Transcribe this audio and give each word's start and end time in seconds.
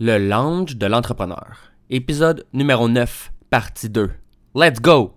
Le 0.00 0.18
Lounge 0.18 0.76
de 0.76 0.86
l'entrepreneur. 0.86 1.70
Épisode 1.88 2.44
numéro 2.52 2.88
9, 2.88 3.32
partie 3.48 3.88
2. 3.88 4.10
Let's 4.56 4.80
go! 4.80 5.14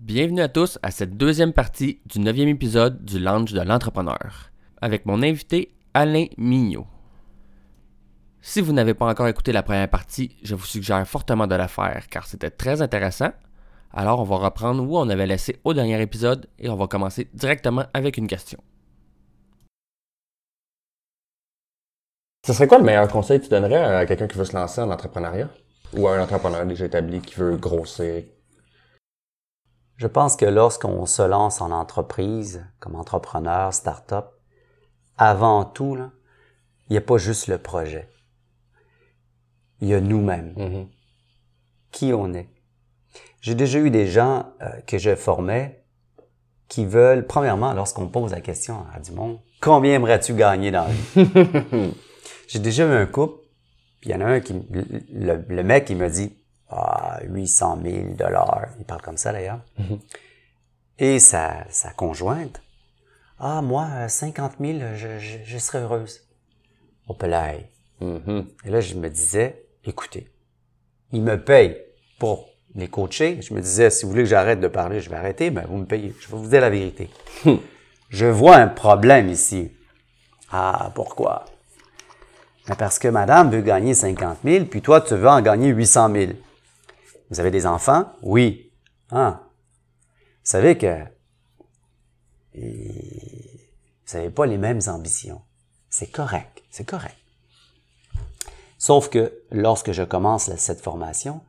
Bienvenue 0.00 0.40
à 0.40 0.48
tous 0.48 0.80
à 0.82 0.90
cette 0.90 1.16
deuxième 1.16 1.52
partie 1.52 2.00
du 2.06 2.18
neuvième 2.18 2.48
épisode 2.48 3.04
du 3.04 3.20
Lounge 3.20 3.52
de 3.52 3.60
l'entrepreneur, 3.60 4.50
avec 4.80 5.06
mon 5.06 5.22
invité 5.22 5.72
Alain 5.94 6.26
Mignot. 6.36 6.88
Si 8.46 8.60
vous 8.60 8.74
n'avez 8.74 8.92
pas 8.92 9.06
encore 9.06 9.26
écouté 9.26 9.52
la 9.52 9.62
première 9.62 9.88
partie, 9.88 10.36
je 10.42 10.54
vous 10.54 10.66
suggère 10.66 11.08
fortement 11.08 11.46
de 11.46 11.54
la 11.54 11.66
faire 11.66 12.08
car 12.10 12.26
c'était 12.26 12.50
très 12.50 12.82
intéressant. 12.82 13.30
Alors 13.90 14.20
on 14.20 14.24
va 14.24 14.36
reprendre 14.36 14.82
où 14.82 14.98
on 14.98 15.08
avait 15.08 15.26
laissé 15.26 15.58
au 15.64 15.72
dernier 15.72 15.98
épisode 16.02 16.46
et 16.58 16.68
on 16.68 16.76
va 16.76 16.86
commencer 16.86 17.30
directement 17.32 17.86
avec 17.94 18.18
une 18.18 18.26
question. 18.26 18.62
Ce 22.46 22.52
serait 22.52 22.68
quoi 22.68 22.76
le 22.76 22.84
meilleur 22.84 23.08
conseil 23.08 23.38
que 23.38 23.44
tu 23.44 23.50
donnerais 23.50 23.82
à 23.82 24.04
quelqu'un 24.04 24.26
qui 24.26 24.36
veut 24.36 24.44
se 24.44 24.54
lancer 24.54 24.82
en 24.82 24.90
entrepreneuriat? 24.90 25.48
Ou 25.94 26.06
à 26.06 26.14
un 26.14 26.22
entrepreneur 26.22 26.66
déjà 26.66 26.84
établi 26.84 27.22
qui 27.22 27.36
veut 27.36 27.56
grossir? 27.56 28.24
Je 29.96 30.06
pense 30.06 30.36
que 30.36 30.44
lorsqu'on 30.44 31.06
se 31.06 31.22
lance 31.22 31.62
en 31.62 31.70
entreprise, 31.70 32.62
comme 32.78 32.94
entrepreneur, 32.94 33.72
start-up, 33.72 34.26
avant 35.16 35.64
tout, 35.64 35.96
il 35.96 36.92
n'y 36.92 36.98
a 36.98 37.00
pas 37.00 37.16
juste 37.16 37.46
le 37.46 37.56
projet 37.56 38.10
il 39.80 39.88
y 39.88 39.94
a 39.94 40.00
nous-mêmes. 40.00 40.54
Mm-hmm. 40.56 40.86
Qui 41.90 42.12
on 42.12 42.32
est. 42.32 42.48
J'ai 43.40 43.54
déjà 43.54 43.78
eu 43.78 43.90
des 43.90 44.06
gens 44.06 44.46
euh, 44.62 44.80
que 44.86 44.98
je 44.98 45.14
formais 45.14 45.84
qui 46.68 46.86
veulent, 46.86 47.26
premièrement, 47.26 47.74
lorsqu'on 47.74 48.08
pose 48.08 48.32
la 48.32 48.40
question 48.40 48.86
à 48.94 49.00
du 49.00 49.12
monde, 49.12 49.38
combien 49.60 49.94
aimerais-tu 49.94 50.34
gagner 50.34 50.70
dans 50.70 50.86
la 50.86 51.22
vie? 51.22 51.94
J'ai 52.48 52.58
déjà 52.58 52.86
eu 52.86 52.92
un 52.92 53.06
couple, 53.06 53.38
puis 54.00 54.10
il 54.10 54.12
y 54.12 54.16
en 54.16 54.20
a 54.22 54.24
un 54.24 54.40
qui, 54.40 54.54
le, 55.12 55.62
mec, 55.62 55.90
il 55.90 55.96
me 55.96 56.08
dit, 56.08 56.36
ah, 56.70 57.20
800 57.24 57.78
000 57.82 57.96
dollars. 58.14 58.68
Il 58.78 58.84
parle 58.84 59.02
comme 59.02 59.16
ça 59.16 59.32
d'ailleurs. 59.32 59.60
Mm-hmm. 59.78 59.98
Et 60.98 61.18
sa, 61.18 61.64
sa 61.68 61.90
conjointe, 61.90 62.62
ah, 63.38 63.62
moi, 63.62 64.08
50 64.08 64.54
000, 64.60 64.78
je, 64.94 65.18
je, 65.18 65.38
je 65.44 65.58
serais 65.58 65.80
heureuse. 65.80 66.22
Au 67.06 67.14
pelay. 67.14 67.70
Mm-hmm. 68.00 68.46
Et 68.64 68.70
là, 68.70 68.80
je 68.80 68.94
me 68.94 69.10
disais, 69.10 69.63
écoutez, 69.86 70.28
il 71.12 71.22
me 71.22 71.42
paye 71.42 71.76
pour 72.18 72.48
les 72.74 72.88
coacher. 72.88 73.40
Je 73.42 73.54
me 73.54 73.60
disais, 73.60 73.90
si 73.90 74.04
vous 74.04 74.10
voulez 74.10 74.24
que 74.24 74.28
j'arrête 74.28 74.60
de 74.60 74.68
parler, 74.68 75.00
je 75.00 75.10
vais 75.10 75.16
arrêter, 75.16 75.50
mais 75.50 75.64
vous 75.66 75.76
me 75.76 75.86
payez. 75.86 76.14
Je 76.20 76.28
vais 76.28 76.36
vous 76.36 76.48
dire 76.48 76.60
la 76.60 76.70
vérité. 76.70 77.10
je 78.08 78.26
vois 78.26 78.56
un 78.56 78.68
problème 78.68 79.28
ici. 79.28 79.72
Ah, 80.50 80.90
pourquoi? 80.94 81.44
Ben, 82.66 82.76
parce 82.76 82.98
que 82.98 83.08
madame 83.08 83.50
veut 83.50 83.60
gagner 83.60 83.94
50 83.94 84.38
000, 84.44 84.64
puis 84.66 84.80
toi, 84.80 85.00
tu 85.00 85.14
veux 85.14 85.28
en 85.28 85.42
gagner 85.42 85.68
800 85.68 86.12
000. 86.12 86.32
Vous 87.30 87.40
avez 87.40 87.50
des 87.50 87.66
enfants? 87.66 88.12
Oui. 88.22 88.72
Ah. 89.10 89.40
Vous 90.10 90.50
savez 90.50 90.78
que 90.78 91.04
vous 92.54 94.14
n'avez 94.14 94.30
pas 94.30 94.46
les 94.46 94.58
mêmes 94.58 94.80
ambitions. 94.86 95.42
C'est 95.90 96.10
correct. 96.10 96.62
C'est 96.70 96.84
correct. 96.84 97.16
Sauf 98.78 99.08
que 99.08 99.32
lorsque 99.50 99.92
je 99.92 100.02
commence 100.02 100.54
cette 100.56 100.80
formation, 100.80 101.40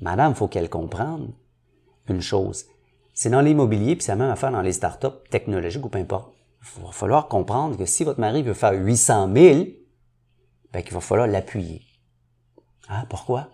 madame, 0.00 0.34
faut 0.34 0.48
qu'elle 0.48 0.68
comprenne 0.68 1.32
une 2.08 2.20
chose. 2.20 2.66
C'est 3.14 3.30
dans 3.30 3.40
l'immobilier, 3.40 3.96
puis 3.96 4.04
c'est 4.04 4.12
la 4.12 4.16
même 4.16 4.30
affaire 4.30 4.52
dans 4.52 4.62
les 4.62 4.72
startups 4.72 5.28
technologiques 5.30 5.84
ou 5.84 5.88
peu 5.88 5.98
importe. 5.98 6.32
Il 6.76 6.84
va 6.84 6.92
falloir 6.92 7.28
comprendre 7.28 7.76
que 7.76 7.86
si 7.86 8.04
votre 8.04 8.20
mari 8.20 8.42
veut 8.42 8.54
faire 8.54 8.72
800 8.72 9.32
000, 9.34 9.64
ben, 10.72 10.82
qu'il 10.82 10.94
va 10.94 11.00
falloir 11.00 11.26
l'appuyer. 11.26 11.82
Ah, 12.88 13.04
pourquoi? 13.08 13.48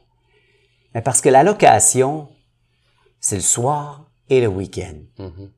Ben 0.95 1.03
parce 1.03 1.21
que 1.21 1.29
la 1.29 1.43
location, 1.43 2.29
c'est 3.21 3.37
le 3.37 3.43
soir 3.43 4.11
et 4.29 4.41
le 4.41 4.49
week-end. 4.49 4.97
Mm-hmm. 5.19 5.51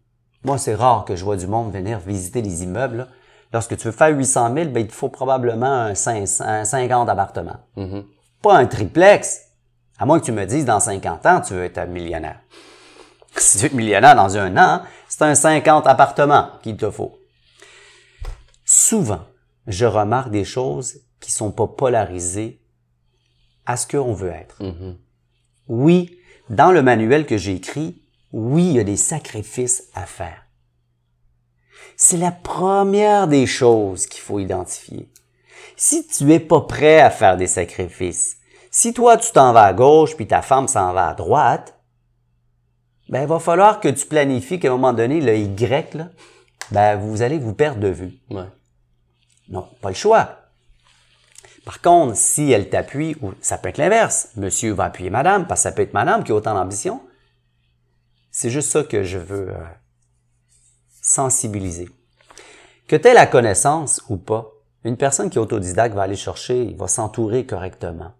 Moi, 0.44 0.58
c'est 0.58 0.74
rare 0.74 1.04
que 1.04 1.16
je 1.16 1.24
vois 1.24 1.36
du 1.36 1.46
monde 1.46 1.72
venir 1.72 1.98
visiter 1.98 2.40
les 2.40 2.62
immeubles. 2.62 3.08
Lorsque 3.52 3.76
tu 3.76 3.86
veux 3.86 3.92
faire 3.92 4.16
800 4.16 4.54
000, 4.54 4.70
ben, 4.70 4.80
il 4.80 4.86
te 4.86 4.92
faut 4.92 5.08
probablement 5.08 5.90
un, 5.90 5.94
50 5.94 7.08
appartements. 7.08 7.60
Mm-hmm. 7.76 8.04
Pas 8.42 8.54
un 8.54 8.66
triplex. 8.66 9.46
À 9.98 10.06
moins 10.06 10.20
que 10.20 10.24
tu 10.24 10.32
me 10.32 10.46
dises, 10.46 10.64
dans 10.64 10.80
50 10.80 11.26
ans, 11.26 11.40
tu 11.40 11.54
veux 11.54 11.64
être 11.64 11.86
millionnaire. 11.86 12.40
Si 13.36 13.58
tu 13.58 13.62
veux 13.62 13.66
être 13.66 13.74
millionnaire 13.74 14.16
dans 14.16 14.36
un 14.36 14.56
an, 14.56 14.82
c'est 15.08 15.22
un 15.22 15.34
50 15.34 15.86
appartements 15.86 16.50
qu'il 16.62 16.76
te 16.76 16.90
faut. 16.90 17.16
Souvent, 18.64 19.20
je 19.66 19.86
remarque 19.86 20.30
des 20.30 20.44
choses 20.44 20.98
qui 21.20 21.30
sont 21.30 21.50
pas 21.52 21.66
polarisées 21.66 22.60
à 23.66 23.76
ce 23.76 23.86
qu'on 23.86 24.12
veut 24.12 24.30
être. 24.30 24.60
Mm-hmm. 24.60 24.96
Oui, 25.68 26.18
dans 26.48 26.72
le 26.72 26.82
manuel 26.82 27.26
que 27.26 27.36
j'ai 27.36 27.54
écrit, 27.54 28.02
oui, 28.32 28.66
il 28.66 28.72
y 28.76 28.80
a 28.80 28.84
des 28.84 28.96
sacrifices 28.96 29.84
à 29.94 30.06
faire. 30.06 30.39
C'est 31.96 32.16
la 32.16 32.32
première 32.32 33.28
des 33.28 33.46
choses 33.46 34.06
qu'il 34.06 34.20
faut 34.20 34.38
identifier. 34.38 35.08
Si 35.76 36.06
tu 36.06 36.32
es 36.32 36.40
pas 36.40 36.62
prêt 36.62 37.00
à 37.00 37.10
faire 37.10 37.36
des 37.36 37.46
sacrifices, 37.46 38.36
si 38.70 38.94
toi 38.94 39.16
tu 39.16 39.32
t'en 39.32 39.52
vas 39.52 39.64
à 39.64 39.72
gauche 39.72 40.16
puis 40.16 40.26
ta 40.26 40.42
femme 40.42 40.68
s'en 40.68 40.92
va 40.92 41.08
à 41.08 41.14
droite, 41.14 41.74
ben 43.08 43.22
il 43.22 43.28
va 43.28 43.40
falloir 43.40 43.80
que 43.80 43.88
tu 43.88 44.06
planifies 44.06 44.60
qu'à 44.60 44.68
un 44.68 44.72
moment 44.72 44.92
donné 44.92 45.20
le 45.20 45.36
Y 45.36 45.94
là, 45.94 46.08
ben 46.70 46.96
vous 46.96 47.22
allez 47.22 47.38
vous 47.38 47.54
perdre 47.54 47.80
de 47.80 47.88
vue. 47.88 48.12
Ouais. 48.30 48.48
Non, 49.48 49.68
pas 49.80 49.88
le 49.88 49.94
choix. 49.94 50.36
Par 51.64 51.80
contre, 51.80 52.16
si 52.16 52.50
elle 52.50 52.68
t'appuie, 52.70 53.16
ou 53.20 53.32
ça 53.40 53.58
peut 53.58 53.68
être 53.68 53.78
l'inverse, 53.78 54.30
monsieur 54.36 54.72
va 54.72 54.84
appuyer 54.84 55.10
madame, 55.10 55.46
parce 55.46 55.60
que 55.60 55.62
ça 55.64 55.72
peut 55.72 55.82
être 55.82 55.94
madame 55.94 56.24
qui 56.24 56.32
a 56.32 56.34
autant 56.34 56.54
d'ambition. 56.54 57.02
C'est 58.30 58.50
juste 58.50 58.70
ça 58.70 58.84
que 58.84 59.02
je 59.02 59.18
veux 59.18 59.50
euh, 59.50 59.64
sensibiliser. 61.10 61.88
Que 62.86 62.96
tu 62.96 63.08
aies 63.08 63.14
la 63.14 63.26
connaissance 63.26 64.02
ou 64.08 64.16
pas, 64.16 64.52
une 64.84 64.96
personne 64.96 65.28
qui 65.28 65.38
est 65.38 65.40
autodidacte 65.40 65.94
va 65.94 66.02
aller 66.02 66.16
chercher, 66.16 66.62
il 66.62 66.76
va 66.76 66.88
s'entourer 66.88 67.44
correctement. 67.44 68.12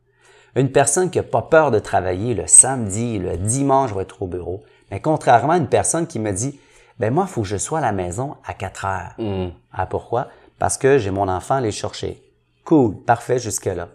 Une 0.57 0.73
personne 0.73 1.11
qui 1.11 1.19
n'a 1.19 1.25
pas 1.25 1.43
peur 1.43 1.71
de 1.71 1.79
travailler 1.79 2.35
le 2.35 2.47
samedi, 2.47 3.19
le 3.19 3.37
dimanche, 3.37 3.93
va 3.93 4.03
être 4.03 4.21
au 4.23 4.27
bureau. 4.27 4.65
Mais 4.91 5.01
contrairement 5.01 5.53
à 5.53 5.59
une 5.59 5.69
personne 5.69 6.07
qui 6.09 6.19
me 6.19 6.33
dit, 6.33 6.59
ben 6.99 7.15
moi, 7.15 7.27
il 7.29 7.33
faut 7.33 7.43
que 7.43 7.49
je 7.49 7.57
sois 7.57 7.79
à 7.79 7.83
la 7.83 7.93
maison 7.93 8.37
à 8.45 8.55
4 8.55 8.85
heures. 8.85 9.15
Mm. 9.19 9.51
Ah, 9.73 9.87
pourquoi? 9.87 10.29
Parce 10.59 10.77
que 10.77 10.99
j'ai 10.99 11.13
mon 11.13 11.29
enfant 11.29 11.55
à 11.55 11.59
aller 11.59 11.71
chercher. 11.71 12.23
Cool, 12.65 13.03
parfait 13.05 13.39
jusque-là. 13.39 13.89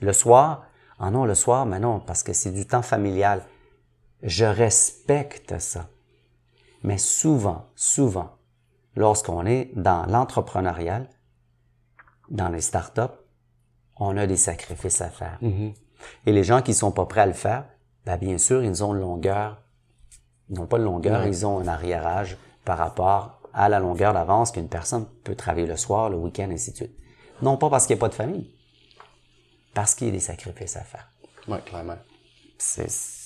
Le 0.00 0.12
soir, 0.12 0.66
ah 1.00 1.10
non, 1.10 1.24
le 1.24 1.34
soir, 1.34 1.64
mais 1.64 1.80
non, 1.80 1.98
parce 1.98 2.22
que 2.22 2.34
c'est 2.34 2.52
du 2.52 2.66
temps 2.66 2.82
familial. 2.82 3.42
Je 4.22 4.44
respecte 4.44 5.58
ça. 5.58 5.86
Mais 6.84 6.98
souvent, 6.98 7.70
souvent, 7.74 8.36
lorsqu'on 8.94 9.46
est 9.46 9.70
dans 9.74 10.04
l'entrepreneurial, 10.06 11.08
dans 12.28 12.50
les 12.50 12.60
startups, 12.60 13.14
on 13.96 14.16
a 14.18 14.26
des 14.26 14.36
sacrifices 14.36 15.00
à 15.00 15.08
faire. 15.08 15.38
Mm-hmm. 15.42 15.74
Et 16.26 16.32
les 16.32 16.44
gens 16.44 16.60
qui 16.60 16.74
sont 16.74 16.92
pas 16.92 17.06
prêts 17.06 17.22
à 17.22 17.26
le 17.26 17.32
faire, 17.32 17.64
ben 18.04 18.18
bien 18.18 18.36
sûr, 18.36 18.62
ils 18.62 18.84
ont 18.84 18.94
une 18.94 19.00
longueur. 19.00 19.62
Ils 20.50 20.56
n'ont 20.56 20.66
pas 20.66 20.78
de 20.78 20.84
longueur, 20.84 21.26
ils 21.26 21.46
ont 21.46 21.58
un 21.58 21.68
arriérage 21.68 22.36
par 22.66 22.76
rapport 22.76 23.40
à 23.54 23.70
la 23.70 23.80
longueur 23.80 24.12
d'avance 24.12 24.52
qu'une 24.52 24.68
personne 24.68 25.06
peut 25.24 25.34
travailler 25.34 25.66
le 25.66 25.76
soir, 25.76 26.10
le 26.10 26.18
week-end, 26.18 26.50
ainsi 26.52 26.72
de 26.72 26.76
suite. 26.76 26.98
Non 27.40 27.56
pas 27.56 27.70
parce 27.70 27.86
qu'il 27.86 27.96
n'y 27.96 28.00
a 28.00 28.02
pas 28.02 28.08
de 28.08 28.14
famille, 28.14 28.54
parce 29.72 29.94
qu'il 29.94 30.08
y 30.08 30.10
a 30.10 30.12
des 30.12 30.20
sacrifices 30.20 30.76
à 30.76 30.82
faire. 30.82 31.08
Ouais, 31.48 31.60
clairement. 31.60 31.96
C'est... 32.58 33.23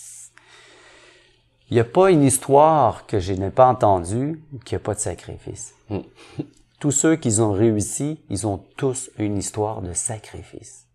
Il 1.71 1.75
n'y 1.75 1.81
a 1.81 1.85
pas 1.85 2.11
une 2.11 2.23
histoire 2.23 3.07
que 3.07 3.21
je 3.21 3.35
n'ai 3.35 3.51
pas 3.51 3.69
entendue 3.69 4.43
qui 4.65 4.75
n'a 4.75 4.79
pas 4.79 4.95
de 4.95 5.01
sacrifice. 5.01 5.75
Mm. 5.91 5.99
Tous 6.81 6.93
ceux 6.93 7.17
qui 7.17 7.41
ont 7.41 7.53
réussi, 7.53 8.21
ils 8.31 8.47
ont 8.47 8.65
tous 8.77 9.11
une 9.19 9.37
histoire 9.37 9.83
de 9.83 9.93
sacrifice. 9.93 10.87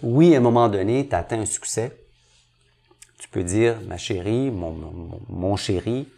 Oui, 0.00 0.32
à 0.32 0.38
un 0.38 0.40
moment 0.40 0.68
donné, 0.68 1.08
tu 1.08 1.14
atteins 1.16 1.40
un 1.40 1.46
succès. 1.46 1.96
Tu 3.18 3.28
peux 3.28 3.42
dire, 3.42 3.80
ma 3.88 3.96
chérie, 3.96 4.52
mon, 4.52 4.70
mon, 4.70 5.20
mon 5.28 5.56
chéri, 5.56 6.08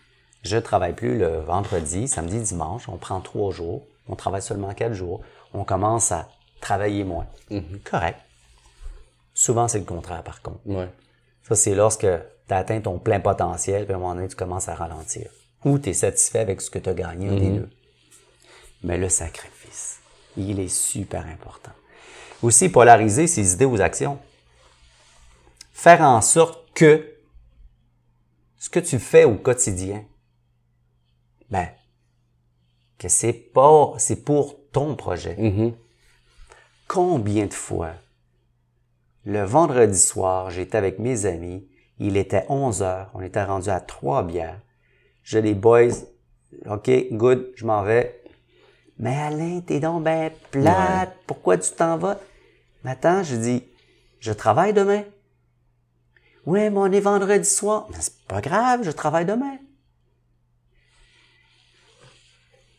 je 0.43 0.59
travaille 0.59 0.93
plus 0.93 1.17
le 1.17 1.39
vendredi, 1.39 2.07
samedi, 2.09 2.39
dimanche. 2.41 2.87
On 2.91 2.99
prend 2.99 3.23
trois 3.23 3.53
jours. 3.53 3.87
On 4.07 4.17
travaille 4.17 4.43
seulement 4.43 4.75
quatre 4.75 4.93
jours. 4.93 5.23
On 5.55 5.65
commence 5.65 6.13
à 6.13 6.29
travailler 6.61 7.05
moins. 7.05 7.27
Correct. 7.85 8.19
Souvent, 9.33 9.67
c'est 9.67 9.79
le 9.79 9.87
contraire, 9.87 10.23
par 10.23 10.43
contre. 10.43 10.61
Ouais. 10.67 10.91
Ça, 11.43 11.55
c'est 11.55 11.75
lorsque 11.75 12.07
tu 12.49 12.55
as 12.55 12.59
atteint 12.59 12.81
ton 12.81 12.99
plein 12.99 13.21
potentiel, 13.21 13.85
puis 13.85 13.95
à 13.95 13.97
un 13.97 14.01
moment 14.01 14.15
donné, 14.15 14.29
tu 14.29 14.37
commences 14.37 14.69
à 14.69 14.75
ralentir. 14.75 15.31
Ou 15.65 15.79
tu 15.79 15.91
es 15.91 15.93
satisfait 15.95 16.41
avec 16.41 16.61
ce 16.61 16.71
que 16.71 16.79
tu 16.79 16.89
as 16.89 16.95
gagné, 16.95 17.29
des 17.29 17.51
deux. 17.51 17.71
Mais 18.83 18.99
le 18.99 19.09
sacrifice, 19.09 20.01
il 20.37 20.61
est 20.61 20.69
super 20.69 21.27
important. 21.27 21.73
Aussi, 22.43 22.69
polariser 22.69 23.27
ses 23.27 23.55
idées 23.55 23.65
aux 23.65 23.81
actions. 23.81 24.19
Faire 25.73 26.03
en 26.03 26.21
sorte 26.21 26.71
que 26.75 27.11
ce 28.59 28.69
que 28.69 28.81
tu 28.81 28.99
fais 28.99 29.25
au 29.25 29.37
quotidien, 29.37 30.05
ben, 31.51 31.69
que 32.99 33.09
c'est 33.09 33.33
pas, 33.33 33.95
c'est 33.99 34.25
pour 34.25 34.57
ton 34.73 34.97
projet. 34.97 35.37
Mhm. 35.37 35.75
Combien 36.89 37.47
de 37.47 37.55
fois, 37.55 37.93
le 39.25 39.43
vendredi 39.43 39.99
soir, 39.99 40.51
j'étais 40.51 40.77
avec 40.77 40.99
mes 40.99 41.27
amis, 41.27 41.67
il 41.99 42.17
était 42.17 42.45
11 42.49 42.83
heures, 42.83 43.11
on 43.15 43.21
était 43.21 43.45
rendu 43.45 43.69
à 43.69 43.81
trois 43.81 44.23
bières. 44.23 44.61
Je 45.23 45.39
dis, 45.39 45.55
boys, 45.55 45.95
OK, 46.67 46.91
good, 47.13 47.53
je 47.57 47.65
m'en 47.65 47.83
vais. 47.83 48.21
Mais 48.99 49.17
Alain, 49.17 49.61
t'es 49.61 49.81
donc 49.81 50.05
ben 50.05 50.31
plate, 50.51 51.17
pourquoi 51.27 51.59
tu 51.59 51.71
t'en 51.73 51.97
vas? 51.97 52.19
Mais 52.85 52.93
attends, 52.93 53.23
je 53.23 53.37
dis, 53.37 53.65
je 54.21 54.33
travaille 54.33 54.73
demain. 54.73 55.03
Ouais, 56.47 56.71
mais 56.71 56.79
on 56.79 56.93
est 56.93 57.01
vendredi 57.01 57.49
soir. 57.49 57.89
Mais 57.91 57.97
c'est 58.01 58.23
pas 58.29 58.41
grave, 58.41 58.83
je 58.83 58.91
travaille 58.91 59.25
demain. 59.25 59.57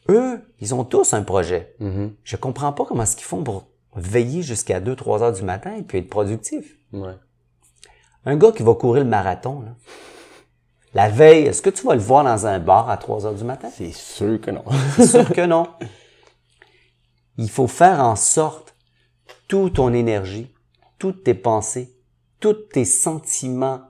Eux, 0.09 0.39
ils 0.59 0.75
ont 0.75 0.83
tous 0.83 1.13
un 1.13 1.23
projet. 1.23 1.75
Mhm. 1.79 2.13
Je 2.23 2.35
comprends 2.35 2.71
pas 2.71 2.85
comment 2.85 3.03
est-ce 3.03 3.15
qu'ils 3.15 3.25
font 3.25 3.44
pour 3.44 3.68
veiller 3.95 4.44
jusqu'à 4.44 4.79
2-3 4.79 5.23
heures 5.23 5.33
du 5.33 5.41
matin 5.41 5.75
et 5.75 5.81
puis 5.81 5.97
être 5.97 6.09
productif. 6.09 6.77
Ouais. 6.94 7.15
Un 8.25 8.36
gars 8.38 8.51
qui 8.51 8.63
va 8.63 8.74
courir 8.74 9.04
le 9.04 9.10
marathon, 9.10 9.62
là, 9.62 9.75
la 10.95 11.10
veille, 11.10 11.48
est-ce 11.48 11.62
que 11.62 11.69
tu 11.69 11.86
vas 11.86 11.94
le 11.94 12.00
voir 12.00 12.24
dans 12.24 12.48
un 12.48 12.57
bar 12.57 12.89
à 12.89 12.95
3 12.95 13.25
heures 13.25 13.36
du 13.36 13.44
matin? 13.44 13.69
C'est 13.75 13.92
sûr 13.92 14.39
que 14.39 14.50
non. 14.50 14.63
C'est 14.95 15.07
sûr 15.07 15.30
que 15.30 15.45
non. 15.45 15.68
Il 17.38 17.50
faut 17.50 17.68
faire 17.68 18.00
en 18.00 18.16
sorte 18.16 18.74
toute 19.50 19.74
ton 19.74 19.94
énergie, 19.94 20.54
toutes 20.98 21.25
tes 21.25 21.33
pensées, 21.33 21.94
tous 22.39 22.54
tes 22.54 22.86
sentiments 22.86 23.81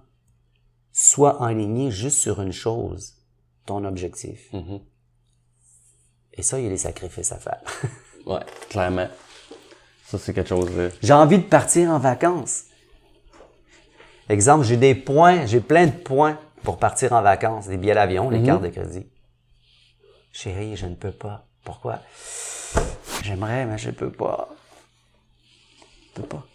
soient 0.92 1.46
alignés 1.46 1.92
juste 1.92 2.18
sur 2.18 2.42
une 2.42 2.52
chose, 2.52 3.14
ton 3.68 3.86
objectif. 3.86 4.52
Mhm. 4.52 4.80
Et 6.34 6.42
ça, 6.42 6.58
il 6.60 6.64
y 6.64 6.68
a 6.68 6.72
des 6.72 6.78
sacrifices 6.78 7.31
à 7.31 7.38
faire. 7.38 7.62
Ouais, 8.26 8.40
clairement. 8.72 9.08
Ça, 10.08 10.18
c'est 10.18 10.34
quelque 10.34 10.50
chose 10.50 10.72
de... 10.76 10.90
J'ai 11.04 11.14
envie 11.14 11.38
de 11.38 11.44
partir 11.44 11.92
en 11.92 12.00
vacances. 12.00 12.64
Exemple, 14.30 14.66
j'ai 14.66 14.77
des 14.77 14.95
points, 14.95 15.45
j'ai 15.45 15.60
plein 15.60 15.88
de 15.88 15.92
points 15.92 16.39
pour 16.63 16.77
partir 16.77 17.13
en 17.13 17.22
vacances, 17.22 17.68
des 17.68 17.77
billets 17.77 17.94
d'avion, 17.94 18.30
les 18.30 18.42
cartes 18.42 18.63
de 18.63 18.69
crédit. 18.69 19.06
Chérie, 20.31 20.75
je 20.75 20.88
ne 20.88 20.95
peux 20.95 21.12
pas. 21.12 21.45
Pourquoi? 21.63 22.00
J'aimerais, 23.24 23.66
mais 23.66 23.77
je 23.77 23.92
peux 23.92 24.12
pas. 24.12 24.50
Je 26.07 26.22
peux 26.22 26.27
pas. 26.27 26.45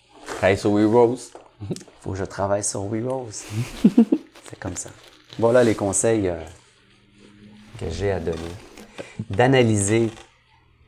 Hey, 0.43 0.57
so 0.57 0.71
we 0.71 0.85
rose. 0.85 1.33
Faut 2.01 2.13
que 2.13 2.19
je 2.19 2.25
travaille 2.25 2.65
sur 2.65 2.83
WeRose. 2.83 3.45
C'est 4.45 4.59
comme 4.59 4.77
ça. 4.77 4.91
Voilà 5.39 5.63
les 5.63 5.75
conseils 5.75 6.29
euh, 6.29 6.43
que 7.79 7.91
j'ai 7.91 8.11
à 8.11 8.21
donner. 8.21 8.39
D'analyser 9.29 10.11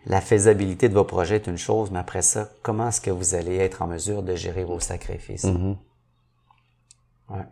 la 0.06 0.20
faisabilité 0.20 0.88
de 0.88 0.94
vos 0.94 1.05
projets 1.05 1.37
est 1.37 1.46
une 1.46 1.58
chose, 1.58 1.90
mais 1.90 2.00
après 2.00 2.23
ça, 2.23 2.50
comment 2.62 2.88
est-ce 2.88 3.00
que 3.00 3.11
vous 3.11 3.35
allez 3.35 3.56
être 3.56 3.82
en 3.82 3.87
mesure 3.87 4.23
de 4.23 4.35
gérer 4.35 4.64
vos 4.64 4.81
sacrifices? 4.81 5.46
Ouais. 7.32 7.44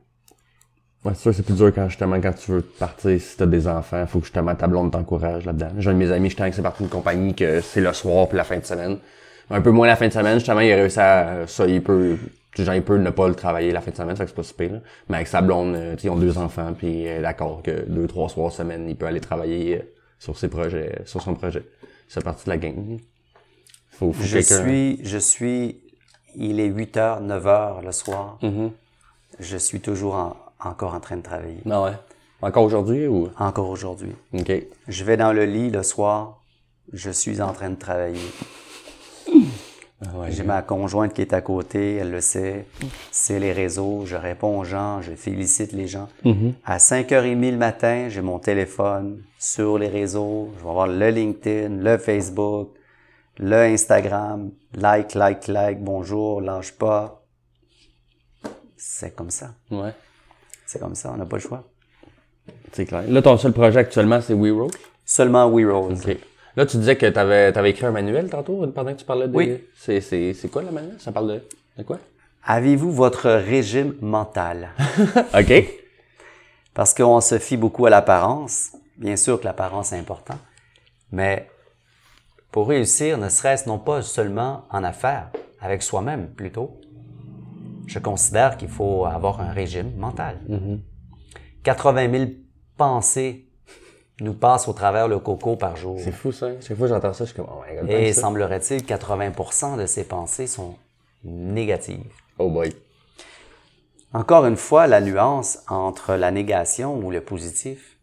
Ouais, 1.05 1.13
c'est 1.15 1.23
sûr, 1.23 1.35
c'est 1.35 1.43
plus 1.43 1.57
dur 1.57 1.73
quand 1.75 1.89
justement 1.89 2.21
quand 2.21 2.33
tu 2.35 2.53
veux 2.53 2.61
partir, 2.61 3.19
si 3.19 3.37
t'as 3.37 3.47
des 3.47 3.67
enfants, 3.67 4.07
faut 4.07 4.19
que 4.19 4.27
justement 4.27 4.55
ta 4.55 4.67
blonde 4.67 4.93
t'encourage 4.93 5.47
là-dedans. 5.47 5.71
J'ai 5.79 5.91
un 5.91 5.95
de 5.95 5.99
mes 5.99 6.13
amis, 6.13 6.29
justement, 6.29 6.51
qui 6.51 6.57
c'est 6.57 6.63
parti 6.63 6.83
d'une 6.83 6.91
compagnie 6.91 7.35
que 7.35 7.63
c'est 7.63 7.81
le 7.81 7.93
soir 7.95 8.29
puis 8.29 8.37
la 8.37 8.45
fin 8.45 8.59
de 8.59 8.65
semaine. 8.67 8.99
Un 9.49 9.63
peu 9.63 9.71
moins 9.71 9.87
la 9.87 9.97
fin 9.97 10.09
de 10.09 10.13
semaine, 10.13 10.39
justement, 10.39 10.61
il 10.61 10.71
a 10.73 10.77
réussi 10.77 11.01
à 11.01 11.47
ça, 11.47 11.67
il 11.67 11.83
peut. 11.83 12.19
Genre, 12.57 12.75
il 12.75 12.83
peut 12.83 12.99
ne 12.99 13.11
pas 13.11 13.29
le 13.29 13.35
travailler 13.35 13.71
la 13.71 13.81
fin 13.81 13.93
de 13.93 13.97
semaine, 13.97 14.17
ça 14.17 14.25
que 14.25 14.31
c'est 14.31 14.37
pas 14.37 14.43
super, 14.43 14.73
là. 14.73 14.79
Mais 15.09 15.17
avec 15.17 15.29
sa 15.29 15.41
blonde, 15.41 15.75
euh, 15.75 15.97
ils 16.03 16.11
ont 16.11 16.17
deux 16.17 16.37
enfants, 16.37 16.75
puis 16.77 17.09
euh, 17.09 17.23
d'accord 17.23 17.63
que 17.63 17.89
deux, 17.89 18.07
trois 18.07 18.29
soirs 18.29 18.53
semaine, 18.53 18.87
il 18.89 18.97
peut 18.97 19.07
aller 19.07 19.21
travailler 19.21 19.79
euh, 19.79 19.83
sur 20.19 20.37
ses 20.37 20.49
projets, 20.49 21.01
sur 21.07 21.23
son 21.23 21.35
projet. 21.35 21.63
C'est 22.09 22.23
partie 22.23 22.45
de 22.45 22.51
la 22.51 22.59
game. 22.59 22.99
Faut, 23.93 24.13
faut 24.13 24.23
Je 24.23 24.41
suis, 24.41 25.01
je 25.05 25.19
suis, 25.19 25.81
il 26.35 26.61
est 26.61 26.67
8 26.67 26.97
heures, 26.97 27.21
9 27.21 27.47
heures 27.47 27.83
le 27.83 27.93
soir. 27.93 28.39
Mhm. 28.43 28.73
Je 29.41 29.57
suis 29.57 29.81
toujours 29.81 30.15
en- 30.15 30.37
encore 30.63 30.95
en 30.95 31.01
train 31.01 31.17
de 31.17 31.23
travailler. 31.23 31.61
Ah 31.69 31.83
ouais? 31.83 31.93
Encore 32.43 32.65
aujourd'hui 32.65 33.07
ou? 33.07 33.29
Encore 33.39 33.69
aujourd'hui. 33.71 34.13
OK. 34.33 34.53
Je 34.89 35.05
vais 35.05 35.17
dans 35.17 35.33
le 35.33 35.45
lit 35.45 35.71
le 35.71 35.83
soir, 35.83 36.43
je 36.93 37.11
suis 37.11 37.41
en 37.43 37.53
train 37.53 37.71
de 37.71 37.77
travailler. 37.77 38.21
Ah 40.03 40.17
ouais. 40.19 40.31
J'ai 40.33 40.45
ma 40.45 40.63
conjointe 40.63 41.13
qui 41.13 41.21
est 41.21 41.35
à 41.35 41.43
côté, 41.43 41.97
elle 41.97 42.11
le 42.11 42.23
sait. 42.23 42.65
C'est 43.11 43.39
les 43.39 43.53
réseaux, 43.53 44.03
je 44.07 44.17
réponds 44.17 44.59
aux 44.61 44.65
gens, 44.65 45.03
je 45.03 45.13
félicite 45.13 45.73
les 45.73 45.87
gens. 45.87 46.09
À 46.65 46.79
5h30 46.79 47.51
le 47.51 47.57
matin, 47.59 48.07
j'ai 48.09 48.23
mon 48.23 48.39
téléphone 48.39 49.23
sur 49.39 49.77
les 49.79 49.89
réseaux. 49.89 50.49
Je 50.59 50.65
vais 50.65 50.73
voir 50.73 50.87
le 50.87 51.11
LinkedIn, 51.11 51.83
le 51.83 51.99
Facebook, 51.99 52.71
le 53.39 53.57
Instagram. 53.57 54.51
Like, 54.75 55.15
like, 55.15 55.47
like, 55.49 55.81
bonjour, 55.83 56.41
lâche 56.41 56.73
pas. 56.73 57.20
C'est 58.83 59.15
comme 59.15 59.31
ça. 59.31 59.51
Ouais. 59.71 59.93
C'est 60.65 60.79
comme 60.79 60.95
ça, 60.95 61.13
on 61.13 61.19
n'a 61.19 61.27
pas 61.27 61.37
le 61.37 61.43
choix. 61.43 61.65
C'est 62.73 62.87
clair. 62.87 63.05
Là, 63.07 63.21
ton 63.21 63.37
seul 63.37 63.53
projet 63.53 63.81
actuellement, 63.81 64.21
c'est 64.23 64.33
We 64.33 64.53
Road? 64.53 64.73
Seulement 65.05 65.47
We 65.49 65.67
Rose. 65.67 66.01
OK. 66.01 66.17
Là, 66.57 66.65
tu 66.65 66.79
disais 66.79 66.97
que 66.97 67.07
tu 67.07 67.19
avais, 67.19 67.71
écrit 67.71 67.85
un 67.85 67.91
manuel 67.91 68.31
tantôt, 68.31 68.67
pendant 68.69 68.93
que 68.93 68.99
tu 68.99 69.05
parlais 69.05 69.29
de... 69.29 69.37
Oui. 69.37 69.63
C'est, 69.77 70.51
quoi 70.51 70.63
le 70.63 70.71
manuel? 70.71 70.97
Ça 70.99 71.13
parle 71.13 71.29
de, 71.29 71.43
de 71.77 71.83
quoi? 71.83 71.99
Avez-vous 72.45 72.91
votre 72.91 73.29
régime 73.31 73.95
mental? 74.01 74.71
OK. 75.39 75.65
Parce 76.73 76.95
qu'on 76.95 77.21
se 77.21 77.39
fie 77.39 77.59
beaucoup 77.59 77.85
à 77.85 77.91
l'apparence. 77.91 78.73
Bien 78.97 79.17
sûr 79.17 79.39
que 79.39 79.45
l'apparence 79.45 79.93
est 79.93 79.99
important. 79.99 80.39
Mais 81.13 81.51
pour 82.51 82.69
réussir, 82.69 83.19
ne 83.19 83.29
serait-ce 83.29 83.69
non 83.69 83.79
pas 83.79 84.01
seulement 84.01 84.65
en 84.71 84.85
affaires, 84.85 85.31
avec 85.61 85.83
soi-même 85.83 86.31
plutôt, 86.31 86.81
je 87.91 87.99
considère 87.99 88.57
qu'il 88.57 88.69
faut 88.69 89.05
avoir 89.05 89.41
un 89.41 89.51
régime 89.53 89.93
mental. 89.97 90.39
80 91.65 92.11
000 92.13 92.31
pensées 92.77 93.47
nous 94.21 94.35
passent 94.35 94.69
au 94.69 94.73
travers 94.73 95.09
le 95.09 95.19
coco 95.19 95.57
par 95.57 95.77
jour. 95.77 95.99
C'est 95.99 96.13
fou, 96.13 96.31
ça. 96.31 96.49
Chaque 96.61 96.77
fois 96.77 96.87
que 96.87 96.95
j'entends 96.95 97.13
ça, 97.13 97.25
je 97.25 97.31
suis 97.33 97.37
comme, 97.37 97.49
oh 97.51 97.63
my 97.69 97.77
god. 97.81 97.91
Et 97.91 98.13
semblerait-il, 98.13 98.83
80% 98.83 99.77
de 99.79 99.87
ces 99.87 100.05
pensées 100.05 100.47
sont 100.47 100.77
négatives. 101.25 102.13
Oh 102.39 102.49
boy. 102.49 102.73
Encore 104.13 104.47
une 104.47 104.57
fois, 104.57 104.87
la 104.87 105.01
nuance 105.01 105.59
entre 105.69 106.15
la 106.15 106.31
négation 106.31 106.97
ou 106.97 107.11
le 107.11 107.21
positif 107.23 107.97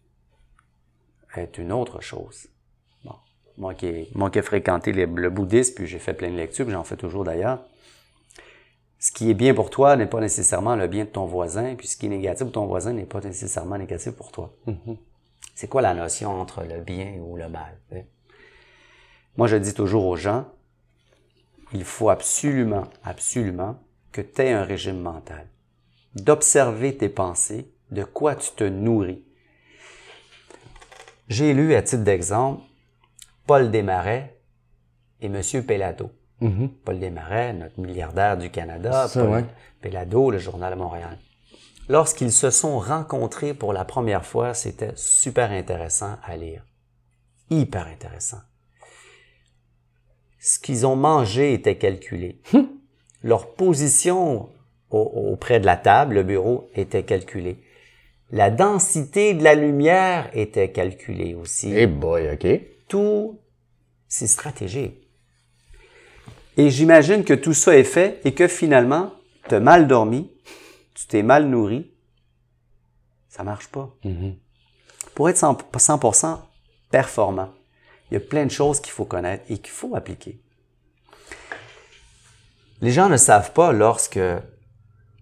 est 1.36 1.58
une 1.58 1.72
autre 1.72 2.02
chose. 2.02 2.48
Bon. 3.06 3.16
Moi 3.58 3.74
qui 3.74 3.86
ai, 3.88 4.10
moi 4.16 4.30
qui 4.32 4.40
ai 4.40 4.42
fréquenté 4.42 4.92
les- 4.92 5.06
le 5.06 5.30
bouddhisme, 5.30 5.76
puis 5.76 5.88
j'ai 5.88 6.00
fait 6.00 6.14
plein 6.14 6.30
de 6.32 6.36
lectures, 6.38 6.66
puis 6.66 6.74
j'en 6.74 6.84
fais 6.84 6.98
toujours 6.98 7.24
d'ailleurs. 7.24 7.60
Ce 9.00 9.12
qui 9.12 9.30
est 9.30 9.36
bien 9.36 9.54
pour 9.54 9.70
toi 9.70 9.96
n'est 9.96 10.08
pas 10.08 10.20
nécessairement 10.20 10.76
le 10.76 10.88
bien 10.88 11.06
de 11.06 11.10
ton 11.10 11.26
voisin, 11.26 11.76
puis 11.76 11.88
ce 11.88 11.98
qui 11.98 12.08
est 12.08 12.10
négatif 12.10 12.46
pour 12.46 12.54
ton 12.54 12.66
voisin 12.66 12.94
n'est 12.94 13.06
pas 13.06 13.22
nécessairement 13.22 13.78
négatif 13.78 14.14
pour 14.14 14.32
toi. 14.32 14.54
C'est 15.54 15.68
quoi 15.68 15.82
la 15.82 15.94
notion 15.94 16.32
entre 16.32 16.64
le 16.64 16.82
bien 16.82 17.14
ou 17.22 17.38
le 17.38 17.48
mal? 17.48 17.78
Moi, 19.38 19.48
je 19.48 19.56
dis 19.56 19.74
toujours 19.74 20.06
aux 20.08 20.16
gens, 20.16 20.48
il 21.74 21.84
faut 21.84 22.10
absolument, 22.10 22.86
absolument 23.04 23.80
que 24.12 24.22
tu 24.22 24.42
aies 24.42 24.52
un 24.52 24.64
régime 24.64 25.00
mental 25.00 25.48
d'observer 26.16 26.98
tes 26.98 27.10
pensées, 27.10 27.72
de 27.92 28.04
quoi 28.04 28.36
tu 28.36 28.52
te 28.52 28.64
nourris. 28.64 29.24
J'ai 31.28 31.54
lu, 31.54 31.76
à 31.76 31.82
titre 31.82 32.04
d'exemple, 32.04 32.64
Paul 33.46 33.70
Desmarais 33.70 34.40
et 35.22 35.28
M. 35.28 35.42
Pellado. 36.40 36.68
Paul 36.86 37.00
Desmarais, 37.00 37.54
notre 37.54 37.80
milliardaire 37.80 38.38
du 38.38 38.50
Canada, 38.50 39.08
Ça, 39.08 39.22
Paul 39.22 39.30
ouais. 39.32 39.46
Pellado, 39.82 40.32
le 40.32 40.38
Journal 40.38 40.74
de 40.74 40.80
Montréal. 40.80 41.18
Lorsqu'ils 41.90 42.32
se 42.34 42.50
sont 42.50 42.80
rencontrés 42.80 43.54
pour 43.54 43.72
la 43.74 43.86
première 43.86 44.26
fois, 44.26 44.54
c'était 44.54 44.92
super 44.96 45.52
intéressant 45.52 46.18
à 46.24 46.36
lire. 46.38 46.64
Hyper 47.50 47.88
intéressant. 47.88 48.40
Ce 50.40 50.60
qu'ils 50.60 50.86
ont 50.86 50.96
mangé 50.96 51.54
était 51.54 51.78
calculé. 51.78 52.42
Leur 53.24 53.54
position 53.56 54.50
au- 54.92 55.00
auprès 55.32 55.60
de 55.60 55.66
la 55.66 55.78
table, 55.78 56.16
le 56.16 56.24
bureau, 56.24 56.70
était 56.76 57.04
calculée. 57.04 57.64
La 58.32 58.50
densité 58.52 59.34
de 59.34 59.44
la 59.44 59.56
lumière 59.56 60.30
était 60.34 60.72
calculée 60.72 61.34
aussi. 61.34 61.72
Eh 61.74 61.88
boy, 61.88 62.30
OK. 62.34 62.48
Tout, 62.90 63.40
c'est 64.08 64.28
stratégique. 64.28 65.07
Et 66.58 66.70
j'imagine 66.72 67.24
que 67.24 67.34
tout 67.34 67.54
ça 67.54 67.78
est 67.78 67.84
fait 67.84 68.20
et 68.26 68.34
que 68.34 68.48
finalement, 68.48 69.14
tu 69.48 69.56
as 69.56 69.60
mal 69.60 69.88
dormi, 69.88 70.32
tu 70.96 71.06
t'es 71.08 71.24
mal 71.24 71.48
nourri, 71.48 71.92
ça 73.30 73.44
marche 73.44 73.68
pas. 73.68 73.96
Pour 75.14 75.30
être 75.30 75.38
100%, 75.38 75.64
100% 75.72 76.40
performant, 76.90 77.54
il 78.10 78.16
y 78.16 78.18
a 78.18 78.20
plein 78.20 78.46
de 78.46 78.52
choses 78.52 78.80
qu'il 78.80 78.92
faut 78.92 79.06
connaître 79.06 79.44
et 79.50 79.60
qu'il 79.60 79.72
faut 79.72 79.96
appliquer. 79.96 80.42
Les 82.82 82.92
gens 82.92 83.10
ne 83.10 83.18
savent 83.18 83.54
pas 83.54 83.72
lorsque, 83.72 84.20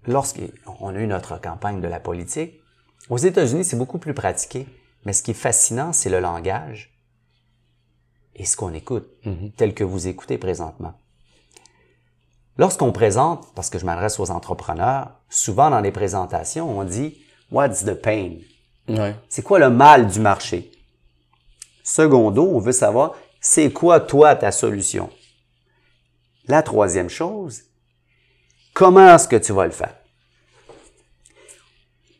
lorsqu'on 0.07 0.95
a 0.95 0.99
eu 0.99 1.07
notre 1.07 1.39
campagne 1.39 1.81
de 1.81 1.87
la 1.87 1.99
politique, 1.99 2.61
Aux 3.09 3.17
États-Unis, 3.17 3.63
c'est 3.63 3.77
beaucoup 3.77 3.99
plus 3.99 4.15
pratiqué, 4.15 4.65
mais 5.05 5.13
ce 5.13 5.21
qui 5.21 5.31
est 5.31 5.35
fascinant, 5.35 5.93
c'est 5.93 6.09
le 6.09 6.19
langage 6.19 6.91
et 8.35 8.45
ce 8.45 8.57
qu'on 8.57 8.73
écoute, 8.73 9.07
tel 9.57 9.73
que 9.73 9.83
vous 9.83 10.07
écoutez 10.07 10.37
présentement. 10.37 10.99
Lorsqu'on 12.57 12.91
présente, 12.91 13.53
parce 13.53 13.69
que 13.69 13.79
je 13.79 13.85
m'adresse 13.85 14.19
aux 14.19 14.31
entrepreneurs, 14.31 15.11
souvent 15.29 15.69
dans 15.69 15.81
les 15.81 15.91
présentations, 15.91 16.79
on 16.79 16.83
dit 16.83 17.17
What's 17.51 17.83
the 17.83 17.93
pain? 17.93 18.35
Ouais. 18.87 19.15
C'est 19.27 19.41
quoi 19.41 19.59
le 19.59 19.69
mal 19.69 20.07
du 20.07 20.19
marché? 20.19 20.71
Secondo, 21.83 22.43
on 22.43 22.59
veut 22.59 22.71
savoir 22.71 23.15
c'est 23.41 23.71
quoi 23.71 23.99
toi 23.99 24.35
ta 24.35 24.51
solution? 24.51 25.09
La 26.47 26.63
troisième 26.63 27.09
chose, 27.09 27.63
comment 28.73 29.13
est-ce 29.13 29.27
que 29.27 29.35
tu 29.35 29.53
vas 29.53 29.65
le 29.65 29.71
faire? 29.71 29.95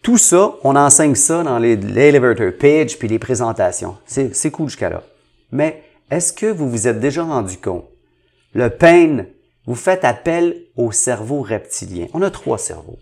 Tout 0.02 0.20
ça, 0.20 0.54
on 0.64 0.76
enseigne 0.76 1.16
ça 1.16 1.42
dans 1.42 1.58
les 1.58 1.74
elevator 1.74 2.52
page 2.60 3.00
puis 3.00 3.08
les 3.08 3.18
présentations. 3.18 3.98
C'est, 4.06 4.36
c'est 4.36 4.52
cool 4.52 4.70
jusqu'à 4.70 4.90
là. 4.90 5.02
Mais 5.52 5.84
est-ce 6.12 6.32
que 6.32 6.46
vous 6.46 6.70
vous 6.70 6.88
êtes 6.88 7.00
déjà 7.00 7.24
rendu 7.24 7.58
compte? 7.58 7.86
Le 8.54 8.70
pain, 8.70 9.26
vous 9.66 9.76
faites 9.76 10.06
appel 10.06 10.66
au 10.76 10.92
cerveau 10.92 11.42
reptilien. 11.42 12.08
On 12.14 12.22
a 12.22 12.30
trois 12.30 12.58
cerveaux. 12.58 13.00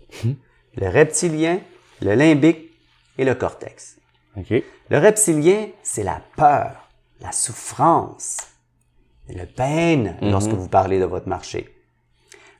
Le 0.76 0.88
reptilien, 0.88 1.60
le 2.00 2.14
limbique 2.14 2.70
et 3.18 3.24
le 3.24 3.34
cortex. 3.34 3.96
Le 4.36 4.98
reptilien, 4.98 5.68
c'est 5.82 6.02
la 6.02 6.20
peur, 6.36 6.88
la 7.20 7.32
souffrance, 7.32 8.38
le 9.28 9.44
pain 9.46 10.16
lorsque 10.20 10.50
vous 10.50 10.68
parlez 10.68 10.98
de 10.98 11.04
votre 11.04 11.28
marché. 11.28 11.74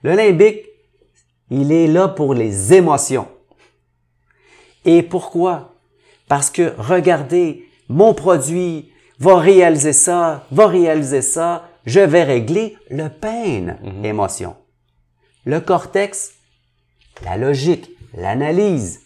Le 0.02 0.14
limbique, 0.14 0.60
il 1.50 1.72
est 1.72 1.86
là 1.86 2.08
pour 2.08 2.34
les 2.34 2.72
émotions. 2.74 3.28
Et 4.84 5.02
pourquoi? 5.02 5.74
Parce 6.28 6.50
que 6.50 6.74
regardez, 6.78 7.68
mon 7.88 8.14
produit 8.14 8.92
va 9.18 9.36
réaliser 9.36 9.92
ça, 9.92 10.46
va 10.50 10.66
réaliser 10.66 11.22
ça, 11.22 11.68
je 11.86 12.00
vais 12.00 12.24
régler 12.24 12.76
le 12.90 13.08
pain, 13.08 13.76
émotion. 14.02 14.56
Le 15.44 15.60
cortex, 15.60 16.32
la 17.22 17.36
logique, 17.36 17.90
l'analyse. 18.14 19.00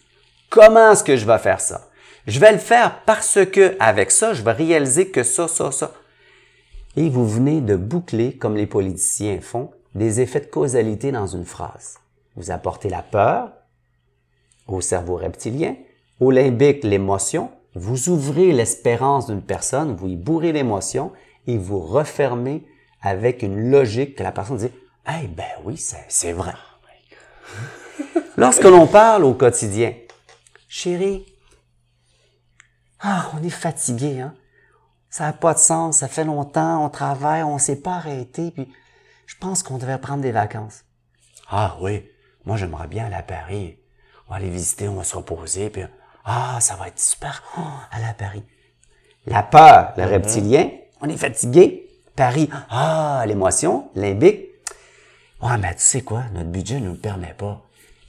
Comment 0.49 0.91
est-ce 0.91 1.03
que 1.03 1.17
je 1.17 1.25
vais 1.25 1.37
faire 1.37 1.61
ça? 1.61 1.89
Je 2.27 2.39
vais 2.39 2.51
le 2.51 2.57
faire 2.57 3.03
parce 3.05 3.39
que 3.51 3.75
avec 3.79 4.11
ça, 4.11 4.33
je 4.33 4.43
vais 4.43 4.51
réaliser 4.51 5.09
que 5.09 5.23
ça, 5.23 5.47
ça, 5.47 5.71
ça. 5.71 5.93
Et 6.95 7.09
vous 7.09 7.27
venez 7.27 7.61
de 7.61 7.75
boucler, 7.75 8.37
comme 8.37 8.55
les 8.55 8.67
politiciens 8.67 9.41
font, 9.41 9.71
des 9.95 10.21
effets 10.21 10.41
de 10.41 10.45
causalité 10.45 11.11
dans 11.11 11.27
une 11.27 11.45
phrase. 11.45 11.97
Vous 12.35 12.51
apportez 12.51 12.89
la 12.89 13.01
peur 13.01 13.51
au 14.67 14.81
cerveau 14.81 15.15
reptilien, 15.15 15.75
au 16.19 16.31
limbique 16.31 16.83
l'émotion, 16.83 17.51
vous 17.75 18.09
ouvrez 18.09 18.51
l'espérance 18.51 19.27
d'une 19.27 19.41
personne, 19.41 19.95
vous 19.95 20.07
y 20.07 20.15
bourrez 20.15 20.51
l'émotion 20.51 21.11
et 21.47 21.57
vous 21.57 21.79
refermez 21.79 22.65
avec 23.01 23.41
une 23.43 23.71
logique 23.71 24.15
que 24.15 24.23
la 24.23 24.31
personne 24.31 24.57
dit 24.57 24.71
«Eh 25.07 25.27
ben 25.27 25.45
oui, 25.63 25.77
c'est 25.77 26.31
vrai.» 26.31 26.53
Lorsque 28.37 28.63
l'on 28.63 28.87
parle 28.87 29.23
au 29.23 29.33
quotidien, 29.33 29.93
«Chérie, 30.67 31.25
ah, 33.01 33.31
on 33.33 33.43
est 33.43 33.49
fatigué, 33.49 34.19
hein? 34.19 34.35
Ça 35.09 35.25
n'a 35.25 35.33
pas 35.33 35.53
de 35.53 35.59
sens, 35.59 35.97
ça 35.97 36.07
fait 36.07 36.23
longtemps, 36.23 36.85
on 36.85 36.89
travaille, 36.89 37.41
on 37.43 37.57
s'est 37.57 37.81
pas 37.81 37.95
arrêté, 37.95 38.51
puis 38.51 38.71
je 39.25 39.35
pense 39.37 39.63
qu'on 39.63 39.77
devrait 39.77 39.99
prendre 39.99 40.21
des 40.21 40.31
vacances. 40.31 40.83
Ah 41.49 41.77
oui, 41.81 42.07
moi 42.45 42.57
j'aimerais 42.57 42.87
bien 42.87 43.05
aller 43.07 43.15
à 43.15 43.23
Paris. 43.23 43.79
On 44.27 44.31
va 44.31 44.35
aller 44.35 44.49
visiter, 44.49 44.87
on 44.87 44.95
va 44.95 45.03
se 45.03 45.15
reposer, 45.15 45.71
puis 45.71 45.83
ah, 46.25 46.59
ça 46.61 46.75
va 46.75 46.89
être 46.89 46.99
super, 46.99 47.41
oh, 47.57 47.61
aller 47.91 48.05
à 48.05 48.13
Paris. 48.13 48.43
La 49.25 49.41
peur, 49.41 49.93
le 49.97 50.05
reptilien, 50.05 50.69
on 51.01 51.09
est 51.09 51.17
fatigué. 51.17 51.87
Paris, 52.15 52.49
ah, 52.69 53.23
l'émotion, 53.27 53.89
limbique. 53.95 54.45
Ouais, 55.41 55.57
mais 55.57 55.73
tu 55.75 55.81
sais 55.81 56.01
quoi, 56.01 56.23
notre 56.33 56.49
budget 56.49 56.79
ne 56.81 56.87
nous 56.87 56.91
le 56.93 56.97
permet 56.97 57.33
pas. 57.37 57.61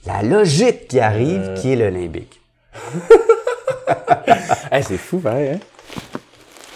La 0.05 0.21
logique 0.21 0.87
qui 0.89 0.99
arrive, 0.99 1.53
qui 1.55 1.71
est 1.71 1.75
le 1.75 1.89
limbique. 1.89 2.41
Hey, 4.71 4.83
c'est 4.83 4.97
fou, 4.97 5.19
pareil, 5.19 5.49
hein? 5.55 5.59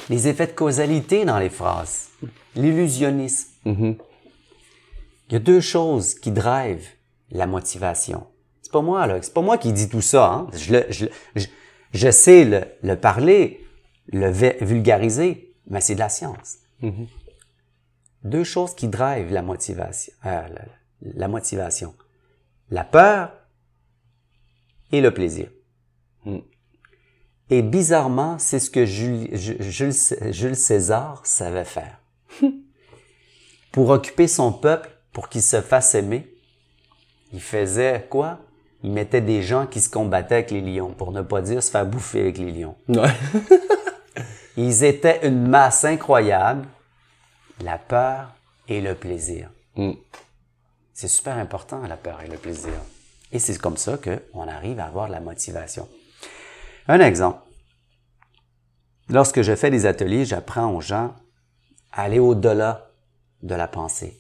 les 0.10 0.28
effets 0.28 0.48
de 0.48 0.52
causalité 0.52 1.24
dans 1.26 1.40
les 1.40 1.50
phrases, 1.50 2.10
l'illusionnisme. 2.56 3.48
Il 3.66 3.96
y 5.32 5.36
a 5.36 5.40
deux 5.40 5.62
choses 5.62 6.16
qui 6.16 6.32
drivent 6.32 6.88
la 7.32 7.48
motivation. 7.48 8.28
C'est 8.62 8.72
pas 8.72 8.82
moi, 8.82 9.08
là. 9.08 9.18
C'est 9.22 9.34
pas 9.34 9.42
moi 9.42 9.58
qui 9.58 9.72
dis 9.72 9.88
tout 9.90 10.02
ça, 10.02 10.26
hein. 10.32 10.48
Je, 10.54 10.74
le- 10.74 10.86
je, 10.90 11.06
le- 11.06 11.12
je, 11.36 11.48
je 11.94 12.12
sais 12.12 12.44
le, 12.44 12.62
le 12.84 12.96
parler, 12.98 13.66
le 14.12 14.30
vulgariser, 14.30 15.54
mais 15.68 15.82
c'est 15.82 15.96
de 15.96 16.00
la 16.00 16.10
science. 16.10 16.58
Deux 18.24 18.44
choses 18.44 18.74
qui 18.76 18.88
drivent 18.88 19.32
la 19.32 19.42
motivation, 19.42 20.14
euh, 20.26 20.48
la, 20.48 20.62
la 21.02 21.28
motivation. 21.28 21.94
La 22.72 22.84
peur 22.84 23.32
et 24.92 25.02
le 25.02 25.14
plaisir. 25.14 25.48
Et 27.52 27.62
bizarrement, 27.62 28.40
c'est 28.40 28.60
ce 28.60 28.72
que 28.72 28.86
Jules, 28.86 29.30
Ju- 29.36 29.58
Jules, 29.60 29.94
Jules 30.34 30.56
César 30.56 31.22
savait 31.26 31.66
faire. 31.66 32.00
pour 33.72 33.90
occuper 33.90 34.28
son 34.28 34.52
peuple, 34.52 34.90
pour 35.14 35.30
qu'il 35.30 35.44
se 35.44 35.62
fasse 35.62 35.94
aimer, 35.94 36.28
il 37.34 37.42
faisait 37.42 38.08
quoi? 38.10 38.40
Il 38.84 38.92
mettait 38.92 39.22
des 39.22 39.44
gens 39.44 39.68
qui 39.68 39.82
se 39.82 39.90
combattaient 39.90 40.36
avec 40.36 40.52
les 40.52 40.62
lions, 40.62 40.94
pour 40.94 41.12
ne 41.12 41.22
pas 41.22 41.42
dire 41.42 41.62
se 41.62 41.70
faire 41.72 41.86
bouffer 41.86 42.22
avec 42.22 42.38
les 42.40 42.52
lions. 42.52 42.76
Ouais. 42.88 43.10
Ils 44.58 44.84
étaient 44.84 45.28
une 45.28 45.48
masse 45.48 45.84
incroyable, 45.84 46.68
la 47.62 47.78
peur 47.78 48.34
et 48.68 48.82
le 48.82 48.96
plaisir. 48.96 49.50
C'est 50.94 51.10
super 51.10 51.38
important, 51.38 51.82
la 51.88 51.98
peur 51.98 52.22
et 52.22 52.28
le 52.28 52.38
plaisir. 52.38 52.74
Et 53.32 53.40
c'est 53.40 53.58
comme 53.58 53.78
ça 53.78 53.98
qu'on 53.98 54.48
arrive 54.48 54.80
à 54.80 54.86
avoir 54.86 55.08
de 55.08 55.12
la 55.12 55.20
motivation. 55.20 55.90
Un 56.88 57.00
exemple. 57.00 57.40
Lorsque 59.10 59.42
je 59.42 59.56
fais 59.56 59.70
des 59.70 59.86
ateliers, 59.86 60.26
j'apprends 60.26 60.74
aux 60.74 60.82
gens 60.82 61.14
à 61.92 62.04
aller 62.04 62.20
au-delà 62.20 62.92
de 63.44 63.56
la 63.56 63.68
pensée. 63.68 64.20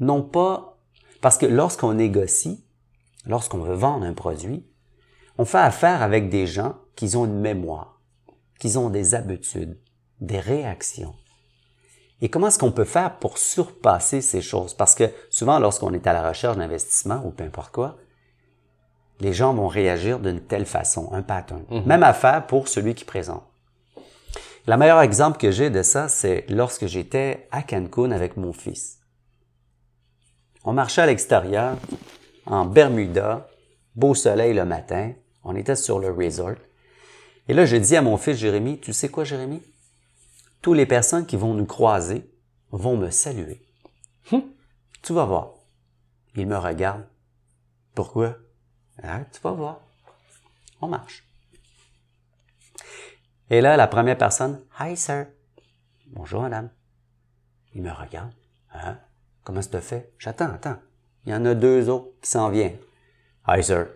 Non 0.00 0.22
pas 0.22 0.76
parce 1.20 1.38
que 1.38 1.46
lorsqu'on 1.46 1.94
négocie, 1.94 2.64
lorsqu'on 3.26 3.58
veut 3.58 3.74
vendre 3.74 4.04
un 4.04 4.12
produit, 4.12 4.66
on 5.36 5.44
fait 5.44 5.58
affaire 5.58 6.02
avec 6.02 6.28
des 6.30 6.46
gens 6.46 6.76
qui 6.96 7.14
ont 7.16 7.24
une 7.24 7.40
mémoire, 7.40 7.97
qui 8.58 8.76
ont 8.76 8.90
des 8.90 9.14
habitudes, 9.14 9.78
des 10.20 10.40
réactions. 10.40 11.14
Et 12.20 12.28
comment 12.28 12.48
est-ce 12.48 12.58
qu'on 12.58 12.72
peut 12.72 12.84
faire 12.84 13.18
pour 13.18 13.38
surpasser 13.38 14.20
ces 14.20 14.42
choses? 14.42 14.74
Parce 14.74 14.94
que 14.94 15.10
souvent, 15.30 15.58
lorsqu'on 15.58 15.92
est 15.92 16.06
à 16.06 16.12
la 16.12 16.28
recherche 16.28 16.56
d'investissement 16.56 17.22
ou 17.24 17.30
peu 17.30 17.44
importe 17.44 17.72
quoi, 17.72 17.96
les 19.20 19.32
gens 19.32 19.54
vont 19.54 19.68
réagir 19.68 20.18
d'une 20.18 20.40
telle 20.40 20.66
façon, 20.66 21.12
un 21.12 21.22
pattern. 21.22 21.64
Même 21.86 22.02
affaire 22.02 22.46
pour 22.46 22.68
celui 22.68 22.94
qui 22.94 23.04
présente. 23.04 23.44
Le 24.66 24.76
meilleur 24.76 25.00
exemple 25.00 25.38
que 25.38 25.50
j'ai 25.50 25.70
de 25.70 25.82
ça, 25.82 26.08
c'est 26.08 26.44
lorsque 26.48 26.86
j'étais 26.86 27.48
à 27.50 27.62
Cancun 27.62 28.10
avec 28.10 28.36
mon 28.36 28.52
fils. 28.52 28.98
On 30.64 30.72
marchait 30.72 31.02
à 31.02 31.06
l'extérieur, 31.06 31.76
en 32.46 32.66
Bermuda, 32.66 33.48
beau 33.94 34.14
soleil 34.14 34.54
le 34.54 34.64
matin, 34.64 35.12
on 35.42 35.56
était 35.56 35.76
sur 35.76 35.98
le 35.98 36.10
resort. 36.10 36.56
Et 37.48 37.54
là, 37.54 37.64
je 37.64 37.76
dis 37.76 37.96
à 37.96 38.02
mon 38.02 38.18
fils 38.18 38.36
Jérémy, 38.36 38.78
tu 38.78 38.92
sais 38.92 39.08
quoi 39.08 39.24
Jérémy? 39.24 39.62
Toutes 40.60 40.76
les 40.76 40.86
personnes 40.86 41.26
qui 41.26 41.36
vont 41.36 41.54
nous 41.54 41.66
croiser 41.66 42.30
vont 42.70 42.96
me 42.96 43.10
saluer. 43.10 43.62
Tu 45.02 45.12
vas 45.14 45.24
voir. 45.24 45.54
Il 46.34 46.46
me 46.46 46.56
regarde. 46.56 47.06
Pourquoi? 47.94 48.36
Ah, 49.02 49.20
tu 49.32 49.40
vas 49.40 49.52
voir. 49.52 49.80
On 50.80 50.88
marche. 50.88 51.24
Et 53.48 53.60
là, 53.60 53.76
la 53.76 53.86
première 53.86 54.18
personne, 54.18 54.60
Hi, 54.78 54.96
sir. 54.96 55.28
Bonjour, 56.08 56.42
madame. 56.42 56.68
Il 57.74 57.82
me 57.82 57.90
regarde. 57.90 58.32
Hein? 58.74 58.98
Comment 59.42 59.62
ça 59.62 59.70
te 59.70 59.80
fait? 59.80 60.12
J'attends, 60.18 60.52
attends. 60.52 60.76
Il 61.24 61.32
y 61.32 61.34
en 61.34 61.44
a 61.46 61.54
deux 61.54 61.88
autres 61.88 62.10
qui 62.20 62.30
s'en 62.30 62.50
viennent. 62.50 62.76
Hi, 63.46 63.62
sir. 63.64 63.86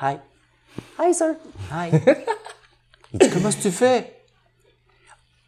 Hi. 0.00 0.16
Hi, 0.98 1.12
sir. 1.12 1.34
Hi. 1.70 1.90
Il 3.14 3.20
dit, 3.20 3.30
comment 3.30 3.48
tu 3.48 3.70
fais? 3.70 4.24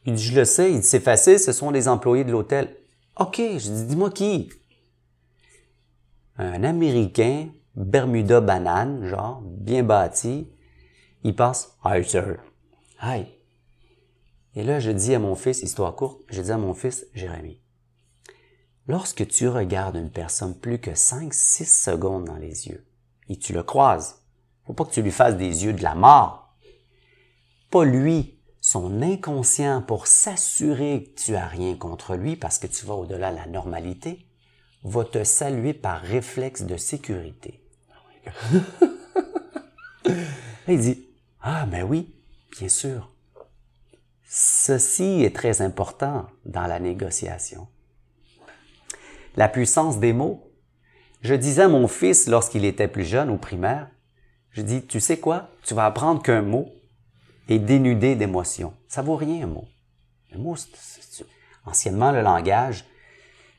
Il 0.04 0.14
dit, 0.14 0.22
je 0.22 0.38
le 0.38 0.44
sais. 0.44 0.72
Il 0.72 0.80
dit, 0.80 0.86
c'est 0.86 1.00
facile, 1.00 1.40
ce 1.40 1.50
sont 1.50 1.70
les 1.70 1.88
employés 1.88 2.22
de 2.22 2.30
l'hôtel. 2.30 2.76
OK. 3.16 3.36
Je 3.38 3.70
dis, 3.70 3.84
dis-moi 3.86 4.10
qui? 4.10 4.50
Un 6.38 6.62
Américain, 6.62 7.48
Bermuda 7.74 8.40
banane, 8.40 9.06
genre, 9.06 9.42
bien 9.42 9.82
bâti. 9.82 10.48
Il 11.24 11.34
passe, 11.34 11.76
Hi, 11.84 12.04
sir. 12.04 12.36
Hi. 13.02 13.26
Et 14.54 14.62
là, 14.62 14.78
je 14.78 14.92
dis 14.92 15.12
à 15.12 15.18
mon 15.18 15.34
fils, 15.34 15.62
histoire 15.62 15.96
courte, 15.96 16.20
je 16.28 16.40
dis 16.40 16.52
à 16.52 16.58
mon 16.58 16.72
fils, 16.72 17.06
Jérémy, 17.14 17.60
lorsque 18.86 19.26
tu 19.26 19.48
regardes 19.48 19.96
une 19.96 20.10
personne 20.10 20.56
plus 20.56 20.78
que 20.78 20.92
5-6 20.92 21.64
secondes 21.64 22.26
dans 22.26 22.36
les 22.36 22.68
yeux, 22.68 22.86
et 23.28 23.36
tu 23.36 23.52
le 23.52 23.64
croises, 23.64 24.22
Faut 24.66 24.72
pas 24.72 24.84
que 24.84 24.92
tu 24.92 25.02
lui 25.02 25.10
fasses 25.10 25.36
des 25.36 25.64
yeux 25.64 25.72
de 25.72 25.82
la 25.82 25.94
mort. 25.94 26.45
Pas 27.70 27.84
lui, 27.84 28.38
son 28.60 29.02
inconscient 29.02 29.82
pour 29.82 30.06
s'assurer 30.06 31.04
que 31.04 31.20
tu 31.20 31.36
as 31.36 31.46
rien 31.46 31.76
contre 31.76 32.16
lui 32.16 32.36
parce 32.36 32.58
que 32.58 32.66
tu 32.66 32.84
vas 32.86 32.94
au-delà 32.94 33.30
de 33.30 33.36
la 33.36 33.46
normalité, 33.46 34.26
va 34.82 35.04
te 35.04 35.24
saluer 35.24 35.74
par 35.74 36.00
réflexe 36.00 36.62
de 36.62 36.76
sécurité. 36.76 37.60
Là, 37.88 38.60
il 40.68 40.80
dit, 40.80 41.06
ah, 41.40 41.66
mais 41.66 41.82
oui, 41.82 42.14
bien 42.58 42.68
sûr. 42.68 43.10
Ceci 44.28 45.22
est 45.22 45.34
très 45.34 45.62
important 45.62 46.26
dans 46.44 46.66
la 46.66 46.80
négociation. 46.80 47.68
La 49.36 49.48
puissance 49.48 49.98
des 49.98 50.12
mots. 50.12 50.50
Je 51.22 51.34
disais 51.34 51.62
à 51.62 51.68
mon 51.68 51.88
fils 51.88 52.26
lorsqu'il 52.26 52.64
était 52.64 52.88
plus 52.88 53.04
jeune 53.04 53.30
au 53.30 53.36
primaire, 53.36 53.88
je 54.50 54.62
dis, 54.62 54.86
tu 54.86 55.00
sais 55.00 55.18
quoi? 55.18 55.50
Tu 55.62 55.74
vas 55.74 55.86
apprendre 55.86 56.22
qu'un 56.22 56.42
mot 56.42 56.72
est 57.48 57.58
dénudé 57.58 58.14
d'émotion. 58.14 58.72
Ça 58.88 59.02
vaut 59.02 59.16
rien, 59.16 59.44
un 59.44 59.46
mot. 59.48 59.66
Un 60.34 60.38
mot, 60.38 60.56
c'est, 60.56 61.26
anciennement, 61.64 62.12
le 62.12 62.22
langage, 62.22 62.84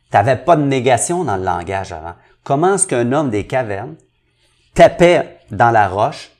t'avais 0.09 0.37
pas 0.37 0.55
de 0.55 0.63
négation 0.63 1.23
dans 1.23 1.37
le 1.37 1.43
langage 1.43 1.91
avant. 1.91 2.15
Comment 2.43 2.75
est-ce 2.75 2.87
qu'un 2.87 3.11
homme 3.11 3.29
des 3.29 3.45
cavernes 3.45 3.95
tapait 4.73 5.39
dans 5.51 5.71
la 5.71 5.87
roche 5.87 6.31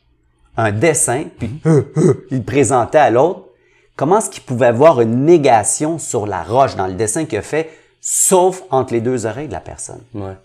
un 0.58 0.72
dessin, 0.72 1.26
puis 1.38 1.62
il 2.32 2.44
présentait 2.44 2.98
à 2.98 3.12
l'autre, 3.12 3.50
comment 3.96 4.18
est-ce 4.18 4.32
qu'il 4.32 4.44
pouvait 4.44 4.66
avoir 4.66 5.02
une 5.02 5.24
négation 5.24 6.00
sur 6.00 6.26
la 6.26 6.44
roche 6.44 6.76
dans 6.76 6.88
le 6.88 6.96
dessin 6.96 7.26
qu'il 7.26 7.38
a 7.38 7.44
fait, 7.44 7.70
sauf 8.02 8.64
entre 8.72 8.94
les 8.94 9.02
deux 9.02 9.28
oreilles 9.28 9.48
de 9.48 9.54
la 9.54 9.60
personne? 9.60 10.02
Ouais. 10.16 10.36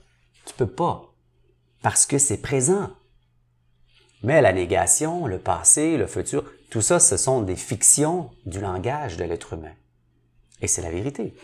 Tu 0.44 0.52
peux 0.54 0.66
pas. 0.66 1.04
Parce 1.82 2.04
que 2.04 2.18
c'est 2.18 2.36
présent. 2.36 2.90
Mais 4.22 4.42
la 4.42 4.52
négation, 4.52 5.26
le 5.26 5.38
passé, 5.38 5.96
le 5.96 6.06
futur, 6.06 6.44
tout 6.72 6.80
ça, 6.80 6.98
ce 6.98 7.18
sont 7.18 7.42
des 7.42 7.54
fictions 7.54 8.30
du 8.46 8.58
langage 8.58 9.18
de 9.18 9.24
l'être 9.24 9.52
humain. 9.52 9.74
Et 10.62 10.66
c'est 10.66 10.80
la 10.80 10.90
vérité. 10.90 11.34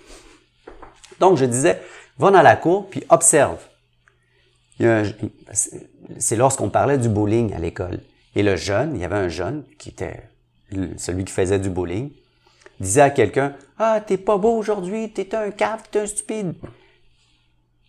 Donc, 1.20 1.36
je 1.36 1.44
disais, 1.44 1.82
va 2.16 2.30
dans 2.30 2.40
la 2.40 2.56
cour, 2.56 2.88
puis 2.88 3.04
observe. 3.10 3.58
C'est 4.78 6.36
lorsqu'on 6.36 6.70
parlait 6.70 6.96
du 6.96 7.10
bowling 7.10 7.52
à 7.52 7.58
l'école. 7.58 8.00
Et 8.36 8.42
le 8.42 8.56
jeune, 8.56 8.94
il 8.94 9.02
y 9.02 9.04
avait 9.04 9.16
un 9.16 9.28
jeune 9.28 9.64
qui 9.78 9.90
était 9.90 10.30
celui 10.96 11.26
qui 11.26 11.32
faisait 11.34 11.58
du 11.58 11.68
bowling, 11.68 12.10
disait 12.80 13.02
à 13.02 13.10
quelqu'un, 13.10 13.54
ah, 13.78 14.00
t'es 14.00 14.16
pas 14.16 14.38
beau 14.38 14.56
aujourd'hui, 14.56 15.12
t'es 15.12 15.34
un 15.34 15.50
cave, 15.50 15.82
t'es 15.90 16.00
un 16.00 16.06
stupide. 16.06 16.54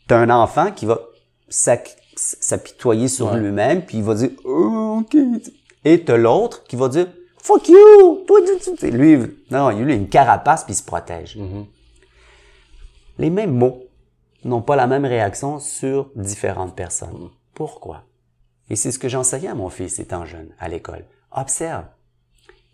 T'as 0.10 0.18
un 0.18 0.30
enfant 0.30 0.74
qui 0.74 0.86
va 0.86 1.00
s'apitoyer 1.48 3.08
sur 3.08 3.34
lui-même, 3.34 3.86
puis 3.86 4.00
il 4.00 4.04
va 4.04 4.16
dire, 4.16 4.32
oh, 4.44 5.04
ok. 5.04 5.16
Et 5.86 6.04
t'as 6.04 6.18
l'autre 6.18 6.66
qui 6.66 6.76
va 6.76 6.90
dire, 6.90 7.08
fuck 7.42 7.68
you, 7.68 8.24
toi, 8.28 8.40
lui, 8.84 9.18
non, 9.52 9.72
il 9.72 9.90
a 9.90 9.94
une 9.94 10.10
carapace 10.10 10.64
puis 10.64 10.74
il 10.74 10.78
se 10.78 10.84
protège. 10.84 11.38
Mm-hmm. 11.38 11.66
Les 13.20 13.30
mêmes 13.30 13.54
mots 13.54 13.84
n'ont 14.44 14.62
pas 14.62 14.76
la 14.76 14.88
même 14.88 15.06
réaction 15.06 15.60
sur 15.60 16.10
différentes 16.16 16.76
personnes. 16.76 17.30
Pourquoi? 17.54 18.04
Et 18.70 18.76
c'est 18.76 18.92
ce 18.92 19.00
que 19.00 19.10
j'enseignais 19.10 19.50
à 19.50 19.56
mon 19.56 19.70
fils 19.70 20.00
étant 20.00 20.26
jeune, 20.26 20.50
à 20.60 20.70
l'école. 20.70 21.06
Observe. 21.32 21.86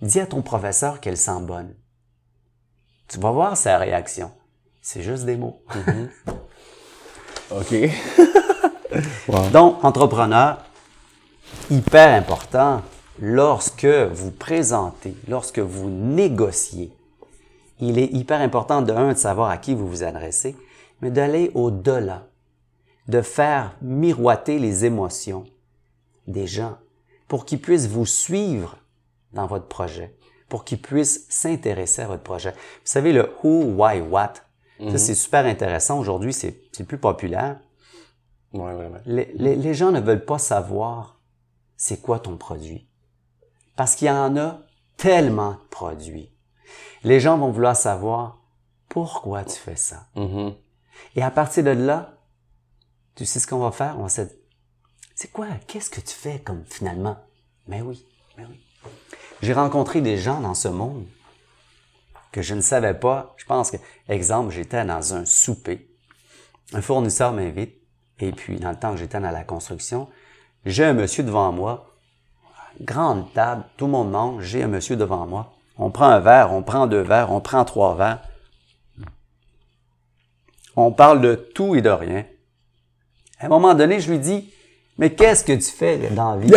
Dis 0.01 0.19
à 0.19 0.25
ton 0.25 0.41
professeur 0.41 0.99
qu'elle 0.99 1.17
sent 1.17 1.41
bonne. 1.41 1.73
Tu 3.07 3.19
vas 3.19 3.31
voir 3.31 3.55
sa 3.55 3.77
réaction. 3.77 4.31
C'est 4.81 5.01
juste 5.01 5.25
des 5.25 5.37
mots. 5.37 5.63
OK. 7.51 7.73
Donc, 9.53 9.83
entrepreneur, 9.83 10.63
hyper 11.69 12.15
important, 12.15 12.81
lorsque 13.19 13.85
vous 13.85 14.31
présentez, 14.31 15.15
lorsque 15.27 15.59
vous 15.59 15.89
négociez, 15.89 16.91
il 17.79 17.97
est 17.99 18.11
hyper 18.13 18.41
important 18.41 18.81
de 18.81 18.93
un, 18.93 19.13
de 19.13 19.17
savoir 19.17 19.49
à 19.49 19.57
qui 19.57 19.73
vous 19.73 19.87
vous 19.87 20.03
adressez, 20.03 20.55
mais 21.01 21.11
d'aller 21.11 21.51
au-delà, 21.53 22.27
de 23.07 23.21
faire 23.21 23.75
miroiter 23.81 24.59
les 24.59 24.85
émotions 24.85 25.43
des 26.27 26.47
gens 26.47 26.77
pour 27.27 27.45
qu'ils 27.45 27.61
puissent 27.61 27.87
vous 27.87 28.05
suivre 28.05 28.77
dans 29.33 29.45
votre 29.45 29.67
projet, 29.67 30.15
pour 30.49 30.63
qu'ils 30.63 30.81
puissent 30.81 31.25
s'intéresser 31.29 32.01
à 32.01 32.07
votre 32.07 32.23
projet. 32.23 32.51
Vous 32.51 32.57
savez, 32.85 33.13
le 33.13 33.31
who, 33.43 33.63
why, 33.75 34.01
what, 34.01 34.33
ça 34.79 34.97
c'est 34.97 35.15
super 35.15 35.45
intéressant. 35.45 35.99
Aujourd'hui, 35.99 36.33
c'est 36.33 36.51
plus 36.87 36.97
populaire. 36.97 37.59
Ouais, 38.53 38.73
ouais, 38.73 38.87
ouais. 38.87 39.01
Les, 39.05 39.31
les, 39.35 39.55
les 39.55 39.73
gens 39.73 39.91
ne 39.91 39.99
veulent 39.99 40.25
pas 40.25 40.37
savoir 40.37 41.19
c'est 41.77 42.01
quoi 42.01 42.19
ton 42.19 42.37
produit. 42.37 42.87
Parce 43.75 43.95
qu'il 43.95 44.07
y 44.07 44.11
en 44.11 44.37
a 44.37 44.59
tellement 44.97 45.51
de 45.51 45.67
produits. 45.69 46.31
Les 47.03 47.19
gens 47.19 47.37
vont 47.37 47.51
vouloir 47.51 47.75
savoir 47.75 48.39
pourquoi 48.89 49.43
tu 49.43 49.57
fais 49.57 49.75
ça? 49.75 50.07
Mhm. 50.15 50.55
Et 51.15 51.21
à 51.21 51.31
partir 51.31 51.63
de 51.63 51.71
là, 51.71 52.17
tu 53.15 53.25
sais 53.25 53.39
ce 53.39 53.47
qu'on 53.47 53.59
va 53.59 53.71
faire? 53.71 53.95
On 53.99 54.03
va 54.03 54.09
se 54.09 54.21
c'est 55.15 55.31
quoi? 55.31 55.47
Qu'est-ce 55.67 55.89
que 55.89 56.01
tu 56.01 56.13
fais 56.13 56.39
comme 56.39 56.65
finalement? 56.65 57.17
Mais 57.67 57.81
oui, 57.81 58.05
mais 58.37 58.45
oui. 58.45 58.61
J'ai 59.41 59.53
rencontré 59.53 60.01
des 60.01 60.17
gens 60.17 60.41
dans 60.41 60.53
ce 60.53 60.67
monde 60.67 61.05
que 62.33 62.41
je 62.41 62.53
ne 62.53 62.61
savais 62.61 62.93
pas. 62.93 63.33
Je 63.37 63.45
pense 63.45 63.71
que, 63.71 63.77
exemple, 64.09 64.51
j'étais 64.53 64.83
dans 64.83 65.13
un 65.13 65.23
souper. 65.23 65.89
Un 66.73 66.81
fournisseur 66.81 67.31
m'invite. 67.31 67.75
Et 68.19 68.33
puis, 68.33 68.59
dans 68.59 68.71
le 68.71 68.75
temps 68.75 68.91
que 68.91 68.97
j'étais 68.97 69.21
dans 69.21 69.31
la 69.31 69.45
construction, 69.45 70.09
j'ai 70.65 70.83
un 70.83 70.93
monsieur 70.93 71.23
devant 71.23 71.53
moi. 71.53 71.94
Grande 72.81 73.31
table, 73.33 73.63
tout 73.77 73.85
le 73.85 73.91
monde 73.91 74.11
mange. 74.11 74.43
J'ai 74.43 74.63
un 74.63 74.67
monsieur 74.67 74.95
devant 74.95 75.25
moi. 75.25 75.53
On 75.77 75.91
prend 75.91 76.05
un 76.05 76.19
verre, 76.19 76.53
on 76.53 76.63
prend 76.63 76.87
deux 76.87 77.01
verres, 77.01 77.31
on 77.31 77.41
prend 77.41 77.65
trois 77.65 77.95
verres. 77.95 78.21
On 80.75 80.91
parle 80.91 81.21
de 81.21 81.35
tout 81.35 81.75
et 81.75 81.81
de 81.81 81.89
rien. 81.89 82.25
À 83.39 83.45
un 83.45 83.49
moment 83.49 83.73
donné, 83.73 83.99
je 83.99 84.11
lui 84.11 84.19
dis, 84.19 84.53
mais 84.97 85.13
qu'est-ce 85.13 85.43
que 85.43 85.53
tu 85.53 85.71
fais 85.71 85.97
dans 86.09 86.35
la 86.35 86.37
vie? 86.37 86.51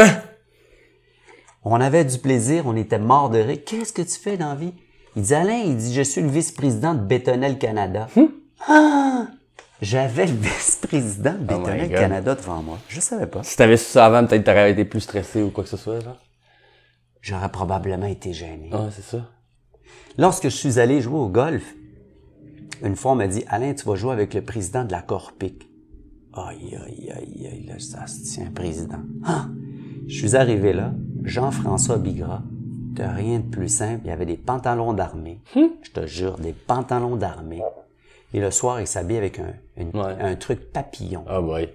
On 1.64 1.81
avait 1.81 2.04
du 2.04 2.18
plaisir, 2.18 2.66
on 2.66 2.76
était 2.76 2.98
mort 2.98 3.31
de 3.31 3.38
rire. 3.38 3.59
Qu'est-ce 3.66 3.92
que 3.92 4.02
tu 4.02 4.18
fais 4.18 4.37
dans 4.37 4.50
la 4.50 4.54
vie? 4.54 4.74
Il 5.16 5.22
dit, 5.22 5.35
Alain, 5.35 5.62
il 5.64 5.76
dit, 5.76 5.92
je 5.92 6.02
suis 6.02 6.20
le 6.20 6.28
vice-président 6.28 6.94
de 6.94 7.00
Bétonnel 7.00 7.59
Canada. 7.59 8.09
Ah! 8.66 9.26
J'avais 9.81 10.27
le 10.27 10.33
vice-président 10.41 11.35
de 11.35 11.55
Oh 11.55 11.59
God. 11.61 11.88
Canada 11.91 12.35
devant 12.35 12.62
moi. 12.62 12.79
Je 12.88 13.01
savais 13.01 13.27
pas. 13.27 13.43
Si 13.43 13.57
t'avais 13.57 13.77
su 13.77 13.85
ça 13.85 14.07
avant, 14.07 14.27
peut-être 14.27 14.45
t'aurais 14.45 14.73
été 14.73 14.85
plus 14.85 15.01
stressé 15.01 15.43
ou 15.43 15.51
quoi 15.51 15.64
que 15.64 15.71
ce 15.71 15.77
soit, 15.77 16.01
genre. 16.01 16.19
J'aurais 17.21 17.51
probablement 17.51 18.07
été 18.07 18.33
gêné. 18.33 18.71
Ah, 18.73 18.88
c'est 18.91 19.03
ça. 19.03 19.31
Lorsque 20.17 20.45
je 20.45 20.57
suis 20.57 20.79
allé 20.79 21.01
jouer 21.01 21.19
au 21.19 21.29
golf, 21.29 21.75
une 22.83 22.97
fois 22.97 23.12
on 23.12 23.17
m'a 23.17 23.27
dit, 23.29 23.45
Alain, 23.49 23.75
tu 23.75 23.85
vas 23.87 23.95
jouer 23.95 24.12
avec 24.12 24.35
le 24.35 24.43
président 24.43 24.85
de 24.85 24.93
la 24.93 25.03
Corpic. 25.03 25.69
Aïe, 26.35 26.77
aïe, 26.77 27.11
aïe, 27.11 27.49
aïe, 27.53 27.67
là, 27.67 27.79
ça 27.79 28.07
se 28.07 28.23
tient, 28.23 28.51
président. 28.53 29.01
Ah! 29.25 29.47
Je 30.07 30.14
suis 30.19 30.37
arrivé 30.37 30.73
là, 30.73 30.93
Jean-François 31.25 31.99
Bigra, 31.99 32.43
de 32.93 33.03
rien 33.03 33.41
de 33.41 33.45
plus 33.47 33.69
simple, 33.69 34.03
il 34.05 34.09
y 34.09 34.12
avait 34.12 34.27
des 34.27 34.37
pantalons 34.37 34.93
d'armée. 34.93 35.41
Je 35.55 35.91
te 35.93 36.07
jure, 36.07 36.38
des 36.38 36.53
pantalons 36.53 37.17
d'armée. 37.17 37.62
Et 38.35 38.41
le 38.41 38.51
soir, 38.51 38.81
il 38.81 38.87
s'habille 38.87 39.17
avec 39.17 39.38
un, 39.38 39.55
une- 39.77 39.91
Ouais. 39.97 40.17
un 40.21 40.37
truc 40.37 40.73
papillon. 40.73 41.25
Ah, 41.29 41.41
boy. 41.41 41.73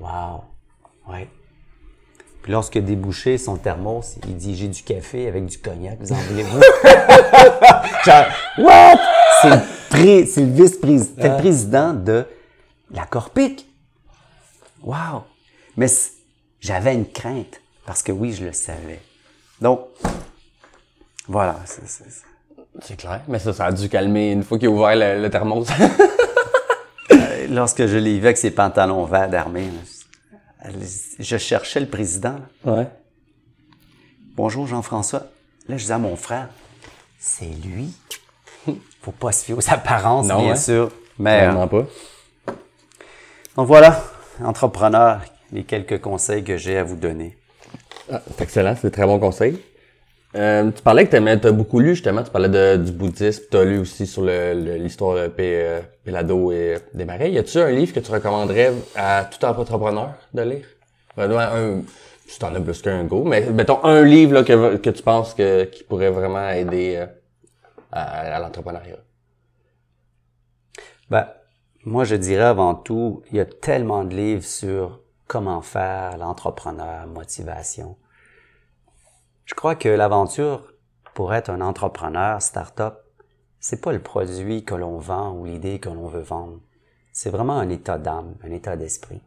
Wow. 0.00 0.42
Ouais. 1.08 1.28
Puis 2.42 2.52
lorsque 2.52 2.78
débouché 2.78 3.38
son 3.38 3.56
thermos, 3.56 4.16
il 4.26 4.36
dit 4.36 4.56
j'ai 4.56 4.68
du 4.68 4.82
café 4.82 5.28
avec 5.28 5.46
du 5.46 5.58
cognac, 5.58 5.98
vous 6.00 6.12
en 6.12 6.16
voulez-vous? 6.16 6.60
Genre, 8.04 8.26
what? 8.58 8.98
C'est 9.40 9.48
le, 10.40 10.52
vice-président, 10.52 11.36
président 11.38 11.92
de 11.94 12.26
la 12.90 13.06
Corpic. 13.06 13.66
Wow. 14.82 15.24
Mais 15.76 15.86
j'avais 16.60 16.94
une 16.94 17.06
crainte 17.10 17.60
parce 17.86 18.02
que 18.02 18.12
oui, 18.12 18.32
je 18.32 18.44
le 18.44 18.52
savais. 18.52 19.00
Donc, 19.60 19.80
voilà. 21.26 21.60
c'est- 21.64 22.24
c'est- 22.82 22.96
clair. 22.96 23.20
Mais 23.28 23.38
ça, 23.38 23.52
ça 23.52 23.66
a 23.66 23.72
dû 23.72 23.88
calmer 23.88 24.32
une 24.32 24.42
fois 24.42 24.58
qu'il 24.58 24.68
a 24.68 24.70
ouvert 24.70 24.94
le, 24.96 25.22
le 25.22 25.30
thermos. 25.30 25.66
Lorsque 27.50 27.86
je 27.86 27.96
l'ai 27.96 28.18
vu 28.18 28.26
avec 28.26 28.36
ses 28.36 28.50
pantalons 28.50 29.04
verts 29.04 29.28
d'armée, 29.28 29.68
je 31.18 31.36
cherchais 31.38 31.80
le 31.80 31.86
président. 31.86 32.36
là. 32.64 32.72
ouais. 32.72 32.86
Bonjour 34.36 34.66
Jean-François. 34.66 35.20
Là, 35.68 35.76
je 35.76 35.82
disais 35.82 35.94
à 35.94 35.98
mon 35.98 36.14
frère, 36.16 36.48
c'est 37.18 37.46
lui. 37.64 37.88
Faut 39.02 39.10
pas 39.12 39.32
se 39.32 39.44
fier 39.46 39.54
aux 39.56 39.70
apparences, 39.72 40.26
Non, 40.26 40.42
bien 40.42 40.52
hein. 40.52 40.56
sûr. 40.56 40.90
Mais, 41.18 41.48
euh, 41.48 41.66
pas. 41.66 41.86
donc 43.56 43.66
voilà, 43.66 44.04
entrepreneur, 44.44 45.20
les 45.50 45.64
quelques 45.64 46.00
conseils 46.00 46.44
que 46.44 46.56
j'ai 46.56 46.78
à 46.78 46.84
vous 46.84 46.94
donner. 46.96 47.36
Ah, 48.12 48.22
c'est 48.28 48.42
excellent, 48.42 48.74
c'est 48.80 48.88
des 48.88 48.92
très 48.92 49.04
bon 49.06 49.18
conseil. 49.18 49.60
Euh, 50.34 50.70
tu 50.70 50.82
parlais 50.82 51.06
que 51.06 51.10
t'aimais, 51.10 51.38
t'as 51.40 51.52
beaucoup 51.52 51.80
lu 51.80 51.94
justement, 51.94 52.22
tu 52.22 52.30
parlais 52.30 52.50
de, 52.50 52.76
du 52.76 52.92
bouddhisme, 52.92 53.44
t'as 53.50 53.64
lu 53.64 53.78
aussi 53.78 54.06
sur 54.06 54.22
l'histoire 54.24 55.16
de 55.16 55.28
P- 55.28 55.62
euh, 55.62 55.80
et 56.06 56.14
euh, 56.14 56.78
des 56.92 57.04
marais. 57.06 57.30
Y 57.32 57.38
a-tu 57.38 57.58
un 57.58 57.70
livre 57.70 57.94
que 57.94 58.00
tu 58.00 58.12
recommanderais 58.12 58.72
à 58.94 59.24
tout 59.24 59.42
entrepreneur 59.46 60.12
de 60.34 60.42
lire? 60.42 60.66
Un, 61.16 61.30
un- 61.30 61.82
Si 62.26 62.38
t'en 62.38 62.54
as 62.54 62.60
plus 62.60 62.82
qu'un 62.82 63.04
go, 63.04 63.24
mais 63.24 63.40
mettons 63.50 63.82
un 63.84 64.02
livre 64.04 64.34
là, 64.34 64.44
que, 64.44 64.76
que 64.76 64.90
tu 64.90 65.02
penses 65.02 65.32
que, 65.32 65.64
qui 65.64 65.82
pourrait 65.82 66.10
vraiment 66.10 66.50
aider 66.50 66.96
euh, 66.96 67.06
à, 67.90 68.36
à 68.36 68.38
l'entrepreneuriat. 68.38 68.98
Ben, 71.08 71.26
moi, 71.86 72.04
je 72.04 72.16
dirais 72.16 72.44
avant 72.44 72.74
tout, 72.74 73.22
il 73.30 73.38
y 73.38 73.40
a 73.40 73.46
tellement 73.46 74.04
de 74.04 74.14
livres 74.14 74.44
sur 74.44 75.00
comment 75.26 75.62
faire 75.62 76.18
l'entrepreneur, 76.18 77.06
motivation. 77.06 77.96
Je 79.48 79.54
crois 79.54 79.74
que 79.74 79.88
l'aventure, 79.88 80.62
pour 81.14 81.32
être 81.32 81.48
un 81.48 81.62
entrepreneur, 81.62 82.42
start-up, 82.42 83.02
c'est 83.60 83.80
pas 83.80 83.92
le 83.92 84.02
produit 84.02 84.62
que 84.62 84.74
l'on 84.74 84.98
vend 84.98 85.32
ou 85.32 85.46
l'idée 85.46 85.78
que 85.78 85.88
l'on 85.88 86.06
veut 86.06 86.20
vendre. 86.20 86.60
C'est 87.12 87.30
vraiment 87.30 87.54
un 87.54 87.70
état 87.70 87.96
d'âme, 87.96 88.34
un 88.44 88.50
état 88.50 88.76
d'esprit. 88.76 89.22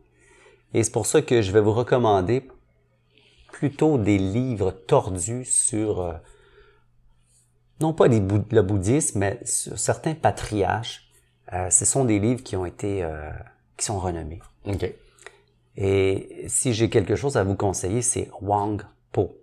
Et 0.76 0.84
c'est 0.84 0.92
pour 0.92 1.08
ça 1.08 1.24
que 1.24 1.42
je 1.42 1.52
vais 1.52 1.60
vous 1.60 1.74
recommander 1.74 2.48
plutôt 3.52 3.98
des 3.98 4.20
livres 4.20 4.70
tordus 4.70 5.44
sur, 5.44 6.02
euh, 6.02 6.14
non 7.80 7.92
pas 7.92 8.08
le 8.08 8.62
bouddhisme, 8.62 9.20
mais 9.20 9.40
sur 9.44 9.80
certains 9.80 10.14
patriarches. 10.14 11.12
Euh, 11.52 11.72
ce 11.72 11.84
sont 11.84 12.06
des 12.06 12.20
livres 12.20 12.44
qui 12.44 12.56
ont 12.56 12.68
été, 12.68 13.04
euh, 13.04 13.32
qui 13.76 13.86
sont 13.86 14.00
renommés. 14.00 14.40
OK. 14.68 14.86
Et 15.78 16.46
si 16.48 16.74
j'ai 16.74 16.92
quelque 16.92 17.16
chose 17.16 17.38
à 17.38 17.44
vous 17.44 17.56
conseiller, 17.56 18.04
c'est 18.04 18.30
Wang 18.40 18.84
Po. 19.12 19.41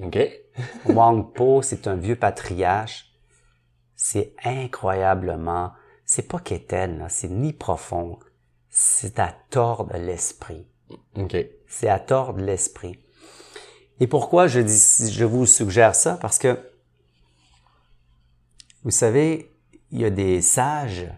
OK? 0.00 0.18
Wang 0.86 1.32
Po, 1.32 1.62
c'est 1.62 1.86
un 1.86 1.96
vieux 1.96 2.16
patriarche. 2.16 3.12
C'est 3.96 4.34
incroyablement, 4.44 5.72
c'est 6.04 6.28
pas 6.28 6.38
quétaine, 6.38 7.06
c'est 7.08 7.28
ni 7.28 7.52
profond. 7.52 8.18
C'est 8.70 9.18
à 9.18 9.34
tordre 9.50 9.96
l'esprit. 9.96 10.66
OK. 11.16 11.36
C'est 11.66 11.88
à 11.88 11.98
tordre 11.98 12.40
l'esprit. 12.40 12.98
Et 14.00 14.06
pourquoi 14.06 14.46
je 14.46 14.60
dis, 14.60 15.10
je 15.10 15.24
vous 15.24 15.46
suggère 15.46 15.94
ça? 15.94 16.16
Parce 16.20 16.38
que, 16.38 16.58
vous 18.84 18.92
savez, 18.92 19.52
il 19.90 20.00
y 20.00 20.04
a 20.04 20.10
des 20.10 20.40
sages, 20.40 21.08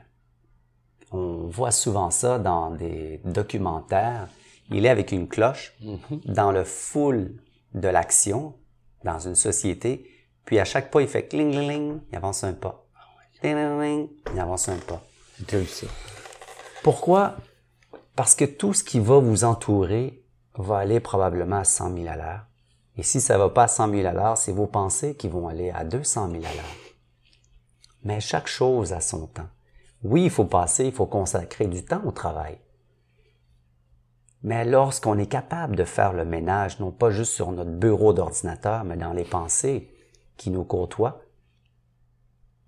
on 1.13 1.49
voit 1.49 1.73
souvent 1.73 2.11
ça 2.11 2.39
dans 2.39 2.71
des 2.71 3.21
documentaires. 3.25 4.29
Il 4.71 4.87
est 4.87 4.89
avec 4.89 5.13
une 5.13 5.29
cloche 5.29 5.77
dans 6.25 6.53
le 6.53 6.65
full 6.65 7.35
de 7.75 7.89
l'action, 7.89 8.55
dans 9.05 9.19
une 9.19 9.35
société, 9.35 10.07
puis 10.45 10.59
à 10.59 10.65
chaque 10.65 10.91
pas, 10.91 11.03
il 11.03 11.09
fait 11.09 11.27
cling, 11.27 11.51
cling, 11.51 11.69
cling, 11.69 12.01
il 12.11 12.17
avance 12.17 12.45
un 12.45 12.53
pas. 12.53 12.85
Cling, 13.41 13.55
cling, 13.55 13.79
cling, 13.79 14.09
il 14.35 14.41
avance 14.41 14.69
un 14.69 14.77
pas. 14.79 15.03
Pourquoi? 16.83 17.37
Parce 18.17 18.35
que 18.35 18.45
tout 18.45 18.75
ce 18.75 18.85
qui 18.85 19.01
va 19.01 19.19
vous 19.19 19.45
entourer 19.45 20.23
va 20.55 20.79
aller 20.79 21.01
probablement 21.01 21.57
à 21.57 21.65
100 21.65 21.95
000 21.95 22.09
à 22.09 22.17
l'heure. 22.17 22.47
Et 22.97 23.03
si 23.03 23.21
ça 23.21 23.39
va 23.39 23.49
pas 23.49 23.65
à 23.65 23.69
100 23.69 23.91
000 23.91 24.07
à 24.07 24.13
l'heure, 24.13 24.37
c'est 24.37 24.53
vos 24.53 24.67
pensées 24.67 25.15
qui 25.15 25.29
vont 25.29 25.49
aller 25.49 25.71
à 25.71 25.85
200 25.85 26.31
000 26.31 26.45
à 26.45 26.55
l'heure. 26.55 26.77
Mais 28.03 28.21
chaque 28.21 28.49
chose 28.49 28.93
a 28.93 29.01
son 29.01 29.27
temps. 29.27 29.49
Oui, 30.03 30.25
il 30.25 30.31
faut 30.31 30.45
passer, 30.45 30.87
il 30.87 30.93
faut 30.93 31.07
consacrer 31.07 31.67
du 31.67 31.85
temps 31.85 32.03
au 32.05 32.11
travail. 32.11 32.59
Mais 34.43 34.65
lorsqu'on 34.65 35.19
est 35.19 35.27
capable 35.27 35.77
de 35.77 35.85
faire 35.85 36.13
le 36.13 36.25
ménage, 36.25 36.81
non 36.81 36.91
pas 36.91 37.11
juste 37.11 37.33
sur 37.33 37.53
notre 37.53 37.71
bureau 37.71 38.13
d'ordinateur, 38.13 38.85
mais 38.85 38.97
dans 38.97 39.13
les 39.13 39.25
pensées 39.25 39.91
qui 40.37 40.51
nous 40.51 40.65
côtoient, 40.65 41.21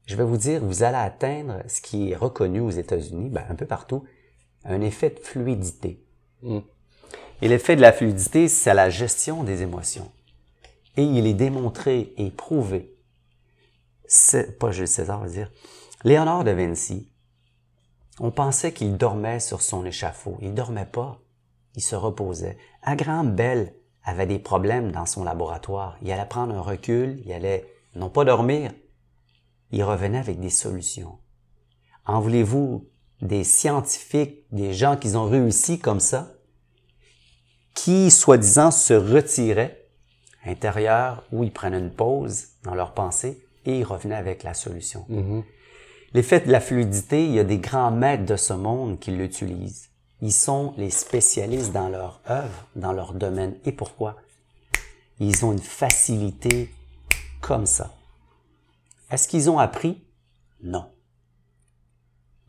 je 0.06 0.16
vais 0.16 0.24
vous 0.24 0.36
dire, 0.36 0.62
vous 0.62 0.82
allez 0.82 0.96
atteindre 0.96 1.62
ce 1.68 1.80
qui 1.80 2.10
est 2.10 2.16
reconnu 2.16 2.60
aux 2.60 2.70
États-Unis, 2.70 3.30
ben, 3.30 3.44
un 3.48 3.54
peu 3.54 3.66
partout, 3.66 4.04
un 4.64 4.80
effet 4.80 5.10
de 5.10 5.20
fluidité. 5.20 6.04
Mm. 6.42 6.58
Et 7.40 7.48
l'effet 7.48 7.76
de 7.76 7.80
la 7.80 7.92
fluidité, 7.92 8.48
c'est 8.48 8.74
la 8.74 8.90
gestion 8.90 9.42
des 9.42 9.62
émotions. 9.62 10.10
Et 10.96 11.02
il 11.02 11.26
est 11.26 11.34
démontré 11.34 12.12
et 12.18 12.30
prouvé. 12.30 12.94
C'est, 14.04 14.58
pas 14.58 14.70
Jules 14.70 14.86
César, 14.86 15.20
on 15.20 15.24
va 15.24 15.30
dire. 15.30 15.50
Léonard 16.04 16.44
de 16.44 16.50
Vinci, 16.50 17.10
on 18.20 18.30
pensait 18.30 18.72
qu'il 18.72 18.96
dormait 18.96 19.40
sur 19.40 19.62
son 19.62 19.86
échafaud. 19.86 20.36
Il 20.42 20.52
dormait 20.52 20.86
pas. 20.86 21.21
Il 21.74 21.82
se 21.82 21.96
reposait. 21.96 22.58
Graham 22.86 23.34
Bell 23.34 23.74
avait 24.04 24.26
des 24.26 24.38
problèmes 24.38 24.92
dans 24.92 25.06
son 25.06 25.24
laboratoire. 25.24 25.96
Il 26.02 26.10
allait 26.12 26.26
prendre 26.26 26.54
un 26.54 26.60
recul, 26.60 27.22
il 27.24 27.32
allait 27.32 27.66
non 27.94 28.10
pas 28.10 28.24
dormir, 28.24 28.72
il 29.70 29.82
revenait 29.84 30.18
avec 30.18 30.40
des 30.40 30.50
solutions. 30.50 31.18
En 32.04 32.20
voulez-vous 32.20 32.88
des 33.20 33.44
scientifiques, 33.44 34.44
des 34.50 34.74
gens 34.74 34.96
qui 34.96 35.14
ont 35.14 35.26
réussi 35.26 35.78
comme 35.78 36.00
ça, 36.00 36.32
qui, 37.74 38.10
soi-disant, 38.10 38.70
se 38.70 38.94
retiraient 38.94 39.88
intérieur 40.44 41.22
où 41.32 41.44
ils 41.44 41.52
prenaient 41.52 41.78
une 41.78 41.94
pause 41.94 42.48
dans 42.64 42.74
leur 42.74 42.92
pensée 42.94 43.46
et 43.64 43.78
ils 43.78 43.84
revenaient 43.84 44.16
avec 44.16 44.42
la 44.42 44.54
solution? 44.54 45.06
L'effet 46.12 46.40
de 46.40 46.50
la 46.50 46.60
fluidité, 46.60 47.24
il 47.24 47.32
y 47.32 47.38
a 47.38 47.44
des 47.44 47.58
grands 47.58 47.92
maîtres 47.92 48.26
de 48.26 48.36
ce 48.36 48.52
monde 48.52 48.98
qui 48.98 49.12
l'utilisent. 49.12 49.88
Ils 50.22 50.32
sont 50.32 50.72
les 50.76 50.90
spécialistes 50.90 51.72
dans 51.72 51.88
leur 51.88 52.20
œuvre, 52.30 52.66
dans 52.76 52.92
leur 52.92 53.12
domaine. 53.12 53.56
Et 53.64 53.72
pourquoi? 53.72 54.16
Ils 55.18 55.44
ont 55.44 55.50
une 55.52 55.58
facilité 55.58 56.72
comme 57.40 57.66
ça. 57.66 57.92
Est-ce 59.10 59.26
qu'ils 59.26 59.50
ont 59.50 59.58
appris? 59.58 60.00
Non. 60.62 60.86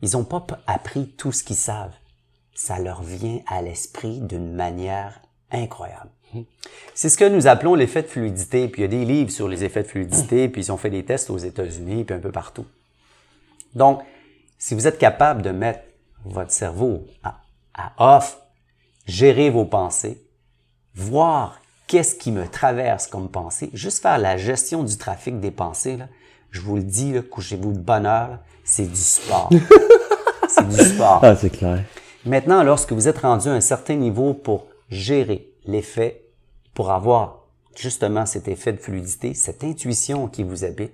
Ils 0.02 0.12
n'ont 0.12 0.24
pas 0.24 0.46
appris 0.68 1.08
tout 1.08 1.32
ce 1.32 1.42
qu'ils 1.42 1.56
savent. 1.56 1.94
Ça 2.54 2.78
leur 2.78 3.02
vient 3.02 3.40
à 3.48 3.60
l'esprit 3.60 4.20
d'une 4.20 4.54
manière 4.54 5.20
incroyable. 5.50 6.10
C'est 6.94 7.08
ce 7.08 7.18
que 7.18 7.28
nous 7.28 7.48
appelons 7.48 7.74
l'effet 7.74 8.02
de 8.02 8.08
fluidité. 8.08 8.68
Puis 8.68 8.82
il 8.82 8.84
y 8.84 8.86
a 8.86 8.88
des 8.88 9.04
livres 9.04 9.30
sur 9.30 9.48
les 9.48 9.64
effets 9.64 9.82
de 9.82 9.88
fluidité, 9.88 10.48
puis 10.48 10.62
ils 10.62 10.72
ont 10.72 10.76
fait 10.76 10.90
des 10.90 11.04
tests 11.04 11.30
aux 11.30 11.38
États-Unis, 11.38 12.04
puis 12.04 12.14
un 12.14 12.20
peu 12.20 12.32
partout. 12.32 12.66
Donc, 13.74 14.02
si 14.58 14.74
vous 14.74 14.86
êtes 14.86 14.98
capable 14.98 15.42
de 15.42 15.50
mettre 15.50 15.80
votre 16.24 16.52
cerveau 16.52 17.04
à, 17.22 17.43
à 17.74 18.16
off, 18.16 18.38
gérer 19.06 19.50
vos 19.50 19.64
pensées, 19.64 20.24
voir 20.94 21.60
qu'est-ce 21.86 22.14
qui 22.14 22.32
me 22.32 22.48
traverse 22.48 23.06
comme 23.06 23.28
pensée, 23.28 23.70
juste 23.72 24.02
faire 24.02 24.18
la 24.18 24.36
gestion 24.36 24.84
du 24.84 24.96
trafic 24.96 25.40
des 25.40 25.50
pensées, 25.50 25.96
là, 25.96 26.08
je 26.50 26.60
vous 26.60 26.76
le 26.76 26.82
dis, 26.82 27.14
couchez-vous 27.30 27.72
de 27.72 27.78
bonne 27.78 28.06
heure, 28.06 28.38
c'est 28.62 28.86
du 28.86 29.00
sport. 29.00 29.50
c'est 30.48 30.68
du 30.68 30.76
sport. 30.76 31.20
Ah, 31.22 31.34
c'est 31.34 31.50
clair. 31.50 31.84
Maintenant, 32.24 32.62
lorsque 32.62 32.92
vous 32.92 33.08
êtes 33.08 33.18
rendu 33.18 33.48
à 33.48 33.52
un 33.52 33.60
certain 33.60 33.96
niveau 33.96 34.34
pour 34.34 34.66
gérer 34.88 35.52
l'effet, 35.66 36.22
pour 36.72 36.90
avoir 36.90 37.44
justement 37.76 38.24
cet 38.24 38.48
effet 38.48 38.72
de 38.72 38.78
fluidité, 38.78 39.34
cette 39.34 39.64
intuition 39.64 40.28
qui 40.28 40.42
vous 40.42 40.64
habite, 40.64 40.92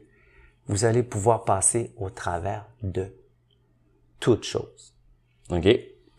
vous 0.67 0.85
allez 0.85 1.03
pouvoir 1.03 1.45
passer 1.45 1.93
au 1.99 2.11
travers 2.11 2.65
de 2.83 3.13
toutes 4.19 4.45
choses. 4.45 4.95
OK. 5.51 5.69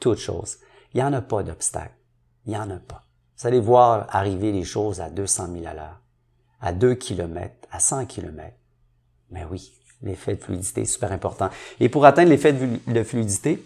Toutes 0.02 0.18
choses. 0.20 0.58
Il 0.94 0.98
n'y 0.98 1.04
en 1.04 1.14
a 1.14 1.22
pas 1.22 1.44
d'obstacle. 1.44 1.94
Il 2.46 2.50
n'y 2.52 2.58
en 2.58 2.70
a 2.70 2.78
pas. 2.80 3.04
Vous 3.38 3.48
allez 3.48 3.62
voir 3.62 4.08
arriver 4.10 4.52
les 4.52 4.66
choses 4.66 5.00
à 5.00 5.10
200 5.10 5.48
000 5.54 5.66
à 5.68 5.74
l'heure, 5.74 6.02
à 6.60 6.74
2 6.74 6.96
km, 6.96 7.56
à 7.72 7.80
100 7.80 8.06
km. 8.08 8.54
Mais 9.30 9.46
oui, 9.50 9.72
l'effet 10.02 10.36
de 10.36 10.42
fluidité 10.44 10.82
est 10.82 10.86
super 10.86 11.12
important. 11.14 11.50
Et 11.80 11.88
pour 11.88 12.06
atteindre 12.06 12.30
l'effet 12.30 12.52
de 12.52 12.58
flu- 12.60 12.94
de 12.94 13.04
fluidité, 13.04 13.64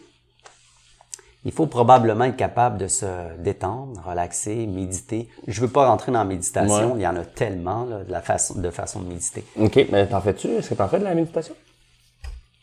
il 1.45 1.52
faut 1.52 1.67
probablement 1.67 2.26
être 2.26 2.36
capable 2.38 2.78
de 2.78 2.88
se 2.88 3.38
détendre, 3.38 4.02
relaxer, 4.06 4.65
méditer. 4.67 5.30
Je 5.48 5.62
veux 5.62 5.67
pas 5.67 5.88
rentrer 5.88 6.12
dans 6.12 6.19
la 6.19 6.26
méditation, 6.26 6.93
Ouais. 6.93 7.00
il 7.00 7.02
y 7.04 7.08
en 7.08 7.15
a 7.15 7.26
tellement 7.26 7.86
là, 7.86 8.04
de, 8.04 8.12
la 8.12 8.21
façon, 8.21 8.60
de 8.60 8.69
façon 8.71 9.02
de 9.02 9.08
méditer. 9.10 9.45
OK, 9.58 9.88
mais 9.91 10.08
t'en 10.08 10.21
fais-tu? 10.21 10.48
Est-ce 10.50 10.69
que 10.69 10.76
t'en 10.76 10.88
fais 10.88 11.00
de 11.00 11.04
la 11.04 11.13
méditation? 11.15 11.56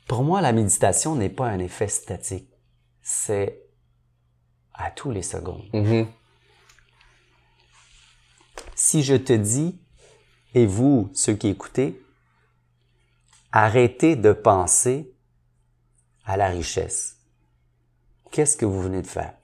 Pour 0.09 0.25
moi, 0.25 0.41
la 0.41 0.53
méditation 0.53 1.15
n'est 1.15 1.29
pas 1.31 1.47
un 1.47 1.59
effet 1.61 1.89
statique. 1.89 2.49
C'est 3.03 3.62
à 4.75 4.91
tous 4.91 5.11
les 5.11 5.23
secondes. 5.23 5.65
Mhm. 5.73 6.07
Si 8.75 9.03
je 9.03 9.15
te 9.15 9.33
dis, 9.33 9.79
et 10.55 10.67
vous, 10.67 11.11
ceux 11.15 11.35
qui 11.35 11.49
écoutez, 11.49 12.01
arrêtez 13.53 14.17
de 14.17 14.33
penser 14.33 15.13
à 16.25 16.37
la 16.37 16.49
richesse. 16.49 17.17
Qu'est-ce 18.31 18.57
que 18.57 18.65
vous 18.65 18.83
venez 18.83 19.03
de 19.03 19.07
faire? 19.07 19.35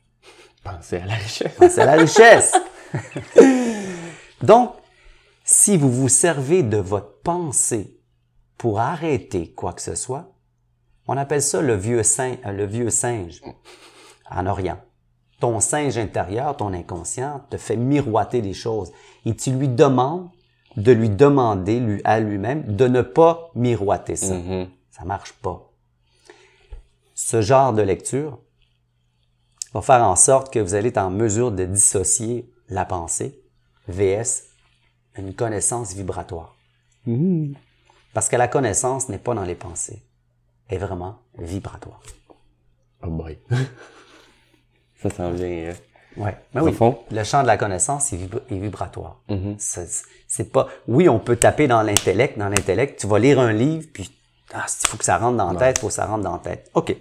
Pensez 0.65 0.97
à 0.97 1.07
la 1.07 1.15
richesse. 1.15 1.53
C'est 1.59 1.85
la 1.85 1.93
richesse. 1.93 2.55
Donc, 4.43 4.75
si 5.45 5.77
vous 5.77 5.91
vous 5.91 6.09
servez 6.09 6.63
de 6.63 6.79
votre 6.79 7.21
pensée 7.23 7.99
pour 8.57 8.81
arrêter 8.81 9.53
quoi 9.53 9.73
que 9.73 9.83
ce 9.83 9.95
soit, 9.95 10.35
on 11.07 11.17
appelle 11.17 11.43
ça 11.43 11.63
le 11.63 11.75
vieux, 11.75 12.03
singe, 12.03 12.39
le 12.45 12.67
vieux 12.67 12.91
singe 12.91 13.41
en 14.31 14.47
Orient. 14.47 14.81
Ton 15.41 15.61
singe 15.61 15.99
intérieur, 15.99 16.57
ton 16.57 16.73
inconscient, 16.73 17.43
te 17.51 17.57
fait 17.57 17.77
miroiter 17.77 18.43
des 18.43 18.55
choses 18.55 18.93
et 19.25 19.37
tu 19.37 19.53
lui 19.53 19.69
demandes 19.69 20.31
de 20.77 20.93
lui 20.93 21.11
demander 21.11 21.81
lui, 21.81 22.01
à 22.05 22.21
lui-même 22.21 22.65
de 22.77 22.87
ne 22.87 23.03
pas 23.03 23.51
miroiter 23.55 24.17
ça. 24.17 24.35
Ça 24.91 25.05
marche 25.05 25.33
pas. 25.35 25.71
Ce 27.15 27.41
genre 27.41 27.73
de 27.73 27.83
lecture 27.83 28.39
va 29.75 29.83
faire 29.83 30.05
en 30.05 30.17
sorte 30.17 30.53
que 30.53 30.59
vous 30.59 30.75
allez 30.75 30.89
être 30.89 30.99
en 30.99 31.11
mesure 31.11 31.53
de 31.53 31.65
dissocier 31.65 32.51
la 32.69 32.85
pensée 32.85 33.43
VS 33.89 34.49
une 35.19 35.35
connaissance 35.35 35.95
vibratoire. 35.95 36.57
Parce 38.15 38.29
que 38.29 38.37
la 38.37 38.49
connaissance 38.49 39.09
n'est 39.09 39.19
pas 39.19 39.35
dans 39.35 39.45
les 39.45 39.55
pensées, 39.55 40.03
elle 40.69 40.77
est 40.77 40.81
vraiment 40.81 41.19
vibratoire. 41.37 42.03
Oh 43.03 43.09
boy. 43.09 43.39
ça 45.03 45.11
s'en 45.11 45.31
vient. 45.33 45.47
euh. 45.47 45.73
Ouais. 46.17 46.37
Mais 46.55 46.61
Au 46.61 46.65
oui, 46.65 46.73
fond. 46.73 46.99
le 47.11 47.23
champ 47.23 47.43
de 47.43 47.47
la 47.47 47.57
connaissance 47.57 48.13
est, 48.13 48.17
vibra- 48.17 48.41
est 48.51 48.59
vibratoire. 48.59 49.21
C'est- 49.59 50.05
C'est 50.27 50.51
pas. 50.53 50.69
Oui, 50.89 51.09
on 51.09 51.19
peut 51.21 51.37
taper 51.37 51.69
dans 51.69 51.83
l'intellect. 51.83 52.37
Dans 52.39 52.49
l'intellect, 52.49 52.99
tu 53.01 53.07
vas 53.07 53.19
lire 53.19 53.39
un 53.39 53.53
livre, 53.53 53.87
puis 53.93 54.11
ah, 54.53 54.67
il 54.83 54.87
faut 54.87 54.97
que 54.97 55.05
ça 55.05 55.17
rentre 55.19 55.37
dans 55.37 55.53
la 55.53 55.59
tête, 55.59 55.79
il 55.79 55.81
faut 55.81 55.87
que 55.89 55.93
ça 55.93 56.07
rentre 56.07 56.25
dans 56.25 56.33
la 56.33 56.39
tête. 56.41 56.71
OK. 56.75 56.95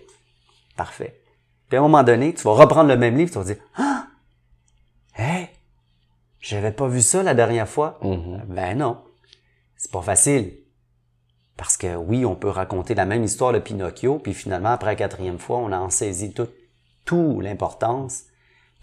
Parfait. 0.76 1.22
Puis 1.68 1.78
à 1.78 1.80
un 1.80 1.84
moment 1.84 2.04
donné, 2.04 2.34
tu 2.34 2.44
vas 2.44 2.52
reprendre 2.54 2.88
le 2.90 2.98
même 2.98 3.18
livre, 3.18 3.32
tu 3.32 3.38
vas 3.38 3.44
dire 3.44 3.58
Ah! 3.78 4.06
Hey! 5.16 5.50
J'avais 6.40 6.72
pas 6.72 6.88
vu 6.88 7.02
ça 7.02 7.24
la 7.24 7.34
dernière 7.34 7.68
fois. 7.68 8.00
Ben 8.48 8.78
non. 8.78 8.98
C'est 9.76 9.92
pas 9.92 10.02
facile. 10.02 10.54
Parce 11.58 11.76
que 11.76 11.96
oui, 11.96 12.24
on 12.26 12.36
peut 12.36 12.50
raconter 12.50 12.94
la 12.94 13.06
même 13.06 13.24
histoire 13.24 13.52
de 13.52 13.60
Pinocchio, 13.60 14.20
puis 14.20 14.34
finalement, 14.36 14.70
après 14.70 14.92
la 14.92 14.96
quatrième 14.96 15.40
fois, 15.40 15.58
on 15.58 15.72
en 15.72 15.90
saisit 15.90 16.34
tout, 16.34 16.48
tout 17.08 17.41
l'importance 17.41 18.26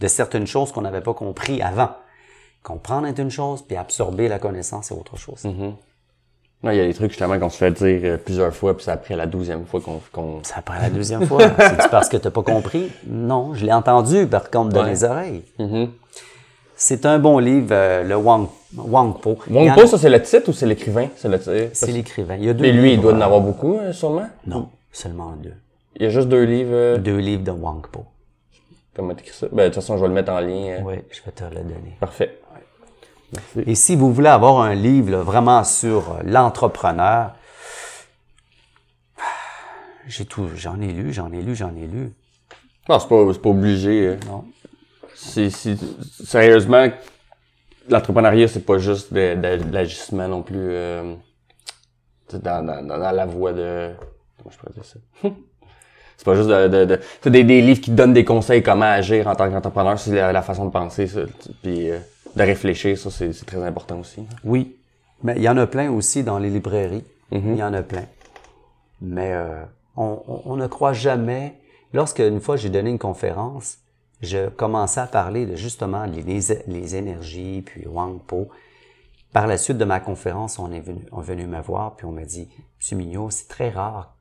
de 0.00 0.08
certaines 0.08 0.48
choses 0.48 0.72
qu'on 0.72 0.80
n'avait 0.82 1.00
pas 1.00 1.14
compris 1.14 1.62
avant. 1.62 1.90
Comprendre 2.64 3.06
est 3.06 3.18
une 3.18 3.30
chose, 3.30 3.62
puis 3.62 3.76
absorber 3.76 4.26
la 4.26 4.40
connaissance 4.40 4.90
est 4.90 4.94
autre 4.94 5.16
chose. 5.16 5.44
Non, 5.44 6.70
il 6.70 6.76
y 6.76 6.80
a 6.80 6.87
des 6.87 6.94
trucs 6.94 7.10
justement 7.10 7.38
qu'on 7.38 7.50
se 7.50 7.58
fait 7.58 7.70
dire 7.72 8.00
euh, 8.04 8.16
plusieurs 8.16 8.54
fois, 8.54 8.74
puis 8.74 8.84
c'est 8.87 8.90
après 8.90 9.16
la 9.16 9.26
douzième 9.26 9.66
fois 9.66 9.80
qu'on 9.82 10.00
qu'on 10.10 10.42
Ça 10.42 10.54
après 10.60 10.80
la 10.80 10.88
deuxième 10.88 11.26
fois. 11.26 11.42
C'est 11.58 11.90
parce 11.90 12.08
que 12.08 12.16
t'as 12.16 12.30
pas 12.30 12.42
compris? 12.42 12.90
Non, 13.06 13.52
je 13.52 13.66
l'ai 13.66 13.72
entendu 13.74 14.26
par 14.26 14.50
contre 14.50 14.70
de 14.72 14.78
Ouais. 14.80 14.87
mes 14.87 15.04
oreilles. 15.04 15.42
C'est 16.76 17.04
un 17.06 17.18
bon 17.18 17.38
livre, 17.38 17.68
euh, 17.70 18.02
le 18.02 18.16
Wang, 18.16 18.48
Wang 18.76 19.20
Po. 19.20 19.37
A- 19.54 19.74
Po, 19.74 19.87
ça 19.87 19.98
c'est 19.98 20.08
le 20.08 20.22
titre 20.22 20.48
ou 20.48 20.52
c'est 20.54 20.64
l'écrivain? 20.66 21.08
C'est 21.16 21.28
le 21.28 21.38
titre. 21.38 21.52
C'est 21.74 21.92
l'écrivain. 21.92 22.37
Il 22.37 22.44
y 22.44 22.48
a 22.48 22.54
deux 22.54 22.64
Et 22.64 22.72
lui, 22.72 22.94
il 22.94 23.00
doit 23.00 23.12
en 23.12 23.20
avoir 23.20 23.40
beaucoup, 23.42 23.76
euh, 23.78 23.92
sûrement? 23.92 24.26
Non, 24.46 24.70
seulement 24.90 25.32
deux. 25.42 25.52
Il 25.96 26.02
y 26.02 26.06
a 26.06 26.08
juste 26.10 26.28
deux 26.28 26.42
livres. 26.44 26.70
euh, 26.72 26.96
Deux 26.98 27.18
livres 27.18 27.44
de 27.44 27.50
Wang 27.52 27.87
Po. 27.92 28.06
Comment 28.94 29.14
t'écris 29.14 29.35
ça? 29.35 29.46
Ben, 29.50 29.64
de 29.64 29.68
toute 29.68 29.74
façon, 29.76 29.96
je 29.96 30.02
vais 30.02 30.09
le 30.09 30.14
mettre 30.14 30.33
en 30.33 30.40
lien. 30.40 30.78
euh. 30.78 30.80
Oui, 30.85 30.94
je 31.11 31.20
vais 31.22 31.33
te 31.33 31.44
le 31.44 31.50
donner. 31.62 31.96
Parfait. 32.00 32.40
Et 33.66 33.74
si 33.74 33.96
vous 33.96 34.12
voulez 34.12 34.28
avoir 34.28 34.61
un 34.61 34.74
livre 34.74 35.11
là, 35.11 35.22
vraiment 35.22 35.64
sur 35.64 36.12
euh, 36.12 36.20
l'entrepreneur, 36.24 37.33
j'ai 40.07 40.24
tout, 40.26 40.48
j'en 40.54 40.80
ai 40.80 40.88
lu, 40.92 41.12
j'en 41.12 41.33
ai 41.33 41.42
lu, 41.42 41.54
j'en 41.57 41.74
ai 41.74 41.87
lu. 41.87 42.12
Non, 42.88 42.98
c'est 42.98 43.09
pas, 43.09 43.33
c'est 43.33 43.42
pas 43.42 43.48
obligé. 43.50 44.07
euh. 44.09 44.16
Non. 44.26 44.44
C'est, 45.16 45.48
sérieusement, 45.50 46.88
l'entrepreneuriat, 47.88 48.46
c'est 48.48 48.64
pas 48.66 48.78
juste 48.78 49.12
de, 49.12 49.35
de- 49.35 49.62
de 49.64 49.72
l'agissement 49.72 50.28
non 50.28 50.42
plus. 50.42 50.57
euh, 50.59 51.14
dans, 52.33 52.64
dans, 52.66 52.83
dans 52.87 52.96
la 53.12 53.26
voie 53.26 53.52
de. 53.52 53.92
Comment 54.38 54.50
je 54.50 54.59
pourrais 54.59 54.72
dire 54.74 54.85
ça? 54.85 54.98
c'est 56.24 56.30
pas 56.30 56.34
juste 56.37 56.48
de. 56.48 56.68
de, 56.68 56.84
de 56.87 57.00
c'est 57.22 57.30
des, 57.30 57.44
des 57.44 57.60
livres 57.60 57.80
qui 57.80 57.90
te 57.90 57.96
donnent 57.96 58.14
des 58.14 58.24
conseils 58.24 58.62
comment 58.62 58.87
agir 58.87 59.26
en 59.28 59.34
tant 59.34 59.50
qu'entrepreneur, 59.50 59.98
c'est 59.98 60.14
la, 60.14 60.32
la 60.32 60.42
façon 60.42 60.64
de 60.64 60.70
penser, 60.70 61.06
ça, 61.06 61.20
puis 61.62 61.90
euh, 61.90 61.98
de 62.34 62.42
réfléchir, 62.42 62.96
ça, 62.96 63.10
c'est, 63.10 63.32
c'est 63.32 63.44
très 63.44 63.62
important 63.62 64.00
aussi. 64.00 64.22
Oui, 64.44 64.76
mais 65.22 65.34
il 65.37 65.42
y 65.42 65.48
en 65.48 65.56
a 65.56 65.66
plein 65.66 65.90
aussi 65.90 66.24
dans 66.24 66.38
les 66.38 66.50
librairies. 66.50 67.04
Il 67.32 67.56
y 67.56 67.62
en 67.62 67.74
a 67.74 67.82
plein. 67.82 68.04
Mais 69.00 69.32
euh, 69.32 69.62
on, 69.96 70.22
on- 70.26 70.42
on 70.46 70.56
ne 70.56 70.66
croit 70.66 70.92
jamais. 70.92 71.54
Lorsque 71.92 72.20
une 72.20 72.40
fois 72.40 72.56
j'ai 72.56 72.70
donné 72.70 72.90
une 72.90 72.98
conférence, 72.98 73.78
je 74.22 74.48
commençais 74.48 75.00
à 75.00 75.06
parler 75.06 75.44
de 75.46 75.56
justement 75.56 76.04
les, 76.06 76.22
les, 76.22 76.40
les 76.66 76.96
énergies, 76.96 77.62
puis 77.66 77.87
Wang 77.87 78.20
Po. 78.26 78.48
Par 79.32 79.46
la 79.48 79.58
suite 79.58 79.78
de 79.78 79.84
ma 79.84 79.98
conférence, 80.00 80.58
on 80.60 80.70
est 80.70 80.80
venu, 80.80 81.04
on 81.12 81.20
est 81.20 81.24
venu 81.24 81.46
me 81.46 81.60
voir, 81.60 81.96
puis 81.96 82.06
on 82.06 82.12
m'a 82.12 82.24
dit, 82.24 82.48
Monsieur 82.78 82.96
Mignot, 82.96 83.30
c'est 83.30 83.48
très 83.48 83.70
rare 83.70 84.14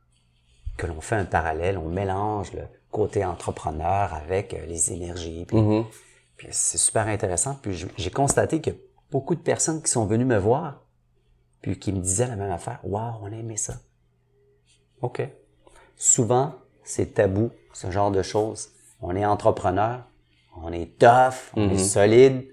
que 0.77 0.87
l'on 0.87 1.01
fait 1.01 1.15
un 1.15 1.25
parallèle, 1.25 1.77
on 1.77 1.89
mélange 1.89 2.53
le 2.53 2.63
côté 2.91 3.25
entrepreneur 3.25 4.13
avec 4.13 4.53
euh, 4.53 4.65
les 4.67 4.91
énergies. 4.93 5.45
Puis, 5.45 5.57
puis 6.37 6.47
c'est 6.51 6.77
super 6.77 7.07
intéressant. 7.07 7.57
Puis 7.61 7.87
j'ai 7.97 8.11
constaté 8.11 8.61
que 8.61 8.71
beaucoup 9.11 9.35
de 9.35 9.41
personnes 9.41 9.81
qui 9.81 9.91
sont 9.91 10.05
venues 10.05 10.25
me 10.25 10.37
voir, 10.37 10.81
puis 11.61 11.77
qui 11.77 11.91
me 11.91 11.99
disaient 11.99 12.27
la 12.27 12.35
même 12.35 12.51
affaire. 12.51 12.79
Waouh, 12.83 13.15
on 13.21 13.31
a 13.31 13.35
aimé 13.35 13.57
ça. 13.57 13.75
OK. 15.01 15.21
Souvent, 15.95 16.55
c'est 16.83 17.15
tabou, 17.15 17.51
ce 17.73 17.91
genre 17.91 18.11
de 18.11 18.21
choses. 18.21 18.69
On 19.01 19.15
est 19.15 19.25
entrepreneur, 19.25 20.03
on 20.61 20.71
est 20.71 20.97
tough, 20.97 21.51
on 21.55 21.69
est 21.69 21.77
solide, 21.77 22.45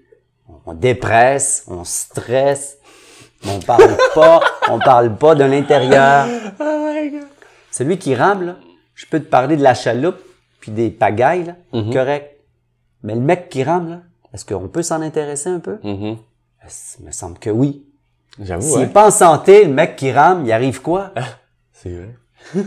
on 0.65 0.73
dépresse, 0.73 1.65
on 1.67 1.83
stresse, 1.83 2.77
on 3.47 3.59
parle 3.59 3.97
pas, 4.13 4.41
on 4.69 4.79
parle 4.79 5.15
pas 5.15 5.35
de 5.35 5.43
l'intérieur. 5.43 6.27
Celui 7.71 7.97
qui 7.97 8.13
rame, 8.15 8.43
là, 8.45 8.57
je 8.95 9.05
peux 9.05 9.19
te 9.19 9.27
parler 9.27 9.57
de 9.57 9.63
la 9.63 9.73
chaloupe 9.73 10.19
puis 10.59 10.71
des 10.71 10.91
pagailles, 10.91 11.45
là, 11.45 11.55
correct. 11.91 12.37
Mais 13.03 13.15
le 13.15 13.21
mec 13.21 13.49
qui 13.49 13.63
rame, 13.63 13.89
là, 13.89 14.01
est-ce 14.33 14.45
qu'on 14.45 14.67
peut 14.67 14.83
s'en 14.83 15.01
intéresser 15.01 15.49
un 15.49 15.59
peu? 15.59 15.79
Il 15.83 17.05
me 17.05 17.11
semble 17.11 17.39
que 17.39 17.49
oui. 17.49 17.87
J'avoue, 18.39 18.61
S'il 18.61 18.77
ouais. 18.77 18.85
n'est 18.85 18.93
pas 18.93 19.07
en 19.07 19.11
santé, 19.11 19.65
le 19.65 19.73
mec 19.73 19.95
qui 19.95 20.11
rame, 20.11 20.45
il 20.45 20.51
arrive 20.51 20.81
quoi? 20.81 21.11
C'est 21.73 21.89
vrai. 21.95 22.15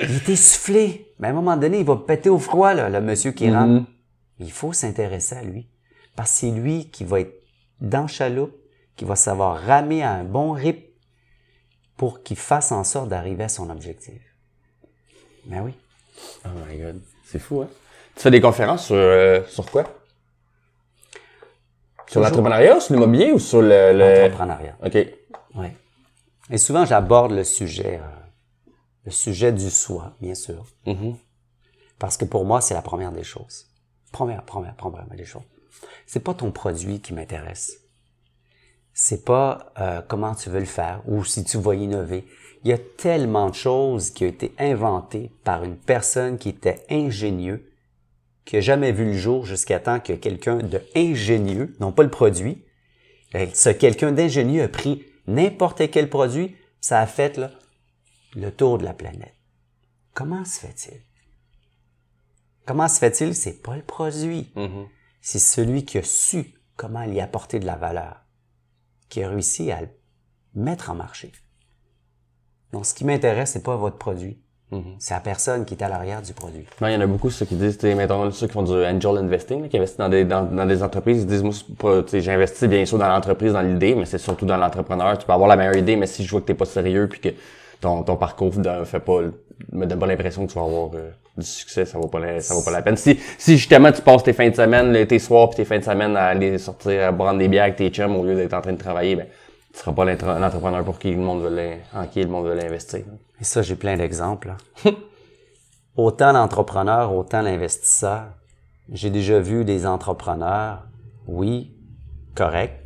Il 0.00 0.14
est 0.14 0.28
essoufflé. 0.28 1.12
Mais 1.18 1.28
à 1.28 1.30
un 1.30 1.34
moment 1.34 1.56
donné, 1.56 1.78
il 1.80 1.84
va 1.86 1.96
péter 1.96 2.28
au 2.28 2.38
froid, 2.38 2.74
là, 2.74 2.90
le 2.90 3.00
monsieur 3.00 3.32
qui 3.32 3.50
rame. 3.50 3.86
Il 4.38 4.52
faut 4.52 4.74
s'intéresser 4.74 5.34
à 5.36 5.42
lui. 5.42 5.68
Parce 6.14 6.30
que 6.32 6.36
c'est 6.38 6.50
lui 6.50 6.90
qui 6.90 7.04
va 7.04 7.20
être 7.20 7.32
dans 7.80 8.06
chaloupe, 8.06 8.54
qui 8.96 9.04
va 9.06 9.16
savoir 9.16 9.58
ramer 9.58 10.02
à 10.02 10.12
un 10.12 10.24
bon 10.24 10.52
rythme 10.52 10.82
pour 11.96 12.22
qu'il 12.22 12.36
fasse 12.36 12.72
en 12.72 12.84
sorte 12.84 13.08
d'arriver 13.08 13.44
à 13.44 13.48
son 13.48 13.70
objectif. 13.70 14.20
Mais 15.46 15.60
oui. 15.60 15.74
Oh 16.44 16.48
my 16.66 16.78
god. 16.78 17.00
C'est 17.24 17.38
fou, 17.38 17.62
hein? 17.62 17.68
Tu 18.14 18.22
fais 18.22 18.30
des 18.30 18.40
conférences 18.40 18.86
sur, 18.86 18.96
euh, 18.96 19.42
sur 19.48 19.70
quoi? 19.70 19.84
Sur 22.08 22.20
l'entrepreneuriat, 22.20 22.80
sur 22.80 22.94
l'immobilier 22.94 23.32
ou 23.32 23.38
sur 23.38 23.60
le... 23.60 23.92
le... 23.92 24.24
Entrepreneuriat. 24.26 24.76
OK. 24.84 24.96
Oui. 25.56 25.66
Et 26.50 26.58
souvent, 26.58 26.84
j'aborde 26.84 27.32
le 27.32 27.44
sujet, 27.44 28.00
euh, 28.02 28.70
le 29.04 29.10
sujet 29.10 29.52
du 29.52 29.70
soi, 29.70 30.14
bien 30.20 30.34
sûr. 30.34 30.64
Parce 31.98 32.16
que 32.16 32.24
pour 32.24 32.44
moi, 32.44 32.60
c'est 32.60 32.74
la 32.74 32.82
première 32.82 33.12
des 33.12 33.24
choses. 33.24 33.66
Première, 34.12 34.44
première, 34.44 34.76
première 34.76 35.06
des 35.06 35.24
choses. 35.24 35.42
C'est 36.06 36.20
pas 36.20 36.34
ton 36.34 36.52
produit 36.52 37.00
qui 37.00 37.12
m'intéresse. 37.12 37.80
C'est 38.98 39.26
pas 39.26 39.74
euh, 39.78 40.00
comment 40.08 40.34
tu 40.34 40.48
veux 40.48 40.58
le 40.58 40.64
faire 40.64 41.02
ou 41.06 41.22
si 41.22 41.44
tu 41.44 41.58
vas 41.58 41.74
innover. 41.74 42.24
Il 42.64 42.70
y 42.70 42.72
a 42.72 42.78
tellement 42.78 43.50
de 43.50 43.54
choses 43.54 44.08
qui 44.10 44.24
ont 44.24 44.28
été 44.28 44.54
inventées 44.58 45.30
par 45.44 45.64
une 45.64 45.76
personne 45.76 46.38
qui 46.38 46.48
était 46.48 46.82
ingénieux, 46.88 47.70
qui 48.46 48.56
a 48.56 48.62
jamais 48.62 48.92
vu 48.92 49.04
le 49.04 49.12
jour 49.12 49.44
jusqu'à 49.44 49.80
temps 49.80 50.00
que 50.00 50.14
quelqu'un 50.14 50.56
de 50.56 50.80
ingénieux, 50.96 51.76
non 51.78 51.92
pas 51.92 52.04
le 52.04 52.10
produit, 52.10 52.64
euh, 53.34 53.44
ce 53.52 53.68
quelqu'un 53.68 54.12
d'ingénieux 54.12 54.62
a 54.62 54.68
pris 54.68 55.04
n'importe 55.26 55.90
quel 55.90 56.08
produit, 56.08 56.56
ça 56.80 56.98
a 56.98 57.06
fait 57.06 57.36
là, 57.36 57.50
le 58.34 58.50
tour 58.50 58.78
de 58.78 58.84
la 58.84 58.94
planète. 58.94 59.34
Comment 60.14 60.46
se 60.46 60.58
fait-il? 60.58 61.02
Comment 62.64 62.88
se 62.88 62.98
fait-il? 62.98 63.34
C'est 63.34 63.62
pas 63.62 63.76
le 63.76 63.82
produit. 63.82 64.54
C'est 65.20 65.38
celui 65.38 65.84
qui 65.84 65.98
a 65.98 66.02
su 66.02 66.54
comment 66.76 67.02
y 67.02 67.20
apporter 67.20 67.58
de 67.58 67.66
la 67.66 67.76
valeur, 67.76 68.25
qui 69.08 69.22
a 69.22 69.28
réussi 69.28 69.70
à 69.70 69.82
le 69.82 69.88
mettre 70.54 70.90
en 70.90 70.94
marché. 70.94 71.32
Donc, 72.72 72.86
ce 72.86 72.94
qui 72.94 73.04
m'intéresse, 73.04 73.50
c'est 73.50 73.62
pas 73.62 73.76
votre 73.76 73.98
produit. 73.98 74.38
C'est 74.98 75.14
la 75.14 75.20
personne 75.20 75.64
qui 75.64 75.74
est 75.74 75.82
à 75.82 75.88
l'arrière 75.88 76.20
du 76.20 76.32
produit. 76.32 76.66
Non, 76.80 76.88
il 76.88 76.94
y 76.94 76.96
en 76.96 77.00
a 77.00 77.06
beaucoup, 77.06 77.30
ceux 77.30 77.46
qui 77.46 77.54
disent, 77.54 77.78
tu 77.78 77.82
sais, 77.82 77.94
mettons, 77.94 78.30
ceux 78.32 78.48
qui 78.48 78.52
font 78.52 78.64
du 78.64 78.72
angel 78.72 79.16
investing, 79.16 79.62
là, 79.62 79.68
qui 79.68 79.76
investissent 79.76 79.98
dans 79.98 80.08
des, 80.08 80.24
dans, 80.24 80.42
dans 80.42 80.66
des 80.66 80.82
entreprises, 80.82 81.22
ils 81.22 81.26
disent, 81.26 81.44
moi, 81.44 82.04
j'investis 82.12 82.68
bien 82.68 82.84
sûr 82.84 82.98
dans 82.98 83.08
l'entreprise, 83.08 83.52
dans 83.52 83.62
l'idée, 83.62 83.94
mais 83.94 84.06
c'est 84.06 84.18
surtout 84.18 84.44
dans 84.44 84.56
l'entrepreneur. 84.56 85.16
Tu 85.18 85.24
peux 85.24 85.32
avoir 85.32 85.48
la 85.48 85.56
meilleure 85.56 85.76
idée, 85.76 85.94
mais 85.94 86.08
si 86.08 86.24
je 86.24 86.30
vois 86.30 86.40
que 86.40 86.46
t'es 86.46 86.54
pas 86.54 86.64
sérieux 86.64 87.08
puis 87.08 87.20
que 87.20 87.28
ton, 87.80 88.02
ton 88.02 88.16
parcours 88.16 88.58
ne 88.58 88.84
fait 88.84 88.98
pas, 88.98 89.20
me 89.72 89.86
donne 89.86 89.98
pas 90.00 90.06
l'impression 90.06 90.46
que 90.46 90.52
tu 90.52 90.58
vas 90.58 90.64
avoir 90.64 90.90
euh, 90.94 91.10
du 91.36 91.44
succès, 91.46 91.84
ça 91.84 91.98
vaut 91.98 92.08
pas 92.08 92.18
la, 92.18 92.40
ça 92.40 92.54
vaut 92.54 92.62
pas 92.64 92.70
la 92.70 92.82
peine. 92.82 92.96
Si, 92.96 93.18
si 93.38 93.56
justement 93.58 93.92
tu 93.92 94.00
passes 94.02 94.22
tes 94.22 94.32
fins 94.32 94.48
de 94.48 94.54
semaine, 94.54 95.06
tes 95.06 95.18
soirs 95.18 95.48
puis 95.50 95.56
tes 95.56 95.64
fins 95.64 95.78
de 95.78 95.84
semaine 95.84 96.16
à 96.16 96.26
aller 96.26 96.56
sortir, 96.58 97.04
à 97.04 97.12
boire 97.12 97.34
des 97.36 97.48
bières 97.48 97.64
avec 97.64 97.76
tes 97.76 97.90
chums 97.90 98.16
au 98.16 98.24
lieu 98.24 98.34
d'être 98.34 98.54
en 98.54 98.60
train 98.62 98.72
de 98.72 98.78
travailler, 98.78 99.16
ben, 99.16 99.26
tu 99.72 99.78
seras 99.80 99.92
pas 99.92 100.04
l'entre- 100.04 100.38
l'entrepreneur 100.40 100.84
pour 100.84 100.98
qui 100.98 101.10
le 101.10 101.18
monde 101.18 101.42
veut 101.42 101.72
en 101.94 102.06
qui 102.06 102.22
le 102.22 102.28
monde 102.28 102.46
veut 102.46 102.54
l'investir. 102.54 103.00
Et 103.40 103.44
ça, 103.44 103.60
j'ai 103.62 103.76
plein 103.76 103.96
d'exemples. 103.96 104.48
là. 104.84 104.90
autant 105.96 106.32
l'entrepreneur, 106.32 107.14
autant 107.14 107.42
l'investisseur. 107.42 108.28
J'ai 108.92 109.10
déjà 109.10 109.38
vu 109.40 109.64
des 109.64 109.84
entrepreneurs, 109.86 110.84
oui, 111.26 111.72
correct, 112.34 112.80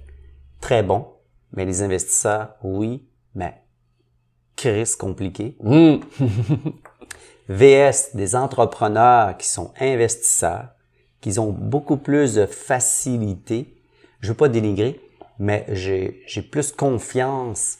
très 0.61 0.83
bon, 0.83 1.07
mais 1.53 1.65
les 1.65 1.83
investisseurs, 1.83 2.55
oui, 2.63 3.07
mais 3.35 3.55
crise 4.57 4.97
compliqué. 4.97 5.57
Hum. 5.63 6.01
VS, 7.51 8.15
des 8.15 8.35
entrepreneurs 8.35 9.37
qui 9.37 9.49
sont 9.49 9.73
investisseurs, 9.79 10.69
qui 11.21 11.39
ont 11.39 11.53
beaucoup 11.53 11.99
plus 11.99 12.35
de 12.35 12.47
facilité 12.47 13.77
je 14.21 14.29
veux 14.29 14.37
pas 14.37 14.49
dénigrer, 14.49 15.01
mais 15.39 15.65
j'ai 15.69 16.43
plus 16.51 16.73
confiance. 16.73 17.79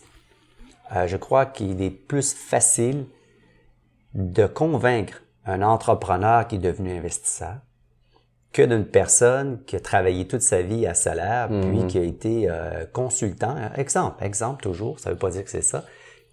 Euh, 0.95 1.07
je 1.07 1.17
crois 1.17 1.47
qu'il 1.47 1.83
est 1.83 1.91
plus 1.91 2.33
facile 2.33 3.07
de 4.15 4.47
convaincre 4.47 5.23
un 5.47 5.63
entrepreneur 5.63 6.47
qui 6.49 6.57
est 6.57 6.61
devenu 6.61 6.97
investisseur 6.97 7.57
que 8.53 8.63
d'une 8.63 8.85
personne 8.85 9.63
qui 9.65 9.77
a 9.77 9.81
travaillé 9.81 10.27
toute 10.27 10.43
sa 10.43 10.61
vie 10.61 10.85
à 10.85 10.95
salaire, 10.95 11.49
puis 11.49 11.87
qui 11.87 11.99
a 11.99 12.03
été 12.03 12.51
euh, 12.51 12.85
consultant. 12.93 13.57
Exemple, 13.77 14.25
exemple 14.25 14.61
toujours, 14.61 14.99
ça 14.99 15.11
veut 15.11 15.19
pas 15.19 15.31
dire 15.31 15.45
que 15.45 15.51
c'est 15.51 15.63
ça, 15.63 15.85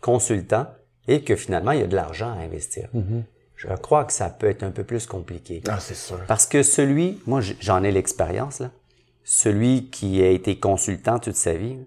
consultant, 0.02 0.66
et 1.08 1.22
que 1.24 1.36
finalement, 1.36 1.72
il 1.72 1.80
y 1.80 1.84
a 1.84 1.88
de 1.88 1.96
l'argent 1.96 2.32
à 2.32 2.42
investir. 2.44 2.90
Je 3.56 3.68
crois 3.82 4.06
que 4.06 4.14
ça 4.14 4.30
peut 4.30 4.48
être 4.48 4.64
un 4.64 4.70
peu 4.72 4.84
plus 4.84 5.08
compliqué. 5.08 5.64
Ah, 5.68 5.80
c'est 5.80 5.96
sûr. 5.96 6.20
Parce 6.28 6.46
que 6.46 6.62
celui, 6.64 7.20
moi 7.26 7.42
j'en 7.60 7.84
ai 7.84 7.92
l'expérience, 7.92 8.60
là, 8.60 8.70
celui 9.24 9.90
qui 9.90 10.22
a 10.22 10.30
été 10.30 10.60
consultant 10.60 11.18
toute 11.20 11.36
sa 11.36 11.54
vie, 11.54 11.78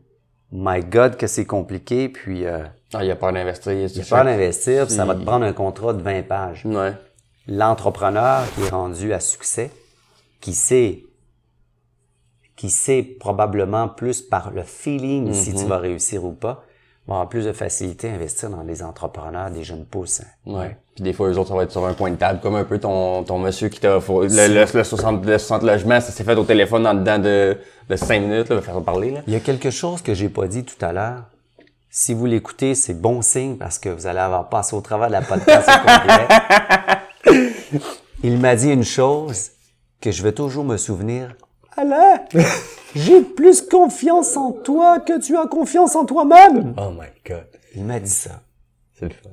my 0.52 0.80
God 0.80 1.16
que 1.16 1.26
c'est 1.28 1.44
compliqué, 1.46 2.08
puis 2.08 2.44
euh, 2.44 2.64
Ah, 2.92 3.04
il 3.04 3.10
a 3.10 3.14
peur 3.16 3.32
d'investir. 3.32 3.72
Il 3.72 4.00
a 4.00 4.04
peur 4.04 4.24
d'investir, 4.24 4.86
puis 4.86 4.94
ça 4.96 5.04
va 5.04 5.14
te 5.14 5.22
prendre 5.22 5.44
un 5.46 5.52
contrat 5.52 5.92
de 5.92 6.02
20 6.02 6.22
pages 6.26 6.66
Ouais. 6.66 6.92
l'entrepreneur 7.46 8.42
qui 8.54 8.62
est 8.64 8.68
rendu 8.70 9.12
à 9.12 9.20
succès, 9.20 9.70
qui 10.40 10.54
sait, 10.54 11.04
qui 12.56 12.68
sait 12.68 13.02
probablement 13.02 13.88
plus 13.88 14.20
par 14.22 14.50
le 14.50 14.62
feeling 14.64 15.32
si 15.32 15.54
tu 15.54 15.64
vas 15.66 15.78
réussir 15.78 16.24
ou 16.24 16.32
pas, 16.32 16.64
va 17.08 17.14
avoir 17.14 17.28
plus 17.28 17.44
de 17.44 17.52
facilité 17.52 18.10
à 18.10 18.14
investir 18.14 18.50
dans 18.50 18.62
des 18.62 18.82
entrepreneurs, 18.82 19.50
des 19.50 19.64
jeunes 19.64 19.84
pousses. 19.84 20.22
Ouais. 20.46 20.76
Puis 20.94 21.04
des 21.04 21.12
fois, 21.12 21.28
eux 21.28 21.38
autres, 21.38 21.48
ça 21.48 21.54
va 21.54 21.64
être 21.64 21.72
sur 21.72 21.84
un 21.84 21.94
point 21.94 22.10
de 22.10 22.16
table, 22.16 22.40
comme 22.40 22.54
un 22.54 22.64
peu 22.64 22.78
ton, 22.78 23.24
ton 23.24 23.38
monsieur 23.38 23.68
qui 23.68 23.80
t'a... 23.80 23.98
Le, 23.98 24.28
le, 24.28 24.78
le 24.78 24.84
60, 24.84 25.24
le 25.24 25.38
60 25.38 25.62
logements, 25.62 26.00
ça 26.00 26.12
s'est 26.12 26.24
fait 26.24 26.36
au 26.36 26.44
téléphone 26.44 26.86
en 26.86 26.94
dedans 26.94 27.18
de, 27.18 27.58
de 27.88 27.96
5 27.96 28.20
minutes, 28.20 28.48
là, 28.48 28.56
va 28.56 28.62
faire 28.62 28.80
parler, 28.82 29.10
là. 29.10 29.20
Il 29.26 29.32
y 29.32 29.36
a 29.36 29.40
quelque 29.40 29.70
chose 29.70 30.02
que 30.02 30.14
j'ai 30.14 30.28
pas 30.28 30.46
dit 30.46 30.64
tout 30.64 30.84
à 30.84 30.92
l'heure. 30.92 31.24
Si 31.92 32.14
vous 32.14 32.26
l'écoutez, 32.26 32.76
c'est 32.76 32.94
bon 32.94 33.20
signe 33.20 33.56
parce 33.56 33.80
que 33.80 33.88
vous 33.88 34.06
allez 34.06 34.20
avoir 34.20 34.48
passé 34.48 34.76
au 34.76 34.80
travers 34.80 35.08
de 35.08 35.12
la 35.12 35.22
podcast 35.22 35.68
au 35.68 35.78
complet. 35.80 36.28
Il 38.22 38.38
m'a 38.38 38.54
dit 38.54 38.70
une 38.70 38.84
chose 38.84 39.50
que 40.00 40.12
je 40.12 40.22
vais 40.22 40.32
toujours 40.32 40.64
me 40.64 40.76
souvenir. 40.76 41.34
Alain, 41.76 42.24
j'ai 42.94 43.22
plus 43.22 43.62
confiance 43.62 44.36
en 44.36 44.52
toi 44.52 45.00
que 45.00 45.20
tu 45.20 45.36
as 45.36 45.46
confiance 45.46 45.94
en 45.96 46.04
toi-même. 46.04 46.74
Oh 46.78 46.90
my 46.90 47.08
God. 47.26 47.46
Il 47.74 47.84
m'a 47.84 48.00
dit 48.00 48.10
ça. 48.10 48.42
C'est 48.98 49.06
le 49.06 49.14
fun. 49.14 49.30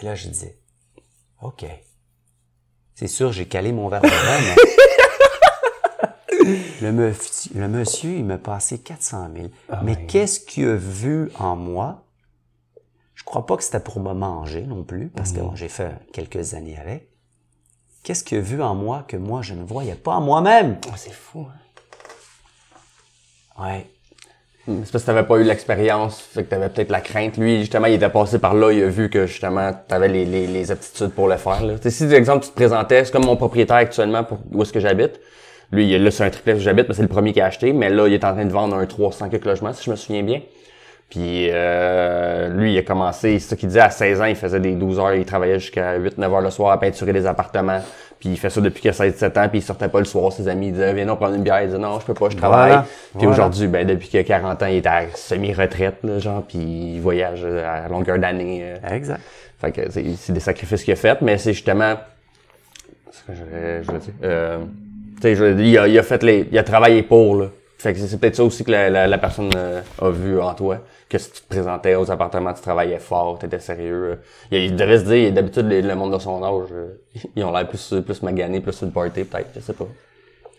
Et 0.00 0.04
là, 0.04 0.14
je 0.14 0.28
disais, 0.28 0.58
OK. 1.42 1.64
C'est 2.94 3.06
sûr, 3.06 3.32
j'ai 3.32 3.46
calé 3.46 3.72
mon 3.72 3.88
verre 3.88 4.02
de 4.02 4.08
vin, 4.08 4.40
mais... 4.40 4.56
le, 6.82 6.92
meuf- 6.92 7.48
le 7.54 7.68
monsieur, 7.68 8.10
il 8.10 8.24
m'a 8.24 8.38
passé 8.38 8.78
400 8.80 9.28
000. 9.34 9.48
mais 9.84 10.06
qu'est-ce 10.06 10.40
qu'il 10.40 10.68
a 10.68 10.74
vu 10.74 11.30
en 11.38 11.54
moi? 11.56 12.04
Je 13.14 13.24
crois 13.24 13.46
pas 13.46 13.56
que 13.56 13.62
c'était 13.64 13.80
pour 13.80 14.00
me 14.00 14.12
manger 14.14 14.62
non 14.62 14.84
plus, 14.84 15.08
parce 15.08 15.32
que 15.32 15.40
bon, 15.40 15.54
j'ai 15.56 15.68
fait 15.68 15.92
quelques 16.12 16.54
années 16.54 16.78
avec. 16.78 17.07
Qu'est-ce 18.02 18.24
qu'il 18.24 18.38
a 18.38 18.40
vu 18.40 18.62
en 18.62 18.74
moi 18.74 19.04
que 19.06 19.16
moi, 19.16 19.42
je 19.42 19.54
ne 19.54 19.64
voyais 19.64 19.94
pas 19.94 20.12
en 20.12 20.20
moi-même? 20.20 20.78
Ah, 20.90 20.94
c'est 20.96 21.12
fou, 21.12 21.46
hein. 21.48 21.54
Ouais. 23.62 23.86
C'est 24.66 24.92
parce 24.92 25.02
que 25.04 25.06
t'avais 25.06 25.22
pas 25.22 25.38
eu 25.38 25.44
l'expérience, 25.44 26.20
fait 26.20 26.44
que 26.44 26.50
t'avais 26.50 26.68
peut-être 26.68 26.90
la 26.90 27.00
crainte. 27.00 27.38
Lui, 27.38 27.60
justement, 27.60 27.86
il 27.86 27.94
était 27.94 28.10
passé 28.10 28.38
par 28.38 28.52
là, 28.54 28.70
il 28.70 28.82
a 28.82 28.88
vu 28.88 29.08
que 29.08 29.26
justement, 29.26 29.72
t'avais 29.88 30.08
les, 30.08 30.26
les, 30.26 30.46
les 30.46 30.70
aptitudes 30.70 31.10
pour 31.10 31.26
le 31.26 31.38
faire. 31.38 31.64
Là. 31.64 31.74
Tu 31.78 31.84
sais, 31.84 31.90
si, 31.90 32.06
par 32.06 32.16
exemple, 32.16 32.44
tu 32.44 32.50
te 32.50 32.54
présentais, 32.54 33.04
c'est 33.04 33.12
comme 33.12 33.24
mon 33.24 33.36
propriétaire 33.36 33.76
actuellement 33.76 34.24
pour 34.24 34.38
où 34.52 34.62
est-ce 34.62 34.72
que 34.72 34.80
j'habite. 34.80 35.20
Lui, 35.72 35.86
il 35.86 35.94
est 35.94 35.98
là 35.98 36.10
sur 36.10 36.24
un 36.24 36.30
triplex 36.30 36.60
où 36.60 36.62
j'habite, 36.62 36.86
mais 36.88 36.94
c'est 36.94 37.02
le 37.02 37.08
premier 37.08 37.32
qui 37.32 37.40
a 37.40 37.46
acheté. 37.46 37.72
Mais 37.72 37.88
là, 37.88 38.08
il 38.08 38.12
est 38.14 38.24
en 38.24 38.34
train 38.34 38.44
de 38.44 38.52
vendre 38.52 38.76
un 38.76 38.84
300 38.84 39.30
quelques 39.30 39.46
logements, 39.46 39.72
si 39.72 39.84
je 39.84 39.90
me 39.90 39.96
souviens 39.96 40.22
bien. 40.22 40.42
Puis 41.10 41.48
euh, 41.50 42.48
lui, 42.50 42.74
il 42.74 42.78
a 42.78 42.82
commencé, 42.82 43.38
c'est 43.38 43.48
ça 43.50 43.56
qu'il 43.56 43.68
disait, 43.68 43.80
à 43.80 43.88
16 43.90 44.20
ans, 44.20 44.24
il 44.26 44.36
faisait 44.36 44.60
des 44.60 44.72
12 44.72 44.98
heures, 44.98 45.14
il 45.14 45.24
travaillait 45.24 45.58
jusqu'à 45.58 45.98
8-9 45.98 46.22
heures 46.34 46.40
le 46.42 46.50
soir 46.50 46.72
à 46.72 46.78
peinturer 46.80 47.12
des 47.14 47.24
appartements. 47.26 47.80
Puis 48.20 48.30
il 48.30 48.36
fait 48.36 48.50
ça 48.50 48.60
depuis 48.60 48.82
qu'il 48.82 48.90
a 48.90 48.92
16-17 48.92 49.38
ans, 49.38 49.48
puis 49.48 49.60
il 49.60 49.62
sortait 49.62 49.88
pas 49.88 50.00
le 50.00 50.04
soir, 50.04 50.32
ses 50.32 50.48
amis, 50.48 50.66
ils 50.68 50.72
disaient, 50.72 50.92
viens, 50.92 51.08
on 51.08 51.16
prendre 51.16 51.34
une 51.36 51.42
bière. 51.44 51.62
Il 51.62 51.68
disait, 51.68 51.78
non, 51.78 51.98
je 52.00 52.04
peux 52.04 52.14
pas, 52.14 52.28
je 52.30 52.36
travaille. 52.36 52.68
Voilà. 52.68 52.82
Puis 52.82 53.20
Voilà. 53.26 53.30
aujourd'hui, 53.30 53.68
ben, 53.68 53.86
depuis 53.86 54.08
qu'il 54.08 54.18
a 54.20 54.24
40 54.24 54.62
ans, 54.62 54.66
il 54.66 54.76
est 54.76 54.86
à 54.86 55.02
semi-retraite, 55.14 55.96
là, 56.02 56.18
genre, 56.18 56.42
puis 56.42 56.58
il 56.58 57.00
voyage 57.00 57.44
à 57.44 57.88
longueur 57.88 58.18
d'année. 58.18 58.60
euh. 58.64 58.94
Exact. 58.94 59.20
Fait 59.60 59.72
que 59.72 59.90
c'est 59.90 60.04
c'est 60.16 60.32
des 60.32 60.40
sacrifices 60.40 60.84
qu'il 60.84 60.92
a 60.92 60.96
fait, 60.96 61.20
mais 61.22 61.38
c'est 61.38 61.52
justement 61.52 61.94
ce 63.10 63.22
que 63.32 63.38
je 63.38 63.44
voulais 63.88 63.98
dire. 63.98 64.12
Euh, 64.24 64.58
tu 65.16 65.22
sais, 65.22 65.34
je- 65.34 65.58
il, 65.60 65.78
a, 65.78 65.88
il 65.88 65.98
a 65.98 66.02
fait 66.02 66.22
les, 66.22 66.48
il 66.52 66.58
a 66.58 66.62
travaillé 66.64 67.02
pour 67.02 67.34
là. 67.36 67.46
Fait 67.78 67.94
que 67.94 68.00
c'est 68.00 68.18
peut-être 68.18 68.34
ça 68.34 68.42
aussi 68.44 68.64
que 68.64 68.72
la, 68.72 68.90
la, 68.90 69.06
la 69.06 69.18
personne 69.18 69.50
euh, 69.56 69.82
a 70.02 70.10
vu 70.10 70.40
en 70.40 70.52
toi, 70.54 70.78
que 71.08 71.16
si 71.16 71.30
tu 71.30 71.42
te 71.42 71.48
présentais 71.48 71.94
aux 71.94 72.10
appartements, 72.10 72.52
tu 72.52 72.60
travaillais 72.60 72.98
fort, 72.98 73.38
t'étais 73.38 73.60
sérieux. 73.60 74.10
euh. 74.10 74.16
Il, 74.50 74.74
devait 74.74 74.98
se 74.98 75.04
dire, 75.04 75.32
d'habitude 75.32 75.66
le 75.68 75.94
monde 75.94 76.12
de 76.12 76.18
son 76.18 76.42
âge, 76.42 76.70
euh, 76.72 76.94
ils 77.36 77.44
ont 77.44 77.52
l'air 77.52 77.68
plus 77.68 77.94
plus 78.04 78.22
maganés, 78.22 78.60
plus 78.60 78.72
sur 78.72 78.86
le 78.86 78.92
party 78.92 79.22
peut-être, 79.24 79.50
je 79.54 79.60
sais 79.60 79.72
pas. 79.74 79.86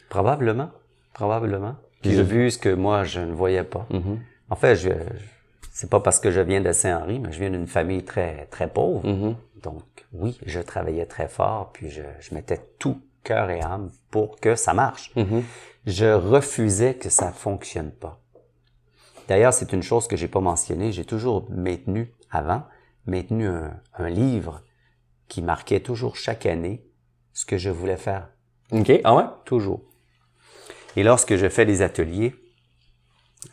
Probablement. 0.09 0.69
Probablement. 1.13 1.75
Puis 2.01 2.13
j'ai 2.13 2.23
vu 2.23 2.49
ce 2.51 2.57
que 2.57 2.73
moi, 2.73 3.03
je 3.03 3.19
ne 3.19 3.33
voyais 3.33 3.63
pas. 3.63 3.85
En 4.49 4.55
fait, 4.55 4.75
je, 4.77 4.89
c'est 5.73 5.89
pas 5.89 5.99
parce 5.99 6.19
que 6.21 6.31
je 6.31 6.39
viens 6.39 6.61
de 6.61 6.71
Saint-Henri, 6.71 7.19
mais 7.19 7.33
je 7.33 7.39
viens 7.39 7.49
d'une 7.49 7.67
famille 7.67 8.03
très, 8.03 8.47
très 8.49 8.67
pauvre. 8.67 9.01
Donc, 9.61 9.83
oui, 10.13 10.39
je 10.45 10.61
travaillais 10.61 11.05
très 11.05 11.27
fort, 11.27 11.71
puis 11.73 11.89
je, 11.89 12.01
je 12.21 12.33
mettais 12.33 12.61
tout 12.79 13.01
cœur 13.25 13.49
et 13.49 13.61
âme 13.61 13.91
pour 14.09 14.39
que 14.39 14.55
ça 14.55 14.73
marche. 14.73 15.11
Je 15.85 16.05
refusais 16.05 16.95
que 16.95 17.09
ça 17.09 17.31
fonctionne 17.31 17.91
pas. 17.91 18.21
D'ailleurs, 19.27 19.53
c'est 19.53 19.73
une 19.73 19.83
chose 19.83 20.07
que 20.07 20.17
j'ai 20.17 20.27
pas 20.27 20.39
mentionnée. 20.39 20.91
J'ai 20.91 21.05
toujours 21.05 21.49
maintenu, 21.51 22.13
avant, 22.31 22.65
maintenu 23.05 23.47
un, 23.47 23.79
un 23.93 24.09
livre 24.09 24.63
qui 25.27 25.41
marquait 25.41 25.79
toujours 25.79 26.15
chaque 26.15 26.45
année 26.45 26.85
ce 27.33 27.45
que 27.45 27.57
je 27.57 27.69
voulais 27.69 27.97
faire. 27.97 28.29
OK, 28.71 28.91
ah 29.03 29.15
ouais? 29.15 29.25
Toujours. 29.45 29.81
Et 30.95 31.03
lorsque 31.03 31.35
je 31.35 31.47
fais 31.47 31.65
des 31.65 31.81
ateliers, 31.81 32.35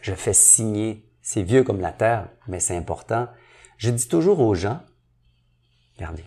je 0.00 0.14
fais 0.14 0.32
signer, 0.32 1.08
c'est 1.22 1.42
vieux 1.42 1.62
comme 1.62 1.80
la 1.80 1.92
terre, 1.92 2.28
mais 2.48 2.60
c'est 2.60 2.76
important. 2.76 3.28
Je 3.78 3.90
dis 3.90 4.08
toujours 4.08 4.40
aux 4.40 4.54
gens, 4.54 4.80
regardez, 5.96 6.24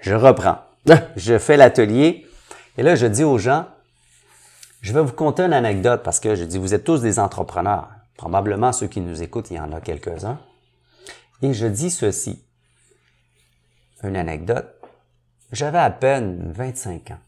je 0.00 0.14
reprends. 0.14 0.58
Je 1.16 1.38
fais 1.38 1.56
l'atelier, 1.56 2.26
et 2.76 2.82
là, 2.82 2.96
je 2.96 3.06
dis 3.06 3.22
aux 3.22 3.38
gens, 3.38 3.68
je 4.82 4.92
vais 4.92 5.00
vous 5.00 5.12
conter 5.12 5.44
une 5.44 5.54
anecdote 5.54 6.02
parce 6.02 6.20
que 6.20 6.34
je 6.34 6.44
dis, 6.44 6.58
vous 6.58 6.74
êtes 6.74 6.84
tous 6.84 7.00
des 7.00 7.18
entrepreneurs. 7.18 7.88
Probablement 8.16 8.72
ceux 8.72 8.88
qui 8.88 9.00
nous 9.00 9.22
écoutent, 9.22 9.50
il 9.50 9.56
y 9.56 9.60
en 9.60 9.72
a 9.72 9.80
quelques-uns. 9.80 10.38
Et 11.40 11.54
je 11.54 11.66
dis 11.66 11.90
ceci. 11.90 12.44
Une 14.02 14.16
anecdote. 14.16 14.68
J'avais 15.50 15.78
à 15.78 15.90
peine 15.90 16.52
25 16.52 17.12
ans 17.12 17.18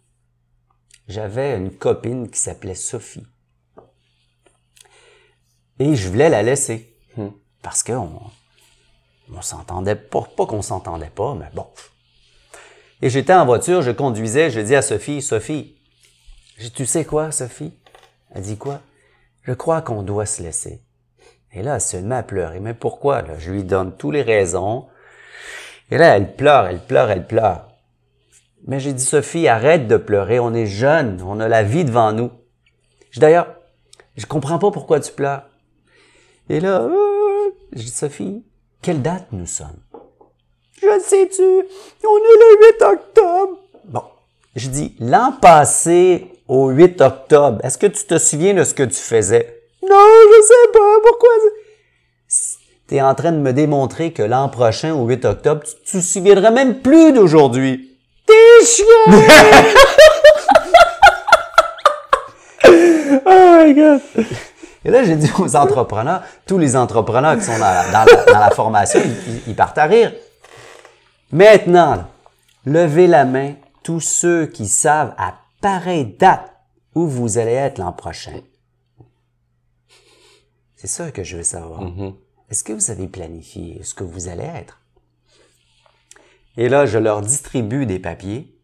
j'avais 1.08 1.56
une 1.56 1.70
copine 1.70 2.30
qui 2.30 2.38
s'appelait 2.38 2.74
Sophie. 2.74 3.26
Et 5.78 5.96
je 5.96 6.08
voulais 6.08 6.28
la 6.28 6.42
laisser. 6.42 6.96
Parce 7.62 7.82
qu'on 7.82 8.20
on 9.32 9.42
s'entendait 9.42 9.96
pas. 9.96 10.22
Pas 10.36 10.46
qu'on 10.46 10.62
s'entendait 10.62 11.10
pas, 11.10 11.34
mais 11.34 11.48
bon. 11.54 11.66
Et 13.02 13.10
j'étais 13.10 13.34
en 13.34 13.44
voiture, 13.44 13.82
je 13.82 13.90
conduisais, 13.90 14.50
je 14.50 14.60
dis 14.60 14.74
à 14.74 14.82
Sophie, 14.82 15.20
Sophie, 15.20 15.76
j'ai 16.58 16.70
tu 16.70 16.86
sais 16.86 17.04
quoi, 17.04 17.32
Sophie? 17.32 17.72
Elle 18.30 18.42
dit 18.42 18.56
quoi? 18.56 18.80
Je 19.42 19.52
crois 19.52 19.82
qu'on 19.82 20.02
doit 20.02 20.26
se 20.26 20.42
laisser. 20.42 20.82
Et 21.52 21.62
là, 21.62 21.76
elle 21.76 21.80
se 21.80 21.96
met 21.96 22.16
à 22.16 22.22
pleurer. 22.22 22.60
Mais 22.60 22.74
pourquoi? 22.74 23.22
Je 23.38 23.52
lui 23.52 23.64
donne 23.64 23.96
toutes 23.96 24.14
les 24.14 24.22
raisons. 24.22 24.86
Et 25.90 25.98
là, 25.98 26.16
elle 26.16 26.34
pleure, 26.34 26.66
elle 26.66 26.80
pleure, 26.80 27.10
elle 27.10 27.26
pleure. 27.26 27.68
Mais 28.66 28.80
j'ai 28.80 28.92
dit, 28.92 29.04
Sophie, 29.04 29.46
arrête 29.46 29.86
de 29.86 29.96
pleurer, 29.96 30.40
on 30.40 30.54
est 30.54 30.66
jeunes, 30.66 31.22
on 31.22 31.38
a 31.38 31.48
la 31.48 31.62
vie 31.62 31.84
devant 31.84 32.12
nous. 32.12 32.30
Dit, 33.12 33.20
d'ailleurs, 33.20 33.54
je 34.16 34.24
comprends 34.26 34.58
pas 34.58 34.70
pourquoi 34.70 35.00
tu 35.00 35.12
pleures. 35.12 35.42
Et 36.48 36.60
là, 36.60 36.82
euh, 36.82 37.50
j'ai 37.72 37.84
dit, 37.84 37.90
Sophie, 37.90 38.44
quelle 38.80 39.02
date 39.02 39.26
nous 39.32 39.46
sommes? 39.46 39.80
Je 40.80 41.00
sais-tu, 41.00 41.42
on 41.42 42.16
est 42.16 42.38
le 42.40 42.72
8 42.78 42.82
octobre. 42.82 43.58
Bon, 43.84 44.02
je 44.56 44.68
dis, 44.68 44.94
l'an 45.00 45.32
passé, 45.40 46.30
au 46.48 46.68
8 46.68 47.00
octobre, 47.00 47.58
est-ce 47.64 47.78
que 47.78 47.86
tu 47.86 48.04
te 48.04 48.18
souviens 48.18 48.54
de 48.54 48.64
ce 48.64 48.74
que 48.74 48.82
tu 48.82 48.94
faisais? 49.00 49.60
Non, 49.82 49.96
je 49.98 50.42
sais 50.46 50.72
pas, 50.72 51.00
pourquoi? 51.02 51.30
Tu 52.88 52.94
es 52.96 53.00
en 53.02 53.14
train 53.14 53.32
de 53.32 53.38
me 53.38 53.52
démontrer 53.52 54.12
que 54.12 54.22
l'an 54.22 54.48
prochain, 54.48 54.94
au 54.94 55.06
8 55.06 55.24
octobre, 55.24 55.62
tu 55.64 55.98
te 55.98 56.02
souviendras 56.04 56.50
même 56.50 56.80
plus 56.80 57.12
d'aujourd'hui. 57.12 57.90
T'es 58.26 58.64
chiant! 58.66 59.22
Oh 63.26 63.58
my 63.64 63.74
god! 63.74 64.00
Et 64.84 64.90
là, 64.90 65.02
j'ai 65.04 65.16
dit 65.16 65.30
aux 65.38 65.56
entrepreneurs, 65.56 66.22
tous 66.46 66.58
les 66.58 66.76
entrepreneurs 66.76 67.36
qui 67.38 67.44
sont 67.44 67.52
dans 67.58 67.64
la, 67.64 67.84
dans 67.90 68.04
la- 68.04 68.32
dans 68.32 68.38
la 68.38 68.50
formation, 68.50 69.00
ils, 69.02 69.40
ils- 69.48 69.54
partent 69.54 69.78
à 69.78 69.84
rire. 69.84 70.12
Maintenant, 71.32 72.04
levez 72.66 73.06
la 73.06 73.24
main, 73.24 73.52
tous 73.84 74.00
ceux 74.00 74.46
qui 74.46 74.66
savent 74.66 75.14
à 75.18 75.38
pareille 75.60 76.16
date 76.16 76.52
où 76.96 77.06
vous 77.06 77.38
allez 77.38 77.52
être 77.52 77.78
l'an 77.78 77.92
prochain. 77.92 78.40
C'est 80.74 80.88
ça 80.88 81.12
que 81.12 81.22
je 81.22 81.36
veux 81.36 81.44
savoir. 81.44 81.82
Est-ce 82.50 82.64
que 82.64 82.72
vous 82.72 82.90
avez 82.90 83.06
planifié 83.06 83.82
ce 83.84 83.94
que 83.94 84.02
vous 84.02 84.28
allez 84.28 84.44
être? 84.44 84.80
Et 86.56 86.68
là, 86.68 86.86
je 86.86 86.98
leur 86.98 87.20
distribue 87.20 87.86
des 87.86 87.98
papiers. 87.98 88.58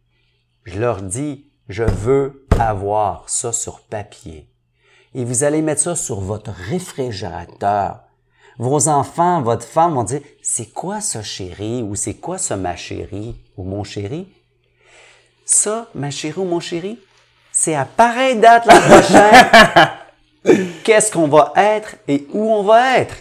Je 0.64 0.80
leur 0.80 1.02
dis, 1.02 1.50
je 1.68 1.84
veux 1.84 2.46
avoir 2.58 3.28
ça 3.28 3.52
sur 3.52 3.82
papier. 3.82 4.48
Et 5.14 5.24
vous 5.24 5.44
allez 5.44 5.60
mettre 5.60 5.82
ça 5.82 5.96
sur 5.96 6.20
votre 6.20 6.50
réfrigérateur. 6.50 8.04
Vos 8.58 8.88
enfants, 8.88 9.42
votre 9.42 9.66
femme 9.66 9.94
vont 9.94 10.04
dire, 10.04 10.22
c'est 10.42 10.70
quoi 10.70 11.00
ça 11.00 11.22
chéri 11.22 11.82
ou 11.82 11.94
c'est 11.94 12.14
quoi 12.14 12.38
ça 12.38 12.56
ma 12.56 12.76
chérie? 12.76 13.42
Ou 13.56 13.64
mon 13.64 13.84
chéri? 13.84 14.28
Ça, 15.52 15.88
ma 15.96 16.12
chérie 16.12 16.38
ou 16.38 16.44
mon 16.44 16.60
chéri, 16.60 17.00
c'est 17.50 17.74
à 17.74 17.84
pareille 17.84 18.38
date 18.38 18.66
la 18.66 18.80
prochaine. 18.80 20.68
Qu'est-ce 20.84 21.10
qu'on 21.10 21.26
va 21.26 21.52
être 21.56 21.96
et 22.06 22.28
où 22.32 22.52
on 22.52 22.62
va 22.62 22.98
être? 22.98 23.16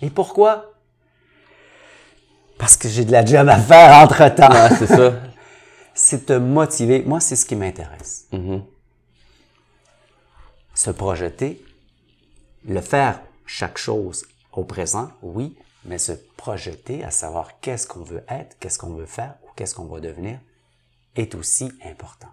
Et 0.00 0.08
pourquoi? 0.08 0.72
Parce 2.56 2.78
que 2.78 2.88
j'ai 2.88 3.04
de 3.04 3.12
la 3.12 3.22
job 3.22 3.50
à 3.50 3.58
faire 3.58 3.98
entre-temps. 3.98 4.50
Ouais, 4.50 4.74
c'est 4.78 4.86
ça. 4.86 5.12
c'est 5.94 6.24
te 6.24 6.32
motiver. 6.32 7.02
Moi, 7.02 7.20
c'est 7.20 7.36
ce 7.36 7.44
qui 7.44 7.54
m'intéresse. 7.54 8.28
Se 10.72 10.90
projeter, 10.90 11.62
le 12.66 12.80
faire 12.80 13.20
chaque 13.44 13.76
chose 13.76 14.24
au 14.52 14.64
présent, 14.64 15.10
oui, 15.20 15.54
mais 15.84 15.98
se 15.98 16.12
projeter 16.38 17.04
à 17.04 17.10
savoir 17.10 17.60
qu'est-ce 17.60 17.86
qu'on 17.86 18.04
veut 18.04 18.24
être, 18.30 18.56
qu'est-ce 18.58 18.78
qu'on 18.78 18.94
veut 18.94 19.04
faire 19.04 19.34
ou 19.44 19.48
qu'est-ce 19.54 19.74
qu'on 19.74 19.84
va 19.84 20.00
devenir 20.00 20.38
est 21.16 21.34
aussi 21.34 21.70
important. 21.84 22.28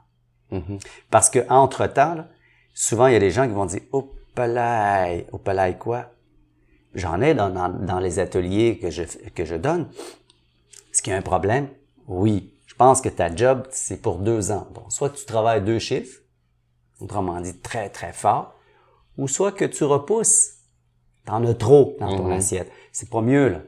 Parce 1.12 1.30
que 1.30 1.48
entre 1.50 1.86
temps, 1.88 2.16
là, 2.16 2.28
souvent 2.74 3.08
il 3.08 3.14
y 3.14 3.16
a 3.16 3.20
des 3.20 3.32
gens 3.32 3.48
qui 3.48 3.54
vont 3.54 3.66
dire 3.66 3.82
"Oh 3.92 4.12
palais, 4.34 5.28
oh 5.32 5.38
palais 5.38 5.78
quoi? 5.78 6.12
J'en 6.96 7.22
ai 7.22 7.36
dans, 7.36 7.50
dans, 7.52 7.70
dans 7.70 8.00
les 8.00 8.18
ateliers 8.18 8.80
que 8.80 8.90
je 8.90 9.04
que 9.36 9.46
je 9.46 9.56
donne. 9.56 9.90
Est-ce 10.92 11.02
qu'il 11.04 11.12
y 11.12 11.16
a 11.16 11.20
un 11.20 11.22
problème? 11.22 11.70
Oui. 12.08 12.56
Je 12.66 12.74
pense 12.74 13.02
que 13.02 13.10
ta 13.10 13.36
job 13.36 13.68
c'est 13.72 14.02
pour 14.02 14.18
deux 14.18 14.52
ans. 14.52 14.68
Bon, 14.74 14.90
soit 14.90 15.12
tu 15.12 15.26
travailles 15.26 15.64
deux 15.64 15.80
chiffres, 15.80 16.22
autrement 17.00 17.40
dit 17.42 17.60
très 17.60 17.90
très 17.90 18.14
fort, 18.14 18.56
ou 19.18 19.28
soit 19.28 19.52
que 19.52 19.66
tu 19.66 19.84
repousses. 19.84 20.54
T'en 21.26 21.46
as 21.46 21.54
trop 21.54 21.96
dans 22.00 22.16
ton 22.18 22.32
assiette. 22.32 22.72
C'est 22.92 23.10
pas 23.10 23.22
mieux 23.22 23.50
là. 23.50 23.62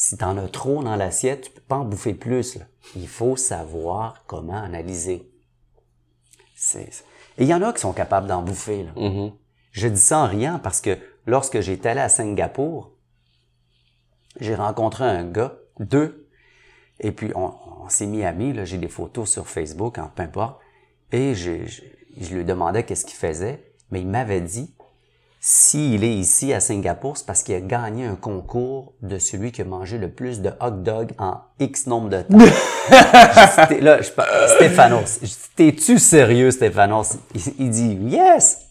Si 0.00 0.16
t'en 0.16 0.38
as 0.38 0.46
trop 0.46 0.84
dans 0.84 0.94
l'assiette, 0.94 1.40
tu 1.40 1.50
peux 1.50 1.60
pas 1.60 1.78
en 1.78 1.84
bouffer 1.84 2.14
plus. 2.14 2.54
Là. 2.54 2.66
Il 2.94 3.08
faut 3.08 3.34
savoir 3.34 4.22
comment 4.28 4.56
analyser. 4.56 5.28
Et 7.36 7.42
il 7.42 7.48
y 7.48 7.52
en 7.52 7.62
a 7.62 7.72
qui 7.72 7.80
sont 7.80 7.92
capables 7.92 8.28
d'en 8.28 8.42
bouffer. 8.42 8.84
Là. 8.84 8.92
Je 9.72 9.88
dis 9.88 10.00
ça 10.00 10.20
en 10.20 10.28
riant 10.28 10.60
parce 10.62 10.80
que 10.80 10.96
lorsque 11.26 11.58
j'étais 11.58 11.88
allé 11.88 12.00
à 12.00 12.08
Singapour, 12.08 12.92
j'ai 14.38 14.54
rencontré 14.54 15.02
un 15.02 15.24
gars, 15.24 15.58
deux, 15.80 16.30
et 17.00 17.10
puis 17.10 17.32
on, 17.34 17.52
on 17.82 17.88
s'est 17.88 18.06
mis 18.06 18.24
amis, 18.24 18.54
j'ai 18.66 18.78
des 18.78 18.86
photos 18.86 19.28
sur 19.28 19.48
Facebook, 19.48 19.98
en 19.98 20.10
peu 20.10 20.22
importe, 20.22 20.60
et 21.10 21.34
je, 21.34 21.66
je, 21.66 21.82
je 22.20 22.36
lui 22.36 22.44
demandais 22.44 22.84
qu'est-ce 22.84 23.04
qu'il 23.04 23.16
faisait, 23.16 23.74
mais 23.90 24.00
il 24.00 24.06
m'avait 24.06 24.42
dit, 24.42 24.76
s'il 25.40 26.02
est 26.02 26.14
ici 26.14 26.52
à 26.52 26.60
Singapour, 26.60 27.16
c'est 27.16 27.26
parce 27.26 27.42
qu'il 27.42 27.54
a 27.54 27.60
gagné 27.60 28.04
un 28.04 28.16
concours 28.16 28.94
de 29.02 29.18
celui 29.18 29.52
qui 29.52 29.62
a 29.62 29.64
mangé 29.64 29.96
le 29.96 30.10
plus 30.10 30.40
de 30.40 30.50
hot 30.60 30.70
dog 30.70 31.12
en 31.18 31.34
X 31.60 31.86
nombre 31.86 32.08
de 32.08 32.22
temps. 32.22 32.38
Dit, 33.68 33.80
là, 33.80 34.00
je, 34.00 34.10
Stéphanos, 34.56 35.20
je 35.22 35.34
t'es-tu 35.54 35.98
sérieux, 35.98 36.50
Stéphanos? 36.50 37.18
Il, 37.34 37.40
il 37.58 37.70
dit, 37.70 37.94
yes! 38.10 38.68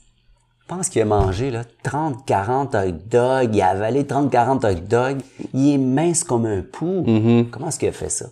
Je 0.70 0.76
pense 0.76 0.90
qu'il 0.90 1.02
a 1.02 1.06
mangé 1.06 1.50
là, 1.50 1.64
30, 1.84 2.26
40 2.26 2.76
hot 2.76 2.92
dogs, 3.10 3.56
il 3.56 3.62
a 3.62 3.70
avalé 3.70 4.06
30, 4.06 4.30
40 4.30 4.66
hot 4.66 4.74
dogs, 4.74 5.22
il 5.54 5.76
est 5.76 5.78
mince 5.78 6.26
comme 6.26 6.46
un 6.46 6.62
pou. 6.62 7.06
Comment 7.50 7.70
est-ce 7.70 7.80
qu'il 7.80 7.88
a 7.88 7.94
fait 7.94 8.10
ça? 8.10 8.26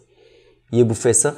Il 0.74 0.82
a 0.82 0.84
bouffé 0.84 1.14
ça. 1.14 1.36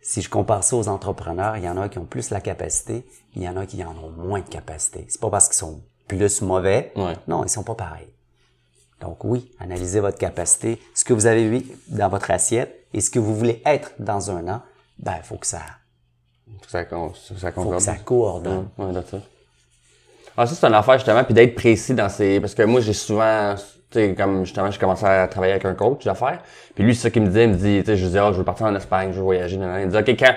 Si 0.00 0.22
je 0.22 0.30
compare 0.30 0.64
ça 0.64 0.76
aux 0.76 0.88
entrepreneurs, 0.88 1.58
il 1.58 1.64
y 1.64 1.68
en 1.68 1.76
a 1.76 1.90
qui 1.90 1.98
ont 1.98 2.06
plus 2.06 2.30
la 2.30 2.40
capacité, 2.40 3.04
il 3.36 3.42
y 3.42 3.48
en 3.48 3.58
a 3.58 3.66
qui 3.66 3.84
en 3.84 3.90
ont 3.90 4.10
moins 4.10 4.40
de 4.40 4.48
capacité. 4.48 5.04
C'est 5.08 5.20
pas 5.20 5.28
parce 5.28 5.48
qu'ils 5.48 5.58
sont 5.58 5.82
plus 6.16 6.42
mauvais. 6.42 6.92
Ouais. 6.96 7.14
Non, 7.28 7.44
ils 7.44 7.48
sont 7.48 7.62
pas 7.62 7.74
pareils. 7.74 8.08
Donc 9.00 9.24
oui, 9.24 9.50
analysez 9.58 10.00
votre 10.00 10.18
capacité, 10.18 10.80
ce 10.94 11.04
que 11.04 11.12
vous 11.12 11.26
avez 11.26 11.48
vu 11.48 11.62
dans 11.88 12.08
votre 12.08 12.30
assiette 12.30 12.86
et 12.94 13.00
ce 13.00 13.10
que 13.10 13.18
vous 13.18 13.34
voulez 13.34 13.60
être 13.66 13.92
dans 13.98 14.30
un 14.30 14.46
an, 14.48 14.62
ben, 14.98 15.14
il 15.16 15.24
faut 15.24 15.36
que 15.36 15.46
ça, 15.46 15.58
Ça, 16.68 16.84
faut 17.52 17.70
que 17.70 17.78
ça 17.80 17.96
coordonne. 17.96 18.68
Ouais, 18.78 18.86
ouais. 18.86 19.20
Ah, 20.36 20.46
ça, 20.46 20.54
c'est 20.54 20.66
une 20.66 20.74
affaire, 20.74 20.94
justement, 20.94 21.24
puis 21.24 21.34
d'être 21.34 21.54
précis 21.54 21.94
dans 21.94 22.08
ses... 22.08 22.40
Parce 22.40 22.54
que 22.54 22.62
moi, 22.62 22.80
j'ai 22.80 22.92
souvent... 22.92 23.54
Tu 23.90 23.98
sais, 23.98 24.14
comme, 24.14 24.44
justement, 24.46 24.70
j'ai 24.70 24.78
commencé 24.78 25.04
à 25.04 25.28
travailler 25.28 25.52
avec 25.52 25.66
un 25.66 25.74
coach 25.74 26.04
d'affaires. 26.04 26.40
Puis 26.74 26.82
lui, 26.84 26.94
c'est 26.94 27.02
ça 27.02 27.10
qu'il 27.10 27.20
me 27.22 27.26
disait. 27.26 27.44
Il 27.44 27.50
me 27.50 27.56
dit, 27.56 27.80
tu 27.80 27.86
sais, 27.86 27.96
je 27.96 28.06
disais, 28.06 28.18
ah, 28.20 28.32
je 28.32 28.38
veux 28.38 28.44
partir 28.44 28.66
en 28.66 28.74
Espagne, 28.74 29.10
je 29.12 29.18
veux 29.18 29.24
voyager. 29.24 29.58
nan, 29.58 29.68
nan. 29.68 29.80
Il 29.82 29.86
me 29.88 29.90
dit, 29.90 29.98
OK, 29.98 30.18
quand? 30.18 30.34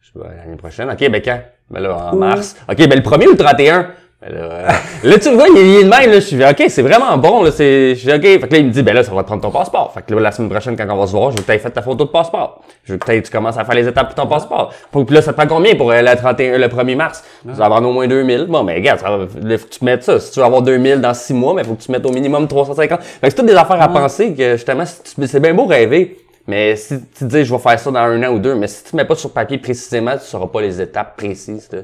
Je 0.00 0.12
dis, 0.12 0.18
Ben, 0.18 0.36
l'année 0.36 0.56
prochaine. 0.56 0.88
OK, 0.90 0.98
ben 1.10 1.20
quand? 1.20 1.40
Ben 1.70 1.80
là, 1.80 2.12
en 2.12 2.16
mars. 2.16 2.54
OK, 2.68 2.76
ben 2.76 2.94
le 2.94 3.00
1er 3.02 3.26
ou 3.26 3.30
le 3.32 3.36
31? 3.36 3.90
Ben 4.22 4.32
là, 4.34 4.40
euh, 4.40 4.68
là, 5.10 5.18
tu 5.18 5.28
le 5.30 5.36
vois, 5.36 5.46
il 5.48 5.58
est 5.58 5.80
est 5.80 5.84
de 5.84 5.88
même, 5.90 6.10
là. 6.10 6.14
Je 6.14 6.20
suis 6.20 6.42
OK, 6.42 6.64
c'est 6.68 6.80
vraiment 6.82 7.18
bon, 7.18 7.42
là. 7.42 7.50
C'est, 7.52 7.94
je 7.94 8.10
dis, 8.10 8.16
OK. 8.16 8.40
Fait 8.40 8.48
que 8.48 8.52
là, 8.54 8.58
il 8.60 8.66
me 8.66 8.70
dit, 8.70 8.82
ben 8.82 8.94
là, 8.94 9.02
ça 9.04 9.12
va 9.12 9.20
te 9.22 9.26
prendre 9.26 9.42
ton 9.42 9.50
passeport. 9.50 9.92
Fait 9.92 10.00
que 10.02 10.14
là, 10.14 10.20
la 10.22 10.32
semaine 10.32 10.48
prochaine, 10.50 10.74
quand 10.74 10.86
on 10.88 10.96
va 10.96 11.06
se 11.06 11.12
voir, 11.12 11.32
je 11.32 11.36
veux 11.36 11.42
que 11.42 11.52
tu 11.52 11.58
fait 11.58 11.70
ta 11.70 11.82
photo 11.82 12.04
de 12.06 12.10
passeport. 12.10 12.62
Je 12.84 12.92
veux 12.94 12.98
que 12.98 13.04
t'aies- 13.04 13.20
tu 13.20 13.30
commences 13.30 13.58
à 13.58 13.64
faire 13.66 13.74
les 13.74 13.86
étapes 13.86 14.06
pour 14.06 14.14
ton 14.14 14.26
passeport. 14.26 14.72
Puis 14.90 15.04
là, 15.10 15.20
ça 15.20 15.32
te 15.34 15.36
prend 15.38 15.46
combien 15.46 15.74
pour 15.74 15.90
euh, 15.92 16.00
le 16.00 16.16
31, 16.16 16.56
le 16.56 16.68
1er 16.68 16.96
mars? 16.96 17.22
Tu 17.42 17.50
vas 17.52 17.66
avoir 17.66 17.82
au 17.82 17.92
moins 17.92 18.06
2000. 18.08 18.46
Bon, 18.46 18.62
mais 18.62 18.76
regarde, 18.76 19.00
ça 19.00 19.10
va, 19.10 19.18
là, 19.18 19.58
faut 19.58 19.66
que 19.66 19.70
tu 19.74 19.84
mettes 19.84 20.02
ça. 20.04 20.18
Si 20.18 20.30
tu 20.32 20.40
veux 20.40 20.46
avoir 20.46 20.62
2000 20.62 21.02
dans 21.02 21.12
6 21.12 21.34
mois, 21.34 21.52
mais 21.52 21.62
faut 21.64 21.74
que 21.74 21.82
tu 21.82 21.92
mettes 21.92 22.06
au 22.06 22.10
minimum 22.12 22.48
350. 22.48 23.02
Fait 23.02 23.20
que 23.20 23.26
c'est 23.28 23.36
toutes 23.36 23.44
des 23.46 23.54
affaires 23.54 23.82
à 23.82 23.88
penser 23.88 24.32
que, 24.32 24.52
justement, 24.56 24.84
c'est 24.86 25.40
bien 25.40 25.52
beau 25.52 25.66
rêver. 25.66 26.16
Mais 26.46 26.74
si 26.76 27.00
tu 27.00 27.06
te 27.18 27.24
dis, 27.24 27.44
je 27.44 27.52
vais 27.52 27.60
faire 27.60 27.78
ça 27.78 27.90
dans 27.90 27.98
un 27.98 28.22
an 28.22 28.32
ou 28.32 28.38
deux, 28.38 28.54
mais 28.54 28.68
si 28.68 28.82
tu 28.84 28.96
mets 28.96 29.04
pas 29.04 29.16
sur 29.16 29.30
papier 29.32 29.58
précisément, 29.58 30.12
tu 30.12 30.24
sauras 30.24 30.46
pas 30.46 30.62
les 30.62 30.80
étapes 30.80 31.16
précises. 31.18 31.68
là. 31.70 31.80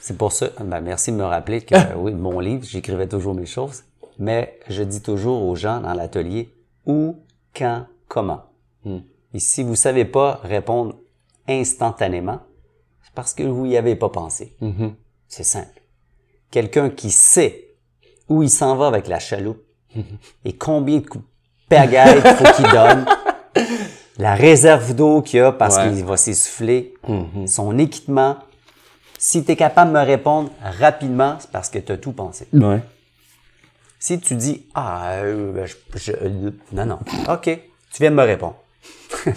C'est 0.00 0.16
pour 0.16 0.32
ça, 0.32 0.48
ben 0.64 0.80
merci 0.80 1.12
de 1.12 1.16
me 1.16 1.24
rappeler 1.24 1.60
que 1.62 1.74
oui, 1.96 2.12
mon 2.12 2.40
livre, 2.40 2.64
j'écrivais 2.64 3.06
toujours 3.06 3.34
mes 3.34 3.46
choses, 3.46 3.84
mais 4.18 4.58
je 4.68 4.82
dis 4.82 5.02
toujours 5.02 5.42
aux 5.46 5.56
gens 5.56 5.80
dans 5.80 5.92
l'atelier 5.94 6.54
où, 6.86 7.16
quand, 7.54 7.84
comment. 8.08 8.42
Et 9.34 9.38
si 9.38 9.62
vous 9.62 9.76
savez 9.76 10.04
pas 10.04 10.40
répondre 10.42 10.96
instantanément, 11.48 12.40
c'est 13.02 13.12
parce 13.14 13.34
que 13.34 13.42
vous 13.42 13.66
y 13.66 13.76
avez 13.76 13.94
pas 13.96 14.08
pensé. 14.08 14.56
C'est 15.28 15.44
simple. 15.44 15.82
Quelqu'un 16.50 16.90
qui 16.90 17.10
sait 17.10 17.68
où 18.28 18.42
il 18.42 18.50
s'en 18.50 18.76
va 18.76 18.86
avec 18.86 19.06
la 19.06 19.18
chaloupe 19.18 19.62
et 20.44 20.52
combien 20.56 20.98
de 20.98 21.06
coups 21.06 21.24
de 21.24 21.76
pagaille 21.76 22.20
il 22.24 22.30
faut 22.34 22.52
qu'il 22.54 22.70
donne, 22.72 23.04
la 24.18 24.34
réserve 24.34 24.94
d'eau 24.94 25.22
qu'il 25.22 25.40
a 25.40 25.52
parce 25.52 25.76
Ouais. 25.76 25.90
qu'il 25.92 26.04
va 26.04 26.16
s'essouffler, 26.16 26.94
son 27.46 27.78
équipement, 27.78 28.36
si 29.22 29.44
tu 29.44 29.52
es 29.52 29.56
capable 29.56 29.92
de 29.92 29.98
me 29.98 30.02
répondre 30.04 30.50
rapidement, 30.60 31.36
c'est 31.38 31.50
parce 31.50 31.68
que 31.68 31.78
tu 31.78 31.92
as 31.92 31.98
tout 31.98 32.12
pensé. 32.12 32.48
Ouais. 32.54 32.80
Si 33.98 34.18
tu 34.18 34.34
dis 34.34 34.66
Ah, 34.74 35.12
euh, 35.16 35.52
ben, 35.52 35.66
je, 35.66 35.74
je- 35.96 36.12
euh, 36.12 36.50
non, 36.72 36.86
non, 36.86 36.98
OK, 37.28 37.44
tu 37.44 38.02
viens 38.02 38.10
de 38.10 38.16
me 38.16 38.22
répondre. 38.24 38.56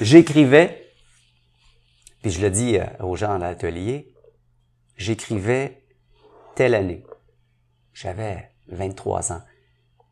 j'écrivais, 0.00 0.92
puis 2.22 2.30
je 2.30 2.40
le 2.42 2.50
dis 2.50 2.78
euh, 2.78 2.84
aux 3.02 3.16
gens 3.16 3.32
à 3.34 3.38
l'atelier, 3.38 4.12
j'écrivais 4.96 5.82
telle 6.54 6.74
année. 6.74 7.04
J'avais 7.94 8.50
23 8.68 9.32
ans. 9.32 9.42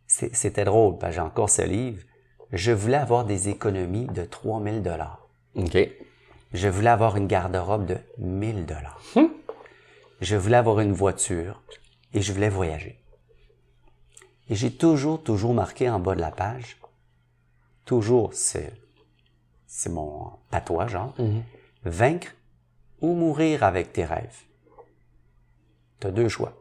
C'était 0.07 0.65
drôle, 0.65 0.97
parce 0.99 1.11
que 1.13 1.17
j'ai 1.17 1.21
encore 1.21 1.51
ce 1.51 1.63
livre. 1.63 2.03
Je 2.53 2.73
voulais 2.73 2.97
avoir 2.97 3.25
des 3.27 3.51
économies 3.51 4.07
de 4.07 4.25
3000 4.25 4.83
dollars. 4.83 5.29
OK. 5.55 5.77
Je 6.53 6.69
voulais 6.69 6.91
avoir 6.91 7.17
une 7.17 7.27
garde-robe 7.27 7.87
de 7.87 7.99
1000 8.19 8.67
dollars. 8.67 9.01
Je 10.21 10.37
voulais 10.37 10.57
avoir 10.57 10.81
une 10.81 10.93
voiture 10.93 11.63
et 12.15 12.23
je 12.23 12.33
voulais 12.33 12.49
voyager. 12.49 12.99
Et 14.49 14.55
j'ai 14.55 14.73
toujours, 14.73 15.23
toujours 15.23 15.53
marqué 15.53 15.91
en 15.91 16.01
bas 16.01 16.15
de 16.15 16.21
la 16.21 16.31
page, 16.31 16.79
toujours, 17.85 18.33
c'est, 18.33 18.73
c'est 19.67 19.91
mon 19.91 20.33
patois, 20.51 20.87
genre, 20.87 21.15
vaincre 21.85 22.35
ou 23.01 23.15
mourir 23.15 23.63
avec 23.63 23.93
tes 23.93 24.05
rêves. 24.05 24.45
Tu 26.01 26.07
as 26.07 26.11
deux 26.11 26.29
choix. 26.29 26.57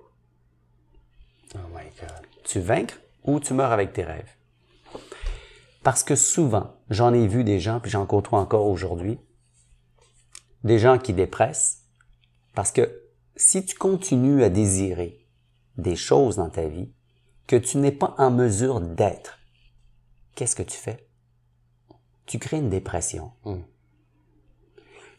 Oh 1.56 1.60
my 1.74 1.86
God. 2.00 2.28
Tu 2.44 2.60
vaincres 2.60 3.00
ou 3.24 3.40
tu 3.40 3.54
meurs 3.54 3.72
avec 3.72 3.94
tes 3.94 4.04
rêves. 4.04 4.34
Parce 5.84 6.04
que 6.04 6.16
souvent, 6.16 6.76
j'en 6.90 7.14
ai 7.14 7.28
vu 7.28 7.46
des 7.46 7.60
gens, 7.62 7.80
puis 7.80 7.90
j'en 7.90 8.06
côtoie 8.06 8.40
encore 8.40 8.66
aujourd'hui, 8.66 9.18
des 10.64 10.80
gens 10.80 10.98
qui 10.98 11.14
dépressent, 11.14 11.84
parce 12.54 12.72
que 12.72 13.02
si 13.36 13.66
tu 13.66 13.76
continues 13.76 14.44
à 14.44 14.50
désirer 14.50 15.20
des 15.78 15.96
choses 15.96 16.38
dans 16.38 16.50
ta 16.50 16.68
vie 16.68 16.92
que 17.46 17.56
tu 17.56 17.78
n'es 17.78 17.92
pas 17.92 18.16
en 18.18 18.32
mesure 18.32 18.82
d'être, 18.82 19.40
qu'est-ce 20.36 20.56
que 20.56 20.64
tu 20.64 20.78
fais? 20.78 21.08
Tu 22.26 22.40
crées 22.40 22.58
une 22.58 22.70
dépression. 22.70 23.32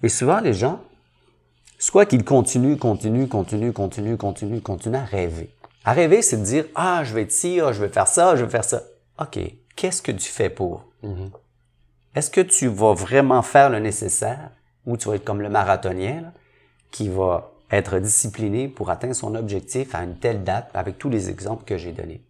Et 0.03 0.09
souvent, 0.09 0.41
les 0.41 0.53
gens, 0.53 0.81
soit 1.79 2.07
qu'il 2.07 2.25
continue, 2.25 2.77
continue, 2.77 3.29
continue, 3.29 3.73
continue, 3.73 4.17
continue, 4.17 4.61
continue 4.61 4.97
à 4.97 5.05
rêver. 5.05 5.55
À 5.85 5.93
rêver, 5.93 6.23
c'est 6.23 6.37
de 6.37 6.45
dire, 6.45 6.67
ah, 6.75 7.03
je 7.05 7.15
vais 7.15 7.23
être 7.23 7.33
ci, 7.33 7.61
ah, 7.61 7.73
je 7.73 7.81
vais 7.83 7.89
faire 7.89 8.09
ça, 8.09 8.37
je 8.37 8.45
vais 8.45 8.51
faire 8.51 8.65
ça. 8.65 8.83
OK, 9.21 9.39
qu'est-ce 9.75 10.03
que 10.03 10.13
tu 10.13 10.29
fais 10.29 10.51
pour? 10.51 10.85
Est-ce 12.15 12.31
que 12.31 12.41
tu 12.41 12.67
vas 12.67 12.95
vraiment 12.95 13.43
faire 13.43 13.71
le 13.71 13.79
nécessaire? 13.79 14.51
Ou 14.89 14.97
tu 14.97 15.09
vas 15.09 15.15
être 15.17 15.25
comme 15.25 15.43
le 15.43 15.49
marathonien 15.51 16.23
là, 16.23 16.33
qui 16.91 17.09
va 17.09 17.53
être 17.71 17.99
discipliné 17.99 18.67
pour 18.69 18.91
atteindre 18.91 19.15
son 19.15 19.35
objectif 19.35 19.95
à 19.95 20.03
une 20.03 20.19
telle 20.19 20.43
date 20.43 20.71
avec 20.75 20.99
tous 20.99 21.11
les 21.11 21.29
exemples 21.29 21.65
que 21.65 21.77
j'ai 21.77 21.93
donnés? 21.93 22.25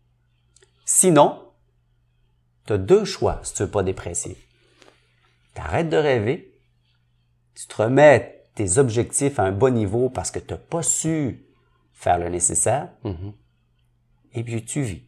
Sinon, 0.85 1.41
tu 2.67 2.73
as 2.75 2.79
deux 2.79 3.05
choix 3.05 3.41
si 3.45 3.55
tu 3.55 3.63
veux 3.63 3.71
pas 3.71 3.83
dépressif. 3.83 4.37
Tu 5.55 5.61
arrêtes 5.61 5.89
de 5.89 5.97
rêver, 5.97 6.59
tu 7.55 7.67
te 7.67 7.83
remets 7.83 8.45
tes 8.55 8.79
objectifs 8.79 9.39
à 9.39 9.45
un 9.45 9.53
bon 9.53 9.73
niveau 9.73 10.09
parce 10.11 10.31
que 10.31 10.41
tu 10.41 10.53
n'as 10.53 10.59
pas 10.59 10.83
su 10.83 11.45
faire 11.93 12.19
le 12.19 12.29
nécessaire, 12.29 12.89
et 14.35 14.43
puis 14.45 14.65
tu 14.65 14.83
vis. 14.83 15.03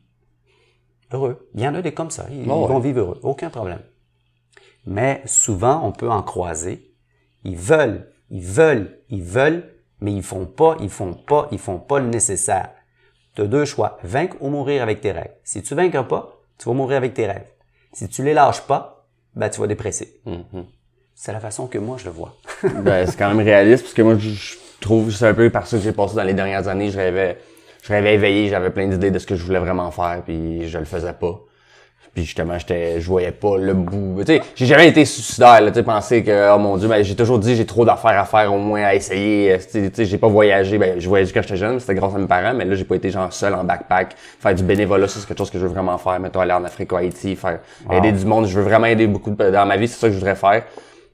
Heureux. 1.13 1.49
Il 1.55 1.61
y 1.61 1.67
en 1.69 1.75
a 1.75 1.83
des 1.83 1.93
comme 1.93 2.11
ça. 2.11 2.27
Ils, 2.31 2.49
Oh, 2.49 2.65
ils 2.65 2.69
vont 2.69 2.77
ouais. 2.77 2.81
vivre 2.83 3.01
heureux. 3.01 3.21
Aucun 3.23 3.51
problème. 3.51 3.83
Mais 4.87 5.23
souvent, 5.27 5.85
on 5.85 5.93
peut 5.93 6.11
en 6.11 6.23
croiser. 6.23 6.90
Ils 7.45 7.57
veulent, 7.57 8.09
ils 8.31 8.43
veulent, 8.43 8.99
ils 9.09 9.23
veulent, 9.23 9.65
mais 10.01 10.13
ils 10.13 10.23
font 10.23 10.47
pas, 10.47 10.77
ils 10.81 10.91
font 10.91 11.15
pas, 11.15 11.49
ils 11.53 11.59
font 11.59 11.79
pas 11.79 11.99
le 11.99 12.07
nécessaire. 12.07 12.71
Tu 13.35 13.43
as 13.43 13.47
deux 13.47 13.65
choix. 13.65 13.99
Vaincre 14.03 14.37
ou 14.41 14.49
mourir 14.49 14.83
avec 14.83 15.01
tes 15.01 15.13
rêves. 15.13 15.35
Si 15.45 15.63
tu 15.63 15.75
vaincres 15.75 16.07
pas, 16.07 16.41
tu 16.59 16.69
vas 16.69 16.75
mourir 16.75 16.97
avec 16.97 17.15
tes 17.15 17.27
rêves. 17.27 17.53
Si 17.93 18.09
tu 18.09 18.23
les 18.23 18.35
lâches 18.35 18.63
pas, 18.63 19.07
ben, 19.35 19.49
tu 19.49 19.61
vas 19.61 19.67
dépresser. 19.67 20.21
C'est 21.15 21.33
la 21.33 21.41
façon 21.41 21.67
que 21.67 21.79
moi, 21.79 21.97
je 21.99 22.07
le 22.07 22.11
vois. 22.11 22.37
ben, 22.63 23.07
c'est 23.07 23.17
quand 23.17 23.29
même 23.33 23.45
réaliste 23.45 23.85
parce 23.85 23.95
que 23.95 24.03
moi, 24.03 24.17
je, 24.19 24.57
trouve 24.81 25.11
c'est 25.11 25.27
un 25.27 25.35
peu 25.35 25.51
par 25.51 25.67
ça 25.67 25.77
que 25.77 25.83
j'ai 25.83 25.93
passé 25.93 26.17
dans 26.17 26.25
les 26.25 26.35
dernières 26.35 26.67
années. 26.69 26.91
Je 26.91 26.97
rêvais, 26.97 27.39
je 27.83 27.89
rêvais 27.89 28.15
éveillé, 28.15 28.49
j'avais 28.49 28.71
plein 28.71 28.89
d'idées 28.89 29.11
de 29.11 29.19
ce 29.19 29.27
que 29.27 29.37
je 29.37 29.45
voulais 29.45 29.59
vraiment 29.59 29.91
faire, 29.91 30.23
puis 30.25 30.69
je 30.69 30.79
le 30.79 30.85
faisais 30.85 31.13
pas. 31.13 31.41
Puis 32.15 32.25
justement, 32.25 32.59
j'étais, 32.59 33.01
je 33.01 33.07
voyais 33.07 33.31
pas 33.31 33.57
le 33.57 33.73
bout. 33.73 34.17
Tu 34.25 34.35
sais, 34.35 34.43
j'ai 34.57 34.67
jamais 34.67 34.89
été 34.89 35.05
suicidaire, 35.05 35.61
tu 35.67 35.75
sais, 35.75 35.83
penser 35.85 36.25
que, 36.25 36.55
oh 36.55 36.59
mon 36.59 36.77
dieu, 36.77 36.89
ben, 36.89 37.05
j'ai 37.05 37.15
toujours 37.15 37.39
dit, 37.39 37.55
j'ai 37.55 37.67
trop 37.67 37.85
d'affaires 37.85 38.19
à 38.19 38.25
faire, 38.25 38.53
au 38.53 38.59
moins 38.59 38.83
à 38.83 38.95
essayer. 38.95 39.53
Euh, 39.53 39.59
Tu 39.59 39.91
sais, 39.93 40.05
j'ai 40.05 40.19
pas 40.19 40.27
voyagé, 40.27 40.77
ben, 40.77 40.99
je 40.99 41.09
voyageais 41.09 41.33
quand 41.33 41.43
j'étais 41.43 41.57
jeune, 41.57 41.79
c'était 41.79 41.95
grâce 41.95 42.15
à 42.15 42.19
mes 42.19 42.27
parents, 42.27 42.53
mais 42.55 42.65
là, 42.65 42.75
j'ai 42.75 42.85
pas 42.85 42.97
été 42.97 43.11
genre 43.11 43.33
seul 43.33 43.55
en 43.55 43.63
backpack. 43.63 44.17
Faire 44.41 44.55
du 44.55 44.65
bénévolat, 44.65 45.07
ça, 45.07 45.21
c'est 45.21 45.27
quelque 45.27 45.39
chose 45.39 45.51
que 45.51 45.59
je 45.59 45.67
veux 45.67 45.73
vraiment 45.73 45.99
faire. 45.99 46.19
Mettons, 46.19 46.41
aller 46.41 46.53
en 46.53 46.65
Afrique 46.65 46.93
ou 46.93 46.97
Haïti, 46.97 47.37
faire, 47.37 47.61
aider 47.93 48.11
du 48.13 48.25
monde. 48.25 48.47
Je 48.47 48.59
veux 48.59 48.65
vraiment 48.65 48.87
aider 48.87 49.07
beaucoup 49.07 49.31
de, 49.31 49.51
dans 49.51 49.67
ma 49.67 49.77
vie, 49.77 49.87
c'est 49.87 50.01
ça 50.01 50.09
que 50.09 50.13
je 50.15 50.19
voudrais 50.19 50.35
faire. 50.35 50.65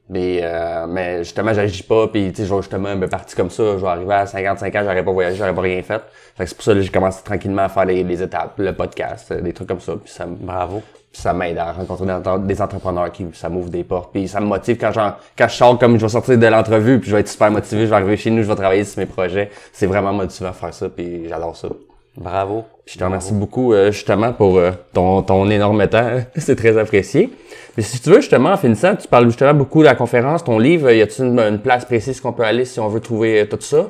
Mais, 0.09 0.39
euh, 0.43 0.87
mais 0.89 1.25
justement, 1.25 1.53
j'agis 1.53 1.83
pas, 1.83 2.07
puis 2.07 2.33
tu 2.33 2.47
sais, 2.47 2.57
justement 2.57 2.95
me 2.95 3.09
parti 3.09 3.35
comme 3.35 3.51
ça, 3.51 3.77
je 3.77 3.83
vais 3.83 3.89
arriver 3.89 4.15
à 4.15 4.27
55 4.27 4.75
ans, 4.77 4.81
j'aurais 4.85 5.05
pas 5.05 5.11
voyagé, 5.11 5.37
j'aurais 5.37 5.55
pas 5.55 5.61
rien 5.63 5.83
fait. 5.83 6.01
Fait 6.37 6.45
que 6.45 6.49
c'est 6.49 6.55
pour 6.55 6.65
ça 6.65 6.75
que 6.75 6.81
j'ai 6.81 6.91
commencé 6.91 7.25
tranquillement 7.25 7.63
à 7.63 7.69
faire 7.69 7.87
les, 7.87 8.05
les 8.05 8.23
étapes, 8.23 8.53
le 8.59 8.73
podcast, 8.73 9.33
des 9.33 9.53
trucs 9.53 9.69
comme 9.69 9.81
ça, 9.81 9.95
puis 9.97 10.13
ça, 10.13 10.27
me- 10.27 10.37
Bravo. 10.37 10.81
puis 11.13 11.21
ça 11.21 11.33
m'aide 11.33 11.59
à 11.59 11.73
rencontrer 11.73 12.07
des, 12.47 12.63
entrepreneurs 12.63 13.11
qui 13.11 13.27
ça 13.33 13.49
m'ouvre 13.49 13.69
des 13.71 13.83
portes, 13.83 14.13
puis 14.13 14.29
ça 14.29 14.41
me 14.41 14.47
motive 14.47 14.77
quand 14.79 14.93
j'en, 14.93 15.15
quand 15.37 15.49
je 15.49 15.55
sors 15.57 15.77
comme 15.77 15.97
je 15.99 16.03
vais 16.07 16.09
sortir 16.09 16.39
de 16.39 16.47
l'entrevue, 16.47 17.01
puis 17.01 17.11
je 17.11 17.17
vais 17.17 17.21
être 17.23 17.29
super 17.29 17.51
motivé, 17.51 17.83
je 17.87 17.91
vais 17.91 17.97
arriver 17.97 18.17
chez 18.17 18.31
nous, 18.31 18.43
je 18.45 18.49
vais 18.49 18.55
travailler 18.55 18.85
sur 18.85 19.01
mes 19.01 19.07
projets. 19.07 19.51
C'est 19.73 19.87
vraiment 19.87 20.13
motivant 20.13 20.51
de 20.51 20.55
faire 20.55 20.73
ça, 20.73 20.89
puis 20.89 21.29
j'adore 21.29 21.57
ça. 21.57 21.69
Bravo. 22.17 22.65
Puis 22.85 22.95
je 22.95 22.99
te 22.99 23.05
remercie 23.05 23.35
beaucoup 23.35 23.73
euh, 23.73 23.93
justement 23.93 24.33
pour 24.33 24.59
euh, 24.59 24.73
ton, 24.93 25.23
ton 25.23 25.51
énorme 25.51 25.87
temps. 25.89 26.21
C'est 26.37 26.57
très 26.57 26.79
apprécié. 26.79 27.31
Mais 27.77 27.83
si 27.83 28.01
tu 28.01 28.11
veux, 28.11 28.21
justement, 28.21 28.53
en 28.53 28.57
finissant, 28.57 28.97
tu 28.97 29.07
parles 29.09 29.27
justement 29.27 29.55
beaucoup 29.55 29.81
de 29.81 29.85
la 29.87 29.95
conférence, 29.95 30.45
ton 30.45 30.59
livre. 30.59 30.91
Y 30.91 31.03
a-t-il 31.03 31.27
une, 31.27 31.41
une 31.41 31.61
place 31.61 31.85
précise 31.85 32.21
qu'on 32.21 32.33
peut 32.33 32.45
aller 32.45 32.65
si 32.65 32.81
on 32.81 32.89
veut 32.89 33.01
trouver 33.01 33.43
euh, 33.43 33.47
tout 33.47 33.61
ça? 33.61 33.89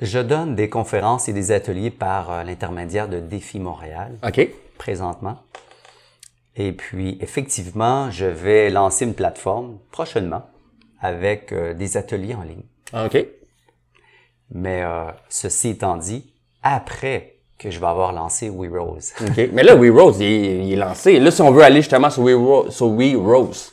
Je 0.00 0.18
donne 0.18 0.54
des 0.54 0.68
conférences 0.68 1.28
et 1.28 1.32
des 1.32 1.52
ateliers 1.52 1.90
par 1.90 2.44
l'intermédiaire 2.44 3.08
de 3.08 3.20
Défi 3.20 3.60
Montréal 3.60 4.18
OK. 4.26 4.48
présentement. 4.76 5.38
Et 6.56 6.72
puis, 6.72 7.18
effectivement, 7.20 8.10
je 8.10 8.26
vais 8.26 8.68
lancer 8.70 9.04
une 9.04 9.14
plateforme 9.14 9.78
prochainement 9.90 10.42
avec 11.00 11.52
euh, 11.52 11.74
des 11.74 11.96
ateliers 11.96 12.34
en 12.34 12.42
ligne. 12.42 12.64
Ah, 12.92 13.06
OK. 13.06 13.26
Mais 14.50 14.82
euh, 14.82 15.10
ceci 15.28 15.70
étant 15.70 15.96
dit, 15.96 16.31
après 16.62 17.36
que 17.58 17.70
je 17.70 17.78
vais 17.78 17.86
avoir 17.86 18.12
lancé 18.12 18.50
WeRose. 18.50 19.12
OK. 19.20 19.50
Mais 19.52 19.62
là, 19.62 19.76
We 19.76 19.90
Rose, 19.90 20.18
il, 20.20 20.26
est- 20.26 20.66
il 20.66 20.72
est 20.72 20.76
lancé. 20.76 21.18
Là, 21.20 21.30
si 21.30 21.42
on 21.42 21.50
veut 21.52 21.62
aller 21.62 21.76
justement 21.82 22.10
sur 22.10 22.22
We, 22.24 22.34
Ro- 22.34 22.70
sur 22.70 22.88
We 22.88 23.14
Rose. 23.16 23.72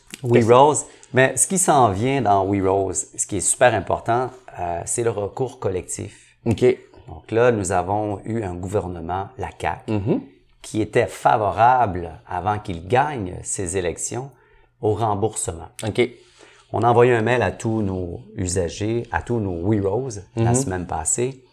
Mais 1.13 1.35
ce 1.37 1.47
qui 1.47 1.57
s'en 1.57 1.89
vient 1.89 2.21
dans 2.21 2.45
WeRose, 2.45 3.07
ce 3.17 3.25
qui 3.25 3.37
est 3.37 3.41
super 3.41 3.73
important, 3.73 4.29
euh, 4.59 4.81
c'est 4.85 5.03
le 5.03 5.09
recours 5.09 5.59
collectif. 5.59 6.35
OK. 6.45 6.63
Donc 7.07 7.31
là, 7.31 7.51
nous 7.51 7.71
avons 7.71 8.19
eu 8.25 8.43
un 8.43 8.53
gouvernement, 8.53 9.29
la 9.39 9.49
CAQ, 9.59 9.91
qui 10.61 10.81
était 10.81 11.07
favorable, 11.07 12.11
avant 12.27 12.59
qu'il 12.59 12.87
gagne 12.87 13.37
ses 13.41 13.77
élections, 13.77 14.29
au 14.81 14.93
remboursement. 14.93 15.69
OK. 15.87 16.01
On 16.71 16.83
a 16.83 16.89
envoyé 16.89 17.13
un 17.13 17.23
mail 17.23 17.41
à 17.41 17.51
tous 17.51 17.81
nos 17.81 18.19
usagers, 18.35 19.07
à 19.11 19.23
tous 19.23 19.39
nos 19.39 19.67
WeRose 19.67 20.21
la 20.35 20.53
semaine 20.53 20.85
passée, 20.85 21.43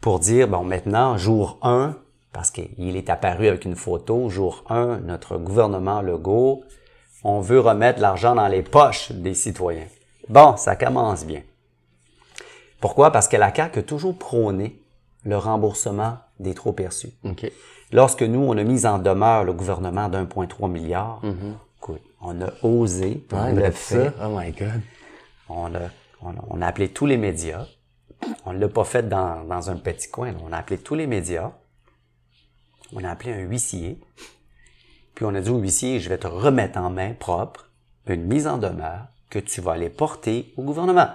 pour 0.00 0.18
dire, 0.20 0.48
bon, 0.48 0.64
maintenant, 0.64 1.16
jour 1.18 1.58
1, 1.62 1.96
parce 2.32 2.50
qu'il 2.50 2.96
est 2.96 3.10
apparu 3.10 3.48
avec 3.48 3.64
une 3.64 3.76
photo, 3.76 4.28
jour 4.28 4.64
1, 4.68 4.98
notre 4.98 5.38
gouvernement 5.38 6.02
Legault, 6.02 6.62
on 7.24 7.40
veut 7.40 7.60
remettre 7.60 8.00
l'argent 8.00 8.34
dans 8.34 8.46
les 8.48 8.62
poches 8.62 9.10
des 9.12 9.34
citoyens. 9.34 9.86
Bon, 10.28 10.56
ça 10.56 10.76
commence 10.76 11.24
bien. 11.24 11.42
Pourquoi? 12.80 13.10
Parce 13.10 13.26
que 13.28 13.36
la 13.36 13.52
CAQ 13.52 13.80
a 13.80 13.82
toujours 13.82 14.16
prôné 14.16 14.80
le 15.24 15.36
remboursement 15.36 16.18
des 16.38 16.54
trop 16.54 16.72
perçus. 16.72 17.10
OK. 17.24 17.50
Lorsque 17.90 18.22
nous, 18.22 18.40
on 18.40 18.56
a 18.56 18.62
mis 18.62 18.86
en 18.86 18.98
demeure 18.98 19.44
le 19.44 19.52
gouvernement 19.52 20.08
d'1,3 20.08 20.70
milliard, 20.70 21.20
écoute, 21.78 22.02
on 22.20 22.40
a 22.42 22.50
osé, 22.62 23.24
on 23.32 23.52
l'a 23.54 23.72
fait, 23.72 24.12
Oh 24.22 24.28
my 24.38 24.52
God. 24.52 24.80
on 25.48 25.74
a, 25.74 25.78
on, 26.22 26.30
a, 26.30 26.44
on 26.50 26.62
a 26.62 26.66
appelé 26.66 26.88
tous 26.90 27.06
les 27.06 27.16
médias. 27.16 27.66
On 28.44 28.52
ne 28.52 28.58
l'a 28.58 28.68
pas 28.68 28.84
fait 28.84 29.08
dans, 29.08 29.44
dans 29.44 29.70
un 29.70 29.76
petit 29.76 30.10
coin. 30.10 30.34
On 30.44 30.52
a 30.52 30.58
appelé 30.58 30.78
tous 30.78 30.94
les 30.94 31.06
médias. 31.06 31.52
On 32.94 33.04
a 33.04 33.10
appelé 33.10 33.32
un 33.32 33.40
huissier. 33.40 34.00
Puis 35.14 35.24
on 35.24 35.34
a 35.34 35.40
dit 35.40 35.50
au 35.50 35.58
huissier, 35.58 36.00
je 36.00 36.08
vais 36.08 36.18
te 36.18 36.26
remettre 36.26 36.78
en 36.78 36.90
main 36.90 37.12
propre 37.12 37.70
une 38.06 38.24
mise 38.24 38.46
en 38.46 38.58
demeure 38.58 39.08
que 39.30 39.38
tu 39.38 39.60
vas 39.60 39.72
aller 39.72 39.90
porter 39.90 40.52
au 40.56 40.62
gouvernement. 40.62 41.10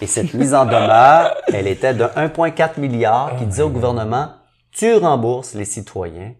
Et 0.00 0.06
cette 0.06 0.34
mise 0.34 0.54
en 0.54 0.66
demeure, 0.66 1.34
elle 1.48 1.66
était 1.66 1.94
de 1.94 2.04
1,4 2.04 2.78
milliard 2.80 3.36
qui 3.38 3.46
disait 3.46 3.62
au 3.62 3.70
gouvernement, 3.70 4.34
tu 4.70 4.94
rembourses 4.94 5.54
les 5.54 5.64
citoyens 5.64 6.34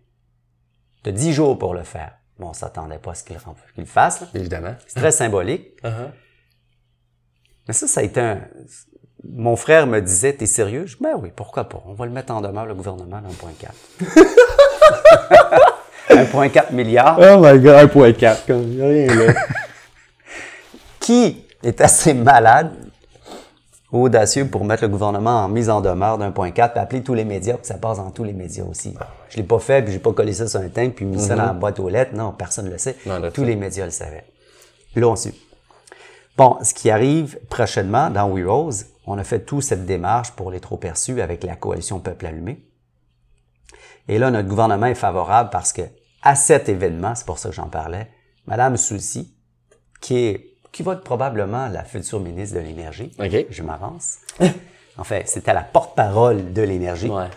de 1.05 1.11
10 1.11 1.33
jours 1.33 1.59
pour 1.59 1.75
le 1.75 1.83
faire. 1.83 2.19
Bon, 2.39 2.49
on 2.49 2.53
s'attendait 2.53 2.99
pas 2.99 3.13
à 3.13 3.15
ce 3.15 3.25
qu'il 3.25 3.37
le 3.79 3.85
fasse. 3.85 4.21
là. 4.21 4.27
Évidemment. 4.35 4.75
C'est 4.87 5.01
très 5.01 5.13
symbolique. 5.13 5.83
Uh-huh. 5.83 6.11
Mais 7.67 7.75
ça, 7.75 7.87
ça 7.87 8.01
a 8.01 8.03
été 8.03 8.21
un... 8.21 8.43
Mon 9.35 9.57
frère 9.57 9.87
me 9.87 10.01
disait, 10.01 10.33
t'es 10.33 10.47
sérieux? 10.47 10.85
Je 10.87 10.97
dis, 10.97 11.03
ben 11.03 11.15
oui, 11.21 11.31
pourquoi 11.35 11.65
pas? 11.65 11.83
On 11.87 11.95
va 11.95 12.07
le 12.07 12.13
mettre 12.13 12.33
en 12.33 12.41
demeure, 12.41 12.67
le 12.67 12.75
gouvernement, 12.75 13.21
de 13.21 13.29
1,4. 13.29 13.71
1,4 16.11 16.73
milliards, 16.73 17.19
Oh 17.19 17.39
my 17.39 17.59
God, 17.59 17.91
1.4. 17.91 18.47
Comme, 18.47 18.81
rien 18.81 19.07
là. 19.15 19.33
qui 21.01 21.45
est 21.63 21.81
assez 21.81 22.15
malade, 22.15 22.73
audacieux 23.93 24.47
pour 24.47 24.65
mettre 24.65 24.83
le 24.83 24.89
gouvernement 24.89 25.45
en 25.45 25.49
mise 25.49 25.71
en 25.71 25.81
demeure 25.81 26.19
d'un 26.19 26.31
point 26.31 26.51
4 26.51 26.73
puis 26.73 26.81
appeler 26.81 27.03
tous 27.03 27.15
les 27.15 27.25
médias, 27.25 27.55
puis 27.55 27.67
ça 27.67 27.75
passe 27.75 27.99
dans 27.99 28.11
tous 28.11 28.25
les 28.25 28.33
médias 28.33 28.65
aussi. 28.65 28.95
Je 29.29 29.37
l'ai 29.37 29.43
pas 29.43 29.59
fait, 29.59 29.83
puis 29.83 29.93
j'ai 29.93 29.99
pas 29.99 30.13
collé 30.13 30.33
ça 30.33 30.47
sur 30.49 30.61
un 30.61 30.69
tank, 30.69 30.95
puis 30.95 31.05
mis 31.05 31.21
ça 31.21 31.37
dans 31.37 31.47
la 31.47 31.53
boîte 31.53 31.79
aux 31.79 31.89
lettres. 31.89 32.15
Non, 32.15 32.33
personne 32.33 32.67
ne 32.67 32.71
le 32.71 32.79
sait. 32.79 32.97
Non, 33.07 33.21
tous 33.33 33.45
les 33.45 33.57
médias 33.57 33.85
le 33.85 33.91
savaient. 33.91 34.25
Là, 34.95 35.09
on 35.09 35.17
su. 35.17 35.33
Bon, 36.37 36.59
ce 36.63 36.75
qui 36.75 36.91
arrive 36.91 37.39
prochainement 37.49 38.11
dans 38.11 38.29
We 38.29 38.45
Rose, 38.47 38.87
on 39.07 39.19
a 39.19 39.25
fait 39.25 39.41
toute 39.45 39.63
cette 39.63 39.87
démarche 39.87 40.33
pour 40.33 40.51
les 40.51 40.61
trop 40.61 40.77
perçus 40.77 41.21
avec 41.21 41.45
la 41.45 41.57
coalition 41.57 42.01
Peuple 42.01 42.27
Allumé. 42.27 42.65
Et 44.09 44.19
là, 44.19 44.31
notre 44.31 44.49
gouvernement 44.49 44.87
est 44.87 44.95
favorable 44.95 45.51
parce 45.51 45.73
que 45.73 45.83
à 46.23 46.35
cet 46.35 46.69
événement, 46.69 47.15
c'est 47.15 47.27
pour 47.27 47.39
ça 47.39 47.49
que 47.51 47.55
j'en 47.55 47.69
parlais, 47.69 48.09
Madame 48.47 48.77
Soucy, 48.77 49.35
qui 50.01 50.17
est 50.27 50.53
qui 50.73 50.83
va 50.83 50.93
être 50.93 51.05
probablement 51.05 51.69
la 51.69 51.85
future 51.85 52.21
ministre 52.21 52.57
de 52.57 52.61
l'Énergie. 52.61 53.11
OK. 53.19 53.47
Je 53.49 53.63
m'avance. 53.63 54.19
en 54.99 55.05
fait, 55.05 55.27
c'était 55.27 55.55
la 55.55 55.63
porte-parole 55.63 56.53
de 56.53 56.63
l'énergie. 56.63 57.09
Ouais. 57.09 57.29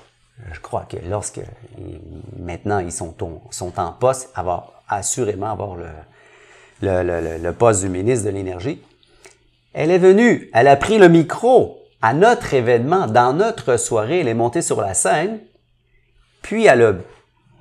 Je 0.51 0.59
crois 0.59 0.83
que 0.83 0.97
lorsque 1.07 1.39
maintenant 2.37 2.79
ils 2.79 2.91
sont, 2.91 3.15
au- 3.23 3.41
sont 3.51 3.79
en 3.79 3.93
poste, 3.93 4.29
avoir 4.35 4.83
assurément 4.89 5.51
avoir 5.51 5.75
le- 5.75 5.87
le- 6.81 7.37
le 7.37 7.53
poste 7.53 7.81
du 7.83 7.89
ministre 7.89 8.25
de 8.25 8.31
l'énergie. 8.31 8.81
Elle 9.73 9.91
est 9.91 9.99
venue, 9.99 10.49
elle 10.53 10.67
a 10.67 10.75
pris 10.75 10.97
le 10.97 11.09
micro 11.09 11.79
à 12.01 12.13
notre 12.13 12.53
événement, 12.53 13.07
dans 13.07 13.33
notre 13.33 13.77
soirée, 13.77 14.21
elle 14.21 14.27
est 14.27 14.33
montée 14.33 14.61
sur 14.61 14.81
la 14.81 14.93
scène, 14.93 15.39
puis 16.41 16.65
elle 16.65 16.81
a 16.81 16.93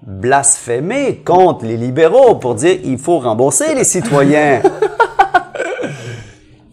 blasphémé 0.02 1.22
contre 1.24 1.64
les 1.64 1.76
libéraux 1.76 2.36
pour 2.36 2.54
dire 2.54 2.78
il 2.84 2.98
faut 2.98 3.18
rembourser 3.18 3.74
les 3.74 3.84
citoyens. 3.84 4.62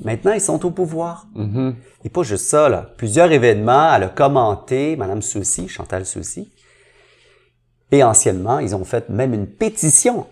Maintenant, 0.04 0.34
ils 0.34 0.42
sont 0.42 0.64
au 0.64 0.70
pouvoir. 0.70 1.26
Et 2.04 2.10
pas 2.10 2.22
juste 2.22 2.46
ça, 2.46 2.70
là. 2.70 2.92
Plusieurs 2.96 3.32
événements, 3.32 3.96
elle 3.96 4.04
a 4.04 4.10
commenté, 4.10 4.96
Madame 4.96 5.24
Soucy, 5.24 5.68
Chantal 5.68 6.06
Soucy. 6.06 6.52
Et 7.92 8.04
anciennement, 8.04 8.60
ils 8.60 8.76
ont 8.76 8.86
fait 8.86 9.10
même 9.10 9.34
une 9.34 9.48
pétition. 9.48 10.28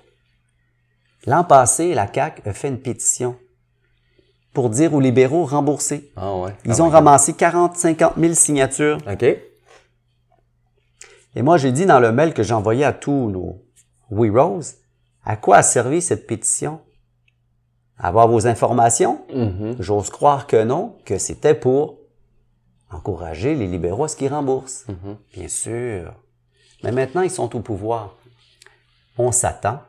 L'an 1.25 1.43
passé, 1.43 1.95
la 1.95 2.07
CAQ 2.13 2.47
a 2.47 2.53
fait 2.53 2.67
une 2.67 2.79
pétition 2.79 3.35
pour 4.53 4.69
dire 4.69 4.93
aux 4.93 4.99
libéraux 4.99 5.45
rembourser. 5.45 6.11
Ah 6.15 6.35
ouais. 6.35 6.53
Ils 6.65 6.81
ont 6.81 6.89
ramassé 6.89 7.33
40, 7.33 7.75
50 7.75 8.13
000 8.17 8.33
signatures. 8.33 8.97
OK. 9.11 9.23
Et 11.35 11.41
moi, 11.41 11.57
j'ai 11.57 11.71
dit 11.71 11.85
dans 11.85 11.99
le 11.99 12.11
mail 12.11 12.33
que 12.33 12.43
envoyé 12.53 12.85
à 12.85 12.93
tous 12.93 13.29
nos 13.31 13.63
We 14.11 14.31
Rose, 14.31 14.75
à 15.25 15.35
quoi 15.35 15.57
a 15.57 15.63
servi 15.63 16.01
cette 16.01 16.27
pétition? 16.27 16.79
Avoir 17.97 18.27
vos 18.27 18.45
informations? 18.45 19.21
J'ose 19.79 20.09
croire 20.09 20.45
que 20.45 20.63
non, 20.63 20.97
que 21.05 21.17
c'était 21.17 21.55
pour 21.55 21.97
encourager 22.91 23.55
les 23.55 23.65
libéraux 23.65 24.03
à 24.03 24.07
ce 24.07 24.15
qu'ils 24.15 24.31
remboursent. 24.31 24.85
Bien 25.33 25.47
sûr. 25.47 26.13
Mais 26.83 26.91
maintenant, 26.91 27.21
ils 27.21 27.31
sont 27.31 27.55
au 27.55 27.61
pouvoir. 27.61 28.15
On 29.17 29.31
s'attend 29.31 29.81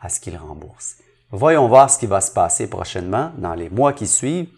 à 0.00 0.08
ce 0.08 0.20
qu'ils 0.20 0.36
remboursent. 0.36 0.98
Voyons 1.30 1.68
voir 1.68 1.90
ce 1.90 1.98
qui 1.98 2.06
va 2.06 2.20
se 2.20 2.30
passer 2.30 2.68
prochainement, 2.68 3.32
dans 3.38 3.54
les 3.54 3.68
mois 3.68 3.92
qui 3.92 4.06
suivent. 4.06 4.48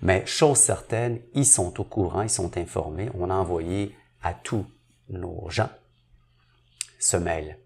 Mais 0.00 0.26
chose 0.26 0.58
certaine, 0.58 1.20
ils 1.32 1.46
sont 1.46 1.80
au 1.80 1.84
courant, 1.84 2.22
ils 2.22 2.30
sont 2.30 2.58
informés. 2.58 3.08
On 3.14 3.30
a 3.30 3.34
envoyé 3.34 3.96
à 4.20 4.34
tous 4.34 4.66
nos 5.08 5.48
gens 5.48 5.70
ce 6.98 7.16
mail. 7.16 7.56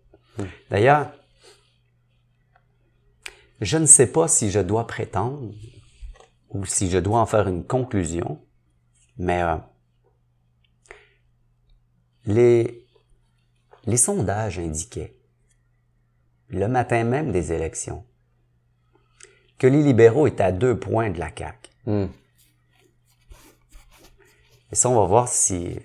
D'ailleurs, 0.71 1.13
je 3.61 3.79
ne 3.79 3.87
sais 3.87 4.13
pas 4.13 4.29
si 4.29 4.51
je 4.51 4.61
dois 4.61 4.87
prétendre 4.87 5.51
ou 6.51 6.67
si 6.67 6.91
je 6.91 6.99
dois 6.99 7.21
en 7.21 7.27
faire 7.27 7.49
une 7.49 7.65
conclusion, 7.65 8.39
mais 9.17 9.43
euh, 9.43 9.57
les, 12.27 12.87
les 13.87 13.97
sondages 13.97 14.59
indiquaient, 14.59 15.17
le 16.49 16.69
matin 16.69 17.05
même 17.05 17.33
des 17.33 17.53
élections, 17.53 18.05
que 19.59 19.67
les 19.67 19.83
libéraux 19.83 20.27
étaient 20.27 20.45
à 20.45 20.53
deux 20.53 20.79
points 20.79 21.11
de 21.11 21.19
la 21.19 21.31
CAQ. 21.37 21.57
Hmm. 21.87 22.07
Et 24.73 24.75
ça, 24.75 24.89
on 24.89 25.01
va 25.01 25.07
voir 25.07 25.29
si... 25.29 25.79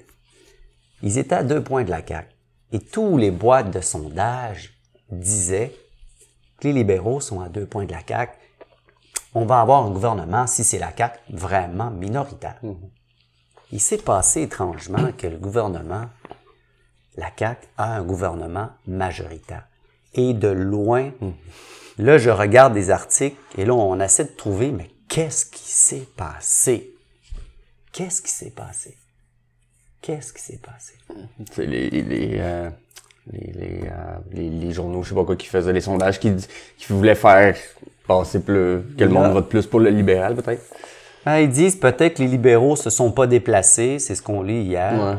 Ils 1.04 1.18
étaient 1.18 1.36
à 1.36 1.44
deux 1.44 1.64
points 1.64 1.84
de 1.84 1.90
la 1.90 2.06
CAQ. 2.06 2.28
Et 2.74 2.80
tous 2.80 3.18
les 3.18 3.32
boîtes 3.32 3.72
de 3.72 3.82
sondage 3.82 4.74
disaient 5.10 5.74
que 6.60 6.68
les 6.68 6.74
libéraux 6.74 7.20
sont 7.20 7.42
à 7.42 7.50
deux 7.50 7.66
points 7.66 7.86
de 7.86 7.92
la 7.92 8.02
CAQ. 8.06 8.34
On 9.34 9.46
va 9.46 9.62
avoir 9.62 9.86
un 9.86 9.92
gouvernement, 9.92 10.48
si 10.48 10.64
c'est 10.64 10.80
la 10.80 10.96
CAQ, 10.96 11.20
vraiment 11.30 11.90
minoritaire. 11.90 12.60
Il 13.72 13.80
s'est 13.80 13.98
passé 13.98 14.42
étrangement 14.44 15.12
que 15.18 15.28
le 15.28 15.38
gouvernement, 15.38 16.08
la 17.16 17.32
CAQ, 17.38 17.68
a 17.78 17.96
un 17.96 18.04
gouvernement 18.04 18.70
majoritaire. 18.86 19.68
Et 20.14 20.34
de 20.34 20.50
loin, 20.50 21.12
là, 22.02 22.18
je 22.18 22.30
regarde 22.30 22.74
des 22.74 22.90
articles 22.90 23.38
et 23.58 23.66
là, 23.66 23.74
on 23.74 24.00
essaie 24.00 24.26
de 24.26 24.36
trouver, 24.36 24.72
mais 24.72 24.90
qu'est-ce 25.08 25.46
qui 25.46 25.72
s'est 25.72 26.08
passé? 26.18 26.94
Qu'est-ce 27.92 28.22
qui 28.22 28.32
s'est 28.32 28.52
passé? 28.52 28.98
Qu'est-ce 30.02 30.34
qui 30.34 30.42
s'est 30.42 30.60
passé? 30.60 30.94
C'est 31.52 31.66
les, 31.66 31.90
les, 31.90 32.36
euh, 32.40 32.70
les, 33.32 33.52
les, 33.54 33.82
euh, 33.84 34.18
les, 34.32 34.50
les 34.50 34.72
journaux, 34.72 35.04
je 35.04 35.10
sais 35.10 35.16
pas 35.16 35.26
quoi, 35.26 35.36
qui 35.36 35.48
faisaient 35.48 35.74
les 35.74 35.82
sondages, 35.82 36.20
qui, 36.20 36.34
qui 36.78 36.92
voulaient 36.92 37.16
faire 37.16 37.56
passer 38.08 38.40
plus, 38.40 38.82
que 38.98 39.04
le 39.04 39.10
monde 39.10 39.32
vote 39.32 39.50
plus 39.50 39.68
pour 39.68 39.80
le 39.80 39.90
libéral, 39.90 40.36
peut-être. 40.36 40.64
Ah, 41.26 41.40
ils 41.40 41.50
disent 41.50 41.76
peut-être 41.76 42.16
que 42.16 42.24
les 42.24 42.28
libéraux 42.28 42.76
se 42.76 42.90
sont 42.90 43.12
pas 43.12 43.28
déplacés, 43.28 44.00
c'est 44.00 44.16
ce 44.16 44.24
qu'on 44.24 44.42
lit 44.42 44.64
hier. 44.64 44.94
Ouais. 44.94 45.18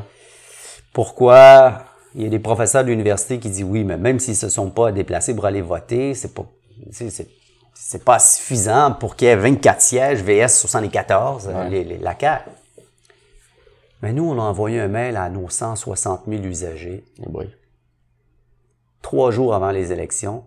Pourquoi? 0.92 1.84
Il 2.14 2.22
y 2.22 2.26
a 2.26 2.28
des 2.28 2.40
professeurs 2.40 2.82
de 2.82 2.90
l'université 2.90 3.38
qui 3.38 3.48
disent 3.48 3.64
oui, 3.64 3.84
mais 3.84 3.96
même 3.96 4.18
s'ils 4.18 4.36
se 4.36 4.48
sont 4.48 4.70
pas 4.70 4.90
déplacés 4.90 5.34
pour 5.34 5.46
aller 5.46 5.62
voter, 5.62 6.14
c'est 6.14 6.34
pas 6.34 6.44
c'est 6.90 7.28
c'est 7.74 8.04
pas 8.04 8.18
suffisant 8.18 8.92
pour 8.92 9.16
qu'il 9.16 9.28
y 9.28 9.30
ait 9.30 9.36
24 9.36 9.80
sièges 9.80 10.22
VS 10.22 10.48
74 10.48 11.48
euh, 11.48 11.68
les, 11.68 11.84
les- 11.84 11.98
la 11.98 12.18
CAQ. 12.18 12.50
Mais 14.02 14.12
nous, 14.12 14.24
on 14.28 14.38
a 14.38 14.42
envoyé 14.42 14.78
un 14.80 14.88
mail 14.88 15.16
à 15.16 15.30
nos 15.30 15.48
160 15.48 16.22
000 16.28 16.42
usagers 16.44 17.04
Oh 17.24 17.42
trois 19.00 19.30
jours 19.30 19.54
avant 19.54 19.70
les 19.70 19.90
élections, 19.92 20.44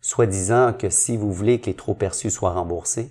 soi-disant 0.00 0.72
que 0.72 0.90
si 0.90 1.16
vous 1.16 1.32
voulez 1.32 1.60
que 1.60 1.66
les 1.66 1.74
trop 1.74 1.94
perçus 1.94 2.30
soient 2.30 2.52
remboursés, 2.52 3.10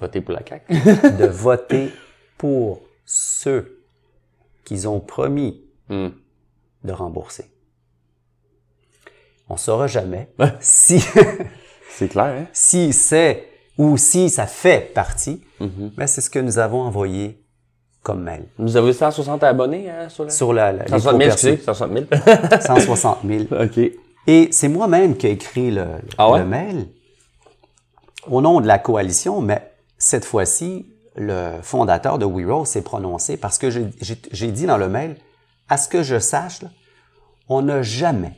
Voter 0.00 0.20
pour 0.20 0.32
la 0.34 0.42
CAQ. 0.46 0.72
de 1.18 1.26
voter 1.30 1.90
pour 2.36 2.80
ceux 3.04 3.82
qu'ils 4.64 4.88
ont 4.88 5.00
promis 5.00 5.64
Hmm. 5.88 6.10
de 6.84 6.92
rembourser. 6.92 7.50
On 9.48 9.56
saura 9.56 9.86
jamais 9.86 10.28
si, 10.60 11.00
C'est 11.90 12.08
clair, 12.08 12.24
hein? 12.26 12.46
si 12.52 12.92
c'est 12.92 13.48
ou 13.78 13.96
si 13.96 14.28
ça 14.30 14.46
fait 14.46 14.92
partie, 14.92 15.42
mais 15.96 16.06
c'est 16.06 16.20
ce 16.20 16.30
que 16.30 16.38
nous 16.38 16.58
avons 16.58 16.82
envoyé 16.82 17.42
comme 18.02 18.22
mail. 18.22 18.44
Vous 18.58 18.76
avez 18.76 18.92
160 18.92 19.42
abonnés 19.44 19.88
hein, 19.90 20.08
sur 20.08 20.24
la... 20.24 20.30
Sur 20.30 20.52
la, 20.52 20.72
la- 20.72 20.84
les 20.84 20.90
160 20.90 21.02
000, 21.02 21.30
trop-perçus. 21.30 21.48
excusez, 21.48 21.64
160 21.64 21.92
000. 21.92 22.60
160 22.60 23.18
000. 23.26 23.44
OK. 23.64 23.78
Et 24.26 24.48
c'est 24.52 24.68
moi-même 24.68 25.16
qui 25.16 25.26
ai 25.26 25.30
écrit 25.32 25.70
le, 25.70 25.86
Ah 26.18 26.30
ouais? 26.30 26.40
le 26.40 26.44
mail 26.44 26.86
au 28.26 28.40
nom 28.40 28.60
de 28.60 28.66
la 28.66 28.78
coalition, 28.78 29.40
mais 29.40 29.72
cette 29.96 30.24
fois-ci, 30.24 30.86
le 31.16 31.60
fondateur 31.62 32.18
de 32.18 32.26
WeRoll 32.26 32.66
s'est 32.66 32.82
prononcé 32.82 33.36
parce 33.36 33.58
que 33.58 33.70
j'ai- 33.70 34.50
dit 34.52 34.66
dans 34.66 34.76
le 34.78 34.88
mail, 34.88 35.16
à 35.68 35.76
ce 35.76 35.88
que 35.88 36.02
je 36.02 36.18
sache, 36.18 36.62
là, 36.62 36.68
on 37.48 37.62
n'a 37.62 37.82
jamais 37.82 38.32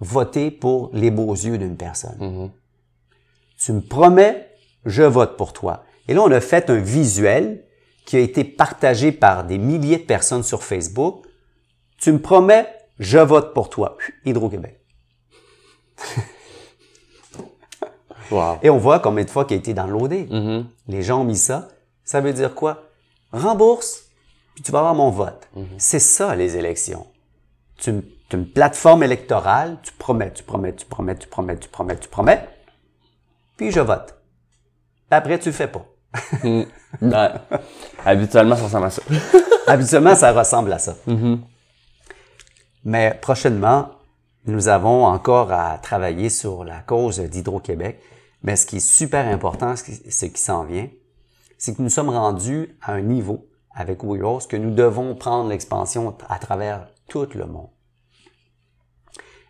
voté 0.00 0.50
pour 0.50 0.90
les 0.92 1.10
beaux 1.10 1.34
yeux 1.34 1.58
d'une 1.58 1.76
personne. 1.76 2.50
Tu 3.58 3.72
me 3.72 3.80
promets, 3.80 4.48
je 4.84 5.02
vote 5.02 5.36
pour 5.36 5.52
toi. 5.52 5.84
Et 6.08 6.14
là, 6.14 6.22
on 6.22 6.30
a 6.30 6.40
fait 6.40 6.70
un 6.70 6.78
visuel 6.78 7.64
qui 8.04 8.16
a 8.16 8.20
été 8.20 8.44
partagé 8.44 9.12
par 9.12 9.44
des 9.44 9.58
milliers 9.58 9.98
de 9.98 10.04
personnes 10.04 10.42
sur 10.42 10.62
Facebook. 10.62 11.24
Tu 11.98 12.12
me 12.12 12.20
promets, 12.20 12.66
je 12.98 13.18
vote 13.18 13.54
pour 13.54 13.70
toi. 13.70 13.96
Hydro-Québec. 14.24 14.80
Wow. 18.30 18.56
Et 18.62 18.70
on 18.70 18.78
voit 18.78 19.00
combien 19.00 19.22
de 19.24 19.30
fois 19.30 19.44
qu'il 19.44 19.54
a 19.54 19.58
été 19.58 19.74
downloadé. 19.74 20.28
Les 20.88 21.02
gens 21.02 21.20
ont 21.20 21.24
mis 21.24 21.36
ça. 21.36 21.68
Ça 22.04 22.20
veut 22.20 22.32
dire 22.32 22.54
quoi? 22.54 22.84
Rembourse, 23.32 24.04
puis 24.54 24.62
tu 24.62 24.72
vas 24.72 24.78
avoir 24.78 24.94
mon 24.94 25.10
vote. 25.10 25.48
C'est 25.78 25.98
ça, 25.98 26.34
les 26.34 26.56
élections. 26.56 27.06
Tu, 27.76 27.92
une 28.34 28.46
plateforme 28.46 29.02
électorale, 29.02 29.78
tu 29.82 29.92
promets, 29.92 30.32
tu 30.32 30.42
promets, 30.42 30.74
tu 30.74 30.86
promets, 30.86 31.16
tu 31.16 31.26
promets, 31.26 31.56
tu 31.58 31.68
promets, 31.68 31.96
tu 31.96 32.08
promets, 32.08 32.48
puis 33.56 33.70
je 33.70 33.80
vote. 33.80 34.14
Puis 35.08 35.18
après, 35.18 35.38
tu 35.38 35.48
le 35.48 35.54
fais 35.54 35.68
pas. 35.68 35.86
Ouais. 37.02 37.28
Habituellement, 38.04 38.56
ça 38.56 38.64
ressemble 38.64 38.86
à 38.86 38.90
ça. 38.90 39.02
Habituellement, 39.66 40.14
ça 40.14 40.32
ressemble 40.32 40.72
à 40.72 40.78
ça. 40.78 40.94
Mais 42.84 43.18
prochainement, 43.20 43.90
nous 44.46 44.68
avons 44.68 45.06
encore 45.06 45.52
à 45.52 45.78
travailler 45.78 46.28
sur 46.28 46.64
la 46.64 46.80
cause 46.80 47.18
d'Hydro-Québec. 47.18 48.00
Mais 48.42 48.56
ce 48.56 48.66
qui 48.66 48.76
est 48.76 48.86
super 48.86 49.26
important, 49.26 49.74
ce 49.74 49.82
qui, 50.26 50.38
s'en 50.42 50.64
vient, 50.64 50.88
c'est 51.56 51.74
que 51.74 51.82
nous 51.82 51.88
sommes 51.88 52.10
rendus 52.10 52.76
à 52.82 52.92
un 52.92 53.00
niveau 53.00 53.48
avec 53.74 54.04
WeRose 54.04 54.46
que 54.46 54.56
nous 54.56 54.70
devons 54.70 55.14
prendre 55.14 55.48
l'expansion 55.48 56.14
à 56.28 56.38
travers 56.38 56.88
tout 57.08 57.26
le 57.34 57.46
monde. 57.46 57.68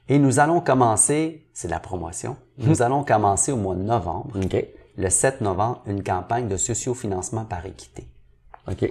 Et 0.08 0.18
nous 0.18 0.38
allons 0.38 0.60
commencer, 0.60 1.46
c'est 1.54 1.68
de 1.68 1.72
la 1.72 1.80
promotion, 1.80 2.36
nous 2.58 2.82
allons 2.82 3.04
commencer 3.04 3.52
au 3.52 3.56
mois 3.56 3.74
de 3.74 3.82
novembre, 3.82 4.36
OK. 4.36 4.64
le 4.96 5.10
7 5.10 5.40
novembre, 5.40 5.82
une 5.86 6.02
campagne 6.02 6.46
de 6.48 6.56
sociofinancement 6.56 7.44
par 7.44 7.64
équité. 7.66 8.06
OK. 8.70 8.90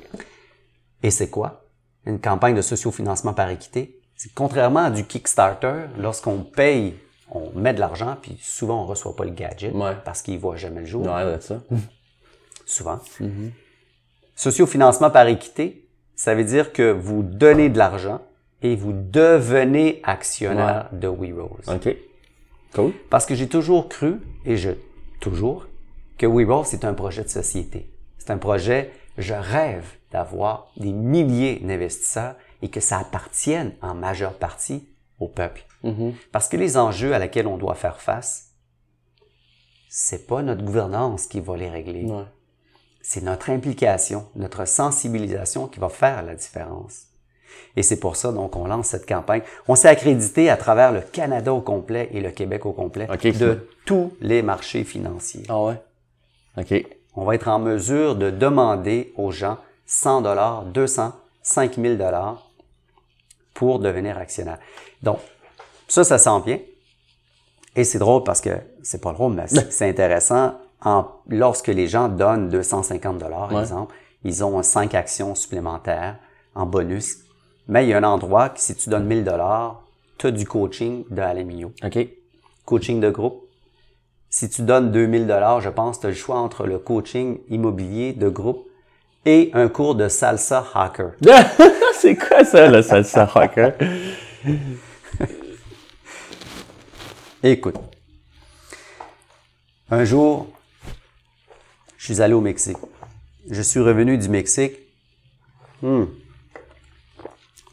Et 1.03 1.11
c'est 1.11 1.29
quoi? 1.29 1.65
Une 2.05 2.19
campagne 2.19 2.55
de 2.55 2.61
sociofinancement 2.61 3.33
par 3.33 3.49
équité? 3.49 3.99
C'est 4.15 4.33
contrairement 4.33 4.81
à 4.85 4.91
du 4.91 5.05
Kickstarter, 5.05 5.85
lorsqu'on 5.99 6.39
paye, 6.39 6.95
on 7.29 7.51
met 7.55 7.73
de 7.73 7.79
l'argent, 7.79 8.15
puis 8.21 8.37
souvent 8.41 8.83
on 8.83 8.85
reçoit 8.85 9.15
pas 9.15 9.23
le 9.25 9.31
gadget 9.31 9.73
Ouais. 9.73 9.95
parce 10.05 10.21
qu'il 10.21 10.39
voit 10.39 10.55
jamais 10.55 10.81
le 10.81 10.85
jour. 10.85 11.05
Ouais, 11.05 11.37
c'est 11.39 11.47
ça. 11.47 11.61
Souvent. 12.65 12.99
Sociofinancement 14.35 15.09
par 15.11 15.27
équité, 15.27 15.87
ça 16.15 16.35
veut 16.35 16.43
dire 16.43 16.73
que 16.73 16.91
vous 16.91 17.23
donnez 17.23 17.69
de 17.69 17.77
l'argent 17.77 18.21
et 18.63 18.75
vous 18.75 18.93
devenez 18.93 19.99
actionnaire 20.03 20.89
de 20.93 21.07
WeRose. 21.07 21.67
OK. 21.67 21.95
Cool. 22.73 22.93
Parce 23.09 23.25
que 23.27 23.35
j'ai 23.35 23.47
toujours 23.47 23.87
cru, 23.89 24.19
et 24.45 24.57
je 24.57 24.71
toujours, 25.19 25.67
que 26.17 26.25
WeRoll, 26.25 26.65
c'est 26.65 26.85
un 26.85 26.93
projet 26.93 27.23
de 27.23 27.29
société. 27.29 27.91
C'est 28.17 28.31
un 28.31 28.37
projet, 28.37 28.91
je 29.17 29.33
rêve 29.33 29.85
d'avoir 30.11 30.71
des 30.77 30.91
milliers 30.91 31.59
d'investisseurs 31.59 32.35
et 32.61 32.69
que 32.69 32.79
ça 32.79 32.99
appartienne 32.99 33.73
en 33.81 33.93
majeure 33.93 34.33
partie 34.33 34.87
au 35.19 35.27
peuple. 35.27 35.65
Parce 36.31 36.47
que 36.47 36.55
les 36.55 36.77
enjeux 36.77 37.13
à 37.13 37.19
laquelle 37.19 37.47
on 37.47 37.57
doit 37.57 37.75
faire 37.75 37.99
face, 37.99 38.53
c'est 39.89 40.25
pas 40.25 40.41
notre 40.41 40.63
gouvernance 40.63 41.27
qui 41.27 41.41
va 41.41 41.57
les 41.57 41.69
régler. 41.69 42.05
Ouais. 42.05 42.23
C'est 43.01 43.21
notre 43.21 43.49
implication, 43.49 44.29
notre 44.35 44.65
sensibilisation 44.65 45.67
qui 45.67 45.79
va 45.79 45.89
faire 45.89 46.23
la 46.23 46.35
différence. 46.35 47.07
Et 47.75 47.83
c'est 47.83 47.99
pour 47.99 48.15
ça 48.15 48.31
donc 48.31 48.55
on 48.55 48.67
lance 48.67 48.87
cette 48.87 49.07
campagne. 49.07 49.41
On 49.67 49.75
s'est 49.75 49.87
accrédité 49.89 50.49
à 50.49 50.57
travers 50.57 50.91
le 50.91 51.01
Canada 51.01 51.53
au 51.53 51.61
complet 51.61 52.09
et 52.11 52.21
le 52.21 52.31
Québec 52.31 52.65
au 52.65 52.71
complet 52.73 53.07
de 53.07 53.67
tous 53.85 54.13
les 54.21 54.41
marchés 54.41 54.83
financiers. 54.83 55.43
Ah 55.49 55.61
ouais? 55.61 55.81
OK. 56.57 56.85
On 57.15 57.25
va 57.25 57.35
être 57.35 57.47
en 57.47 57.59
mesure 57.59 58.15
de 58.15 58.29
demander 58.29 59.13
aux 59.17 59.31
gens 59.31 59.57
100 59.85 60.21
dollars, 60.21 60.63
200, 60.65 61.13
5000 61.41 61.97
dollars 61.97 62.49
pour 63.53 63.79
devenir 63.79 64.17
actionnaire. 64.17 64.57
Donc, 65.01 65.19
ça, 65.87 66.03
ça 66.03 66.17
sent 66.17 66.41
bien. 66.45 66.59
Et 67.75 67.83
c'est 67.83 67.99
drôle 67.99 68.23
parce 68.23 68.41
que 68.41 68.51
c'est 68.81 69.01
pas 69.01 69.11
drôle, 69.13 69.33
mais 69.33 69.47
c'est 69.47 69.81
intéressant. 69.89 70.55
En, 70.85 71.05
lorsque 71.27 71.67
les 71.67 71.87
gens 71.87 72.07
donnent 72.09 72.49
250 72.49 73.17
dollars, 73.17 73.51
Ouais. 73.53 73.61
exemple, 73.61 73.95
ils 74.23 74.43
ont 74.43 74.61
5 74.61 74.93
actions 74.95 75.33
supplémentaires 75.35 76.17
en 76.55 76.65
bonus. 76.65 77.19
Mais 77.67 77.85
il 77.85 77.89
y 77.89 77.93
a 77.93 77.97
un 77.97 78.03
endroit 78.03 78.49
que 78.49 78.59
si 78.59 78.75
tu 78.75 78.89
donnes 78.89 79.05
1000 79.05 79.23
dollars, 79.23 79.81
tu 80.17 80.27
as 80.27 80.31
du 80.31 80.45
coaching 80.45 81.05
de 81.09 81.43
Mignot 81.43 81.71
OK. 81.83 82.07
coaching 82.65 82.99
de 82.99 83.09
groupe. 83.09 83.47
Si 84.29 84.49
tu 84.49 84.63
donnes 84.63 84.91
2000 84.91 85.27
dollars, 85.27 85.61
je 85.61 85.69
pense, 85.69 85.99
tu 85.99 86.07
as 86.07 86.09
le 86.09 86.15
choix 86.15 86.37
entre 86.37 86.65
le 86.65 86.79
coaching 86.79 87.39
immobilier 87.49 88.13
de 88.13 88.29
groupe 88.29 88.67
et 89.25 89.51
un 89.53 89.69
cours 89.69 89.95
de 89.95 90.07
salsa 90.07 90.65
hacker. 90.73 91.11
c'est 91.95 92.15
quoi 92.15 92.43
ça, 92.43 92.67
le 92.67 92.81
salsa 92.81 93.25
rocker? 93.25 93.71
Écoute, 97.43 97.75
un 99.89 100.05
jour, 100.05 100.47
je 101.97 102.05
suis 102.05 102.21
allé 102.21 102.33
au 102.33 102.41
Mexique. 102.41 102.77
Je 103.49 103.61
suis 103.61 103.79
revenu 103.79 104.17
du 104.17 104.29
Mexique. 104.29 104.77
Hmm. 105.81 106.05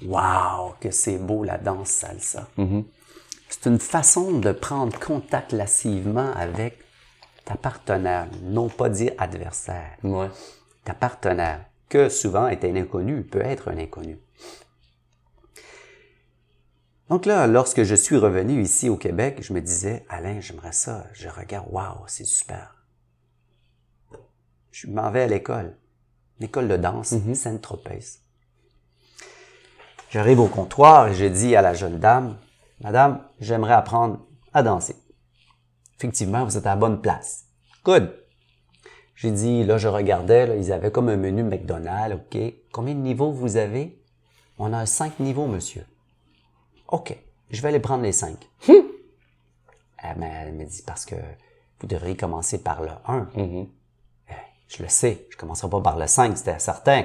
Wow, 0.05 0.74
que 0.80 0.90
c'est 0.90 1.18
beau 1.18 1.44
la 1.44 1.59
danse 1.59 1.90
salsa. 1.90 2.48
C'est 3.48 3.66
une 3.66 3.78
façon 3.80 4.38
de 4.38 4.53
prendre 4.53 4.98
contact 4.98 5.53
lascivement 5.53 6.32
avec 6.34 6.78
ta 7.44 7.57
partenaire, 7.57 8.28
non 8.42 8.68
pas 8.68 8.88
dire 8.88 9.12
adversaire. 9.18 9.96
Ouais. 10.03 10.28
ta 10.84 10.94
partenaire, 10.94 11.64
que 11.88 12.09
souvent 12.09 12.48
est 12.48 12.64
un 12.64 12.76
inconnu, 12.76 13.22
peut 13.22 13.42
être 13.42 13.68
un 13.68 13.78
inconnu. 13.78 14.18
Donc 17.09 17.26
là, 17.26 17.48
lorsque 17.48 17.82
je 17.82 17.96
suis 17.96 18.16
revenu 18.16 18.62
ici 18.62 18.88
au 18.88 18.96
Québec, 18.96 19.38
je 19.42 19.53
me 19.53 19.61
disais, 19.61 20.07
Alain, 20.09 20.40
j'aimerais 20.40 20.72
ça. 20.72 21.09
Je 21.12 21.28
regarde, 21.28 21.66
waouh, 21.70 22.05
c'est 22.07 22.24
super. 22.24 22.76
Je 24.70 24.86
m'en 24.86 25.11
vais 25.11 25.22
à 25.22 25.26
l'école, 25.26 25.76
l'école 26.38 26.68
de 26.68 26.76
danse, 26.76 27.14
Saint-Tropez. 27.34 28.20
J'arrive 30.11 30.41
au 30.41 30.47
comptoir 30.49 31.09
et 31.09 31.15
je 31.15 31.25
dis 31.27 31.55
à 31.57 31.63
la 31.63 31.73
jeune 31.75 31.99
dame, 31.99 32.37
Madame, 32.81 33.23
j'aimerais 33.41 33.75
apprendre 33.75 34.19
à 34.53 34.63
danser. 34.63 34.97
Effectivement, 35.97 36.45
vous 36.45 36.57
êtes 36.57 36.67
à 36.67 36.71
la 36.71 36.77
bonne 36.77 37.01
place. 37.01 37.45
Good. 37.85 38.17
J'ai 39.15 39.31
dit, 39.31 39.65
là, 39.65 39.77
je 39.79 39.87
regardais, 39.87 40.47
là, 40.47 40.57
ils 40.57 40.73
avaient 40.73 40.91
comme 40.91 41.09
un 41.11 41.17
menu 41.17 41.43
McDonald's, 41.43 42.17
OK. 42.17 42.39
Combien 42.73 42.95
de 42.95 43.01
niveaux 43.01 43.31
vous 43.31 43.57
avez? 43.57 44.03
On 44.59 44.73
a 44.73 44.87
cinq 44.87 45.21
niveaux, 45.21 45.47
monsieur. 45.47 45.85
OK, 46.89 47.17
je 47.51 47.61
vais 47.63 47.69
aller 47.69 47.81
prendre 47.81 48.03
les 48.03 48.13
cinq. 48.13 48.49
elle, 48.67 50.17
m'a- 50.17 50.27
elle 50.27 50.55
me 50.55 50.65
dit, 50.65 50.83
parce 50.87 51.05
que 51.05 51.15
vous 51.81 51.87
devriez 51.87 52.17
commencer 52.17 52.63
par 52.63 52.83
le 52.83 52.91
1. 53.07 53.29
Je 54.69 54.83
le 54.83 54.89
sais, 54.89 55.27
je 55.31 55.37
commencerai 55.37 55.69
pas 55.69 55.81
par 55.81 55.99
le 55.99 56.07
5, 56.07 56.37
c'était 56.37 56.59
certain. 56.59 57.05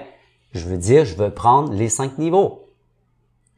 Je 0.54 0.66
veux 0.68 0.78
dire, 0.78 1.04
je 1.06 1.16
veux 1.16 1.32
prendre 1.32 1.74
les 1.74 1.90
cinq 1.90 2.18
niveaux. 2.18 2.65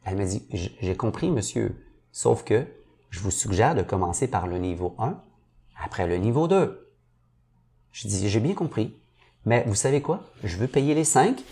Elle 0.08 0.16
me 0.16 0.24
dit, 0.24 0.42
j'ai 0.80 0.96
compris, 0.96 1.30
monsieur, 1.30 1.76
sauf 2.12 2.42
que 2.42 2.64
je 3.10 3.20
vous 3.20 3.30
suggère 3.30 3.74
de 3.74 3.82
commencer 3.82 4.26
par 4.26 4.46
le 4.46 4.56
niveau 4.56 4.94
1, 4.98 5.20
après 5.84 6.06
le 6.06 6.16
niveau 6.16 6.48
2. 6.48 6.88
Je 7.92 8.08
dis, 8.08 8.26
j'ai 8.30 8.40
bien 8.40 8.54
compris. 8.54 8.96
Mais 9.44 9.64
vous 9.66 9.74
savez 9.74 10.00
quoi? 10.00 10.20
Je 10.42 10.56
veux 10.56 10.66
payer 10.66 10.94
les 10.94 11.04
cinq 11.04 11.42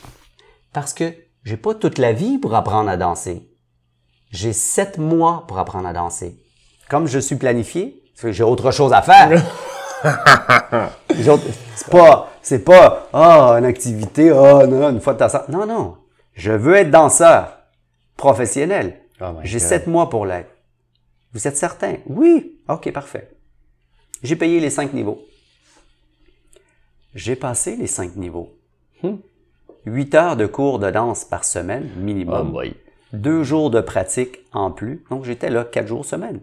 parce 0.73 0.95
que 0.95 1.13
j'ai 1.45 1.59
pas 1.59 1.75
toute 1.75 1.99
la 1.99 2.15
vie 2.15 2.39
pour 2.39 2.55
apprendre 2.55 2.89
à 2.89 2.97
danser. 2.97 3.47
J'ai 4.31 4.55
sept 4.55 4.97
mois 4.97 5.45
pour 5.47 5.59
apprendre 5.59 5.89
à 5.89 5.93
danser. 5.93 6.39
Comme 6.89 7.07
je 7.07 7.19
suis 7.19 7.37
planifié, 7.37 8.05
j'ai 8.25 8.43
autre 8.43 8.71
chose 8.71 8.95
à 8.95 9.03
faire. 9.03 9.43
C'est 11.75 11.91
pas, 11.91 12.31
c'est 12.43 12.65
pas, 12.65 13.09
ah, 13.13 13.55
une 13.59 13.65
activité, 13.65 14.31
ah, 14.31 14.67
non, 14.67 14.91
une 14.91 15.01
fois 15.01 15.15
de 15.15 15.19
temps. 15.19 15.43
Non, 15.49 15.67
non. 15.67 15.97
Je 16.35 16.53
veux 16.53 16.75
être 16.75 16.91
danseur 16.91 17.56
professionnel. 18.17 19.01
Oh 19.21 19.35
j'ai 19.43 19.59
sept 19.59 19.87
mois 19.87 20.09
pour 20.11 20.27
l'être. 20.27 20.51
Vous 21.33 21.47
êtes 21.47 21.57
certain? 21.57 21.97
Oui. 22.07 22.61
OK, 22.69 22.91
parfait. 22.93 23.31
J'ai 24.23 24.37
payé 24.37 24.61
les 24.61 24.71
cinq 24.71 24.93
niveaux. 24.93 25.21
J'ai 27.15 27.37
passé 27.37 27.77
les 27.77 27.87
cinq 27.87 28.17
niveaux. 28.17 28.53
Huit 29.87 30.15
heures 30.15 30.37
de 30.37 30.47
cours 30.47 30.79
de 30.79 30.91
danse 30.91 31.25
par 31.25 31.45
semaine, 31.45 31.91
Oh 31.97 32.01
minimum. 32.01 32.53
boy. 32.53 32.75
Deux 33.13 33.43
jours 33.45 33.71
de 33.71 33.81
pratique 33.81 34.41
en 34.53 34.71
plus. 34.73 35.05
Donc, 35.11 35.25
j'étais 35.25 35.49
là 35.49 35.65
quatre 35.65 35.87
jours 35.87 36.05
semaine. 36.05 36.41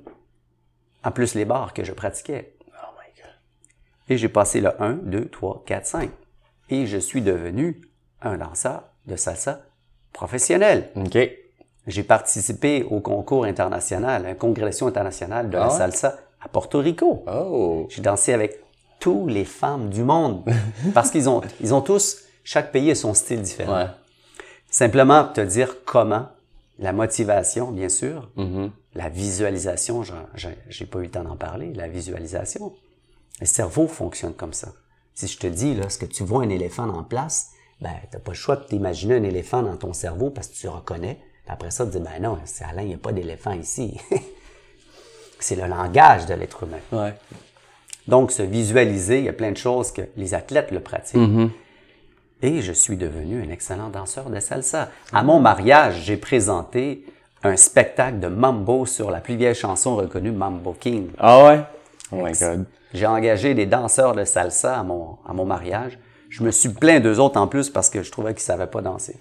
En 1.04 1.12
plus, 1.12 1.36
les 1.36 1.44
bars 1.46 1.74
que 1.74 1.84
je 1.84 1.92
pratiquais. 1.92 2.56
Oh 2.70 2.88
my 2.98 3.22
God. 3.22 3.32
Et 4.10 4.18
j'ai 4.18 4.30
passé 4.30 4.62
le 4.62 4.82
1, 4.82 4.94
2, 5.04 5.26
3, 5.28 5.64
4, 5.66 5.86
5. 5.86 6.10
Et 6.70 6.86
je 6.88 6.98
suis 6.98 7.22
devenu 7.22 7.82
un 8.22 8.38
danseur 8.38 8.84
de 9.06 9.16
salsa 9.18 9.62
professionnel. 10.14 10.90
OK. 10.96 11.18
J'ai 11.88 12.04
participé 12.04 12.84
au 12.90 13.00
concours 13.02 13.44
international, 13.46 14.26
une 14.28 14.36
congrégation 14.36 14.88
internationale 14.88 15.50
de 15.50 15.58
Ah 15.58 15.62
la 15.62 15.68
ouais? 15.72 15.78
salsa 15.78 16.16
à 16.42 16.48
Porto 16.48 16.80
Rico. 16.80 17.24
Oh. 17.28 17.88
J'ai 17.90 18.02
dansé 18.02 18.34
avec 18.34 18.60
toutes 19.00 19.30
les 19.32 19.44
femmes 19.46 19.90
du 19.90 20.04
monde 20.04 20.44
parce 20.94 21.12
qu'ils 21.12 21.28
ont, 21.28 21.42
ils 21.62 21.74
ont 21.74 21.82
tous, 21.82 22.20
chaque 22.46 22.72
pays 22.72 22.92
a 22.92 22.96
son 22.96 23.14
style 23.14 23.42
différent. 23.42 23.76
Ouais. 23.76 23.88
Simplement 24.70 25.26
te 25.26 25.42
dire 25.42 25.84
comment, 25.86 26.28
la 26.80 26.94
motivation, 26.94 27.72
bien 27.72 27.90
sûr, 27.90 28.30
Mhm. 28.38 28.72
la 28.96 29.10
visualisation, 29.10 30.04
j'ai 30.70 30.86
pas 30.86 31.00
eu 31.00 31.04
le 31.04 31.12
temps 31.12 31.24
d'en 31.24 31.36
parler, 31.36 31.74
la 31.74 31.88
visualisation. 31.88 32.74
Le 33.42 33.46
cerveau 33.46 33.88
fonctionne 33.88 34.34
comme 34.34 34.54
ça. 34.54 34.70
Si 35.16 35.28
je 35.28 35.38
te 35.38 35.48
dis, 35.48 35.76
là, 35.76 35.90
ce 35.90 35.98
que 35.98 36.06
tu 36.06 36.24
vois 36.24 36.44
un 36.44 36.50
éléphant 36.50 36.88
en 36.90 37.04
place, 37.04 37.50
ben, 37.82 37.92
t'as 38.10 38.20
pas 38.20 38.32
le 38.32 38.38
choix 38.38 38.56
de 38.56 38.64
t'imaginer 38.64 39.16
un 39.18 39.24
éléphant 39.24 39.62
dans 39.62 39.76
ton 39.76 39.94
cerveau 39.94 40.30
parce 40.30 40.48
que 40.48 40.56
tu 40.56 40.68
reconnais. 40.68 41.20
Après 41.48 41.72
ça, 41.72 41.86
tu 41.86 41.92
dis, 41.92 42.00
ben 42.00 42.22
non, 42.22 42.38
c'est 42.46 42.64
Alain, 42.64 42.84
il 42.84 42.90
n'y 42.90 42.94
a 42.94 42.98
pas 42.98 43.12
d'éléphant 43.12 43.52
ici. 43.52 44.00
c'est 45.40 45.56
le 45.56 45.68
langage 45.68 46.26
de 46.26 46.34
l'être 46.34 46.64
humain. 46.64 46.78
Ouais. 46.92 47.14
Donc, 48.08 48.32
se 48.32 48.44
visualiser, 48.44 49.20
il 49.20 49.26
y 49.26 49.30
a 49.30 49.34
plein 49.34 49.52
de 49.52 49.58
choses 49.58 49.92
que 49.92 50.02
les 50.18 50.34
athlètes 50.34 50.72
le 50.72 50.80
pratiquent. 50.80 51.20
Mm-hmm. 51.20 51.50
Et 52.44 52.62
je 52.62 52.74
suis 52.74 52.98
devenu 52.98 53.42
un 53.42 53.50
excellent 53.50 53.90
danseur 53.90 54.30
de 54.30 54.40
salsa. 54.40 54.90
À 55.14 55.24
mon 55.24 55.40
mariage, 55.40 56.02
j'ai 56.04 56.18
présenté 56.18 57.06
un 57.44 57.56
spectacle 57.56 58.20
de 58.20 58.28
mambo 58.28 58.86
sur 58.86 59.12
la 59.12 59.20
plus 59.20 59.36
vieille 59.36 59.56
chanson 59.56 59.96
reconnue, 59.96 60.32
Mambo 60.32 60.76
King. 60.78 61.10
Ah 61.18 61.46
ouais? 61.46 61.62
Oh 62.12 62.18
my 62.18 62.32
God. 62.34 62.66
J'ai 62.94 63.06
engagé 63.06 63.54
des 63.54 63.66
danseurs 63.66 64.14
de 64.14 64.24
salsa 64.24 64.80
à 64.80 64.84
mon, 64.84 65.18
à 65.28 65.34
mon 65.34 65.46
mariage. 65.46 65.98
Je 66.30 66.44
me 66.44 66.52
suis 66.52 66.70
plaint 66.70 67.02
d'eux 67.02 67.20
autres 67.20 67.40
en 67.40 67.48
plus 67.48 67.70
parce 67.70 67.90
que 67.90 68.04
je 68.04 68.12
trouvais 68.12 68.34
qu'ils 68.34 68.44
savaient 68.44 68.68
pas 68.68 68.82
danser. 68.82 69.18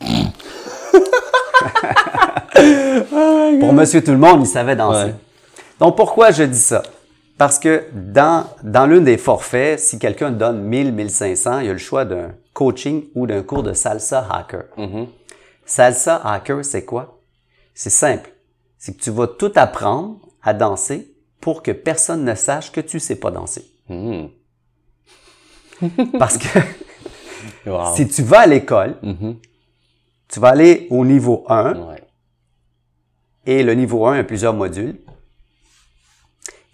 Pour 3.60 3.72
Monsieur 3.72 4.02
Tout 4.02 4.12
le 4.12 4.18
Monde, 4.18 4.42
ils 4.42 4.46
savaient 4.46 4.76
danser. 4.76 5.04
Ouais. 5.06 5.14
Donc 5.80 5.96
pourquoi 5.96 6.30
je 6.30 6.42
dis 6.44 6.58
ça? 6.58 6.82
Parce 7.38 7.58
que 7.58 7.84
dans, 7.92 8.46
dans 8.62 8.86
l'une 8.86 9.04
des 9.04 9.16
forfaits, 9.18 9.80
si 9.80 9.98
quelqu'un 9.98 10.30
donne 10.30 10.62
1000, 10.62 10.92
1500, 10.92 11.58
il 11.60 11.66
y 11.66 11.68
a 11.70 11.72
le 11.72 11.78
choix 11.78 12.04
d'un 12.04 12.32
coaching 12.52 13.04
ou 13.14 13.26
d'un 13.26 13.42
cours 13.42 13.62
de 13.62 13.72
salsa 13.72 14.26
hacker. 14.30 14.64
Salsa 15.64 16.20
hacker, 16.24 16.64
c'est 16.64 16.84
quoi? 16.84 17.18
C'est 17.74 17.90
simple. 17.90 18.30
C'est 18.78 18.96
que 18.96 19.02
tu 19.02 19.10
vas 19.10 19.26
tout 19.26 19.52
apprendre 19.56 20.16
à 20.42 20.52
danser 20.54 21.08
pour 21.40 21.62
que 21.62 21.72
personne 21.72 22.24
ne 22.24 22.34
sache 22.34 22.70
que 22.70 22.80
tu 22.80 23.00
sais 23.00 23.16
pas 23.16 23.30
danser. 23.30 23.64
Hmm. 23.88 24.26
Parce 26.18 26.38
que 26.38 26.46
Wow. 27.66 27.96
si 27.96 28.06
tu 28.06 28.22
vas 28.22 28.40
à 28.40 28.46
l'école, 28.46 28.94
tu 30.32 30.40
vas 30.40 30.48
aller 30.48 30.86
au 30.90 31.04
niveau 31.04 31.44
1 31.48 31.74
Ouais. 31.74 32.02
et 33.46 33.62
le 33.62 33.74
niveau 33.74 34.06
1 34.06 34.18
a 34.20 34.24
plusieurs 34.24 34.54
modules. 34.54 34.98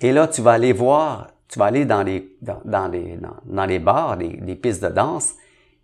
Et 0.01 0.13
là, 0.13 0.29
tu 0.29 0.41
vas 0.43 0.53
aller 0.53 0.73
voir, 0.73 1.29
tu 1.49 1.59
vas 1.59 1.67
aller 1.67 1.85
dans 1.85 2.03
les, 2.03 2.37
dans, 2.41 2.61
dans 2.65 2.89
les, 2.89 3.17
dans, 3.17 3.37
dans 3.45 3.67
les 3.67 3.79
bars, 3.81 4.17
des, 4.17 4.29
des 4.29 4.55
pistes 4.55 4.83
de 4.83 4.89
danse, 4.89 5.35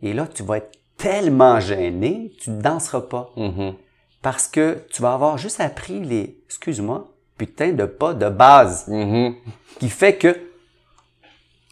et 0.02 0.12
là, 0.12 0.26
tu 0.32 0.42
vas 0.44 0.58
être 0.58 0.70
tellement 0.96 1.58
gêné, 1.60 2.32
tu 2.40 2.50
ne 2.50 2.60
danseras 2.60 3.00
pas. 3.02 3.30
Mhm. 3.36 3.74
Parce 4.22 4.46
que 4.46 4.78
tu 4.92 5.02
vas 5.02 5.14
avoir 5.14 5.36
juste 5.36 5.60
appris 5.60 6.00
les, 6.00 6.38
excuse-moi, 6.46 7.10
putain 7.36 7.72
de 7.72 7.84
pas 7.86 8.14
de 8.14 8.28
base, 8.28 8.86
Mhm. 8.88 9.34
qui 9.80 9.90
fait 9.90 10.16
que 10.16 10.38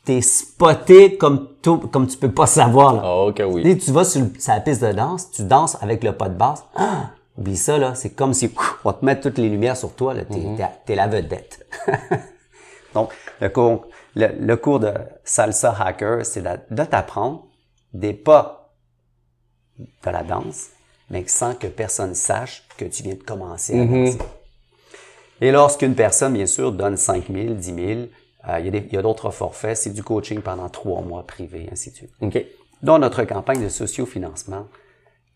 t'es 0.04 0.20
spoté 0.20 1.16
comme 1.16 1.48
tout, 1.62 1.78
comme 1.78 2.06
tu 2.06 2.16
peux 2.16 2.30
pas 2.30 2.46
savoir, 2.46 2.94
là. 2.94 3.02
Oh, 3.04 3.28
ok, 3.30 3.42
oui. 3.48 3.62
Que 3.62 3.84
tu 3.84 3.92
vas 3.92 4.04
sur, 4.04 4.22
sur 4.38 4.52
la 4.52 4.60
piste 4.60 4.82
de 4.82 4.92
danse, 4.92 5.30
tu 5.30 5.42
danses 5.44 5.76
avec 5.80 6.02
le 6.02 6.12
pas 6.12 6.28
de 6.28 6.34
basse. 6.34 6.64
Ah! 6.74 7.10
Oublie 7.38 7.56
ça, 7.56 7.78
là. 7.78 7.94
C'est 7.94 8.10
comme 8.10 8.34
si 8.34 8.46
ouf, 8.46 8.78
on 8.84 8.92
te 8.92 9.04
met 9.04 9.18
toutes 9.20 9.38
les 9.38 9.48
lumières 9.48 9.76
sur 9.76 9.94
toi, 9.94 10.12
là. 10.14 10.24
T'es, 10.24 10.40
t'es- 10.56 10.68
t'es 10.86 10.94
la 10.94 11.06
vedette. 11.06 11.66
Donc, 12.94 13.10
le 13.40 13.48
cours, 13.48 13.86
le, 14.14 14.28
le 14.38 14.56
cours 14.56 14.80
de 14.80 14.92
salsa 15.24 15.74
hacker, 15.78 16.26
c'est 16.26 16.42
de, 16.42 16.84
t'apprendre 16.84 17.44
des 17.94 18.12
pas 18.12 18.74
de 19.78 20.10
la 20.10 20.22
danse, 20.22 20.68
mais 21.10 21.24
sans 21.26 21.54
que 21.54 21.66
personne 21.68 22.14
sache 22.14 22.64
que 22.76 22.84
tu 22.84 23.02
viens 23.02 23.14
de 23.14 23.22
commencer 23.22 23.80
à 23.80 23.84
danser. 23.84 24.18
Et 25.40 25.50
lorsqu'une 25.50 25.94
personne, 25.94 26.34
bien 26.34 26.46
sûr, 26.46 26.70
donne 26.72 26.96
5 26.96 27.24
000, 27.32 27.54
10 27.54 27.64
000, 27.64 27.78
euh, 27.88 28.06
il 28.58 28.64
y 28.64 28.68
a 28.68 28.70
des- 28.70 28.86
il 28.88 28.92
y 28.94 28.98
a 28.98 29.02
d'autres 29.02 29.30
forfaits, 29.30 29.76
c'est 29.76 29.90
du 29.92 30.02
coaching 30.02 30.40
pendant 30.40 30.68
trois 30.68 31.00
mois 31.02 31.24
privé, 31.26 31.68
ainsi 31.70 31.90
de 31.90 31.96
suite. 31.96 32.10
OK. 32.20 32.44
Dans 32.82 32.98
notre 32.98 33.22
campagne 33.24 33.62
de 33.62 33.68
sociofinancement, 33.68 34.66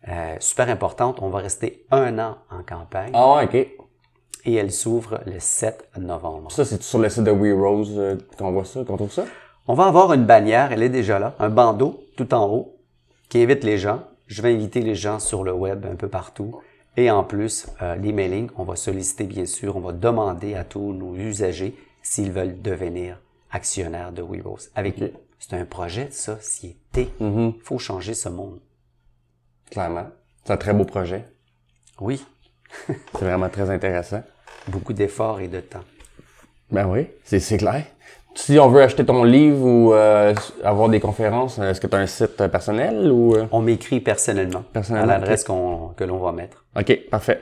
euh, 0.08 0.36
super 0.40 0.68
importante, 0.68 1.18
on 1.22 1.28
va 1.28 1.38
rester 1.38 1.84
un 1.90 2.18
an 2.18 2.36
en 2.50 2.62
campagne 2.62 3.10
Ah 3.14 3.42
OK. 3.44 3.54
et 3.54 4.54
elle 4.54 4.70
s'ouvre 4.72 5.20
le 5.26 5.38
7 5.38 5.88
novembre. 5.98 6.50
Ça, 6.52 6.64
c'est 6.64 6.82
sur 6.82 6.98
le 6.98 7.08
site 7.08 7.24
de 7.24 7.30
We 7.30 7.52
Rose 7.54 7.94
euh, 7.96 8.16
qu'on 8.38 8.52
voit 8.52 8.64
ça, 8.64 8.84
qu'on 8.84 8.96
trouve 8.96 9.12
ça? 9.12 9.24
On 9.68 9.74
va 9.74 9.86
avoir 9.86 10.12
une 10.12 10.24
bannière, 10.26 10.70
elle 10.72 10.82
est 10.82 10.88
déjà 10.88 11.18
là, 11.18 11.34
un 11.40 11.48
bandeau 11.48 12.04
tout 12.16 12.32
en 12.34 12.46
haut 12.48 12.76
qui 13.28 13.42
invite 13.42 13.64
les 13.64 13.78
gens. 13.78 14.02
Je 14.28 14.42
vais 14.42 14.52
inviter 14.52 14.80
les 14.80 14.94
gens 14.94 15.18
sur 15.18 15.42
le 15.44 15.52
web 15.52 15.84
un 15.90 15.96
peu 15.96 16.08
partout. 16.08 16.60
Et 16.96 17.10
en 17.10 17.24
plus, 17.24 17.66
euh, 17.82 17.94
l'emailing, 17.96 18.48
on 18.56 18.64
va 18.64 18.74
solliciter 18.76 19.24
bien 19.24 19.44
sûr, 19.44 19.76
on 19.76 19.80
va 19.80 19.92
demander 19.92 20.54
à 20.54 20.64
tous 20.64 20.92
nos 20.92 21.14
usagers 21.14 21.76
s'ils 22.08 22.30
veulent 22.30 22.62
devenir 22.62 23.20
actionnaires 23.50 24.12
de 24.12 24.22
WeRose. 24.22 24.70
Avec 24.76 24.96
c'est 25.38 25.54
un 25.56 25.64
projet 25.64 26.04
de 26.06 26.12
société. 26.12 27.08
Il 27.20 27.52
faut 27.62 27.78
changer 27.78 28.14
ce 28.14 28.28
monde. 28.28 28.60
Clairement. 29.70 30.06
C'est 30.44 30.52
un 30.52 30.56
très 30.56 30.72
beau 30.72 30.84
projet. 30.84 31.24
Oui, 32.00 32.24
C'est 32.86 33.24
vraiment 33.24 33.48
très 33.48 33.70
intéressant. 33.70 34.22
beaucoup 34.68 34.92
d'efforts 34.92 35.40
et 35.40 35.48
de 35.48 35.60
temps. 35.60 35.84
Ben 36.70 36.86
oui, 36.86 37.06
c'est 37.24 37.56
clair. 37.58 37.84
Si 38.34 38.58
on 38.58 38.68
veut 38.68 38.82
acheter 38.82 39.04
ton 39.04 39.24
livre 39.24 39.64
ou 39.64 39.92
euh, 39.94 40.34
avoir 40.62 40.88
des 40.88 41.00
conférences, 41.00 41.58
est-ce 41.58 41.80
que 41.80 41.86
tu 41.86 41.96
as 41.96 42.00
un 42.00 42.06
site 42.06 42.46
personnel 42.48 43.10
ou... 43.10 43.34
euh? 43.34 43.46
On 43.50 43.60
m'écrit 43.62 44.00
personnellement, 44.00 44.62
Personnellement, 44.72 45.12
à 45.12 45.18
l'adresse 45.18 45.42
que 45.44 46.04
l'on 46.04 46.18
va 46.18 46.32
mettre. 46.32 46.64
OK, 46.78 47.08
parfait. 47.10 47.40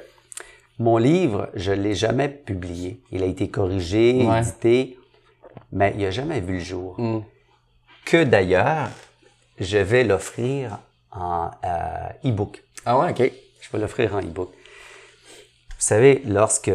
Mon 0.78 0.96
livre, 0.96 1.48
je 1.54 1.72
l'ai 1.72 1.94
jamais 1.94 2.28
publié. 2.28 3.00
Il 3.12 3.22
a 3.22 3.26
été 3.26 3.48
corrigé, 3.48 4.24
Ouais. 4.26 4.40
édité, 4.40 4.98
mais 5.72 5.94
il 5.96 6.04
a 6.04 6.10
jamais 6.10 6.40
vu 6.40 6.54
le 6.54 6.60
jour. 6.64 6.94
Hmm. 6.98 7.20
Que 8.04 8.24
d'ailleurs, 8.24 8.88
je 9.60 9.78
vais 9.78 10.04
l'offrir 10.04 10.78
en 11.12 11.50
euh, 11.64 12.28
e-book. 12.28 12.62
Ah 12.84 12.98
ouais, 12.98 13.10
OK. 13.10 13.32
Je 13.60 13.70
vais 13.72 13.78
l'offrir 13.78 14.14
en 14.14 14.20
e-book. 14.20 14.50
Vous 14.50 15.74
savez, 15.78 16.22
lorsque 16.26 16.70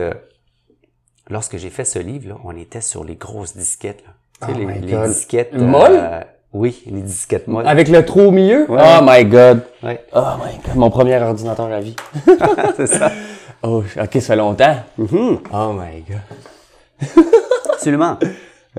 lorsque 1.29 1.57
j'ai 1.57 1.69
fait 1.69 1.85
ce 1.85 1.99
livre, 1.99 2.29
là, 2.29 2.35
on 2.43 2.55
était 2.55 2.81
sur 2.81 3.03
les 3.03 3.15
grosses 3.15 3.55
disquettes. 3.55 4.03
Là. 4.05 4.13
Tu 4.47 4.53
sais, 4.53 4.65
Oh 4.65 4.69
les, 4.69 5.07
disquettes. 5.07 5.53
Molles? 5.53 6.25
oui, 6.53 6.81
les 6.87 7.01
disquettes 7.01 7.47
molles. 7.47 7.67
Avec 7.67 7.89
le 7.89 8.03
trou 8.05 8.21
au 8.21 8.31
milieu? 8.31 8.69
Ouais. 8.71 8.81
Oh 8.81 8.99
my 9.03 9.25
God. 9.25 9.61
Ouais, 9.83 10.03
Oh 10.13 10.23
my 10.43 10.57
God. 10.65 10.75
Mon 10.75 10.89
premier 10.89 11.21
ordinateur 11.21 11.71
à 11.71 11.81
vie. 11.81 11.95
c'est 12.77 12.87
ça. 12.87 13.11
Oh, 13.63 13.83
OK, 13.83 14.13
ça 14.13 14.21
fait 14.21 14.35
longtemps. 14.35 14.77
Mhm. 14.97 15.39
Oh 15.53 15.73
my 15.73 16.01
God. 16.07 17.09
Absolument. 17.73 18.17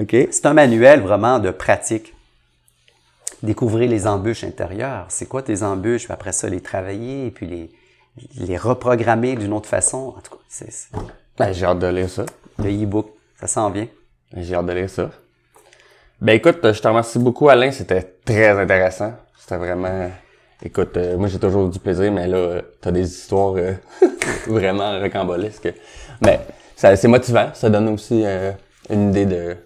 OK. 0.00 0.16
C'est 0.30 0.46
un 0.46 0.54
manuel 0.54 1.00
vraiment 1.00 1.38
de 1.38 1.50
pratique. 1.50 2.14
Découvrir 3.42 3.88
les 3.90 4.06
embûches 4.06 4.44
intérieures. 4.44 5.06
C'est 5.08 5.26
quoi 5.26 5.42
tes 5.42 5.62
embûches? 5.62 6.04
Puis 6.04 6.12
après 6.12 6.32
ça, 6.32 6.48
les 6.48 6.60
travailler 6.60 7.26
et 7.26 7.30
puis 7.30 7.46
les, 7.46 7.70
les 8.36 8.56
reprogrammer 8.56 9.36
d'une 9.36 9.52
autre 9.52 9.68
façon. 9.68 10.14
En 10.16 10.20
tout 10.20 10.32
cas, 10.32 10.42
c'est 10.48 10.70
c'est- 10.70 10.90
Ben, 11.38 11.52
j'ai 11.52 11.64
hâte 11.66 11.78
de 11.78 11.86
lire 11.86 12.08
ça. 12.10 12.24
le 12.58 12.70
e-book. 12.84 13.08
Ça 13.38 13.46
s'en 13.46 13.70
vient. 13.70 13.86
J'ai 14.36 14.54
hâte 14.54 14.66
de 14.66 14.72
lire 14.72 14.90
ça. 14.90 15.10
Ben 16.20 16.34
écoute, 16.34 16.58
je 16.72 16.80
te 16.82 16.86
remercie 16.88 17.18
beaucoup 17.18 17.48
Alain, 17.48 17.70
c'était 17.72 18.02
très 18.02 18.50
intéressant. 18.50 19.14
C'était 19.38 19.56
vraiment... 19.56 20.10
Écoute, 20.62 20.96
euh, 20.96 21.16
moi 21.16 21.28
j'ai 21.28 21.38
toujours 21.38 21.68
du 21.68 21.78
plaisir, 21.78 22.12
mais 22.12 22.26
là, 22.26 22.36
euh, 22.36 22.62
t'as 22.80 22.90
des 22.90 23.08
histoires 23.10 23.54
euh, 23.56 23.72
vraiment 24.46 25.00
rocambolesques. 25.00 25.72
Mais 26.20 26.40
ça, 26.76 26.94
c'est 26.96 27.08
motivant, 27.08 27.50
ça 27.54 27.70
donne 27.70 27.88
aussi 27.88 28.24
une 28.90 29.08
idée 29.10 29.24
de, 29.26 29.56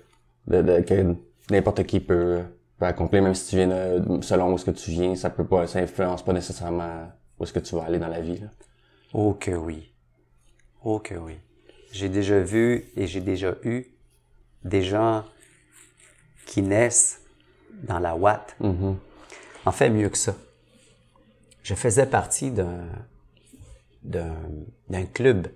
de, 0.47 0.63
de 0.63 0.81
que 0.83 1.15
n'importe 1.51 1.83
qui 1.85 1.99
peut, 2.01 2.43
peut 2.79 2.87
accomplir, 2.87 3.23
même 3.23 3.35
si 3.35 3.51
tu 3.51 3.57
viens 3.57 3.67
de- 3.67 4.23
selon 4.23 4.53
où 4.53 4.55
est-ce 4.55 4.65
que 4.65 4.71
tu 4.71 4.91
viens, 4.93 5.15
ça 5.17 5.31
peut 5.31 5.45
pas, 5.45 5.67
ça 5.67 5.81
influence 5.81 6.25
pas 6.25 6.33
nécessairement 6.33 7.09
où 7.39 7.45
est-ce 7.45 7.53
que 7.53 7.59
tu 7.61 7.75
vas 7.75 7.85
aller 7.85 7.99
dans 7.99 8.09
la 8.09 8.21
vie. 8.21 8.39
là. 8.39 8.47
Oh 9.13 9.35
que 9.35 9.51
oui. 9.51 9.93
Oh 10.85 11.01
que 11.01 11.15
oui. 11.15 11.35
J'ai 11.93 12.09
déjà 12.09 12.39
vu 12.41 12.85
et 12.97 13.07
j'ai 13.07 13.21
déjà 13.21 13.55
eu 13.65 13.87
des 14.65 14.83
gens 14.83 15.25
qui 16.47 16.63
naissent 16.63 17.21
dans 17.83 17.99
la 17.99 18.15
Watt. 18.15 18.57
En 19.67 19.73
fait, 19.73 19.89
mieux 19.91 20.09
que 20.09 20.19
ça. 20.19 20.35
Je 21.65 21.75
faisais 21.75 22.07
partie 22.07 22.53
d'un 22.53 22.87
d'un 24.05 24.37
d'un 24.91 25.07
club 25.07 25.49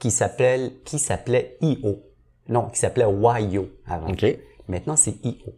qui 0.00 0.10
s'appelait 0.10 0.72
qui 0.84 0.98
s'appelait 0.98 1.56
IO. 1.60 2.02
Non, 2.48 2.68
qui 2.70 2.78
s'appelait 2.78 3.04
YO 3.04 3.68
avant. 3.86 4.08
OK. 4.10 4.24
Maintenant, 4.68 4.96
c'est 4.96 5.16
IO. 5.24 5.52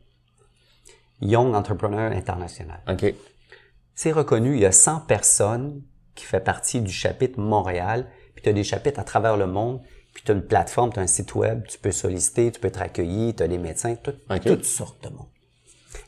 Young 1.20 1.54
Entrepreneur 1.54 2.12
International. 2.12 2.80
OK. 2.88 3.14
C'est 3.94 4.12
reconnu, 4.12 4.54
il 4.54 4.60
y 4.60 4.66
a 4.66 4.72
100 4.72 5.00
personnes 5.06 5.82
qui 6.14 6.24
fait 6.26 6.40
partie 6.40 6.80
du 6.82 6.92
chapitre 6.92 7.40
Montréal, 7.40 8.06
puis 8.34 8.42
tu 8.42 8.50
as 8.50 8.52
des 8.52 8.64
chapitres 8.64 9.00
à 9.00 9.04
travers 9.04 9.36
le 9.38 9.46
monde, 9.46 9.80
puis 10.12 10.22
tu 10.24 10.32
as 10.32 10.34
une 10.34 10.42
plateforme, 10.46 10.92
tu 10.92 10.98
as 10.98 11.02
un 11.02 11.06
site 11.06 11.34
web, 11.34 11.64
tu 11.66 11.78
peux 11.78 11.92
solliciter, 11.92 12.52
tu 12.52 12.60
peux 12.60 12.68
être 12.68 12.82
accueilli, 12.82 13.34
tu 13.34 13.42
as 13.42 13.48
des 13.48 13.56
médecins, 13.58 13.94
tout- 13.96 14.12
Ok. 14.28 14.42
toutes 14.42 14.64
sortes 14.64 15.02
de 15.04 15.08
monde. 15.16 15.28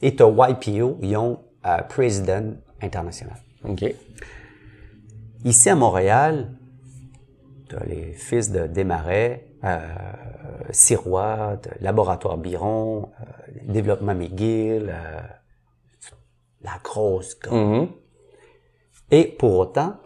Et 0.02 0.14
tu 0.14 0.22
as 0.22 0.28
YPO, 0.50 0.98
ont 1.16 1.40
euh, 1.64 1.78
President 1.88 2.54
International. 2.82 3.38
OK. 3.64 3.84
Ici 5.44 5.70
à 5.70 5.74
Montréal, 5.74 6.50
tu 7.68 7.76
as 7.76 7.84
les 7.84 8.12
fils 8.12 8.50
de 8.50 8.66
Desmarais, 8.66 9.46
euh, 9.64 9.78
Sirois, 10.70 11.58
Laboratoire 11.80 12.38
Biron, 12.38 13.10
euh, 13.20 13.24
Développement 13.64 14.14
McGill, 14.14 14.88
euh, 14.94 15.20
la 16.62 16.78
grosse 16.82 17.38
gomme. 17.38 17.78
Mhm. 17.80 17.88
Et 19.10 19.24
pour 19.24 19.56
autant, 19.58 19.96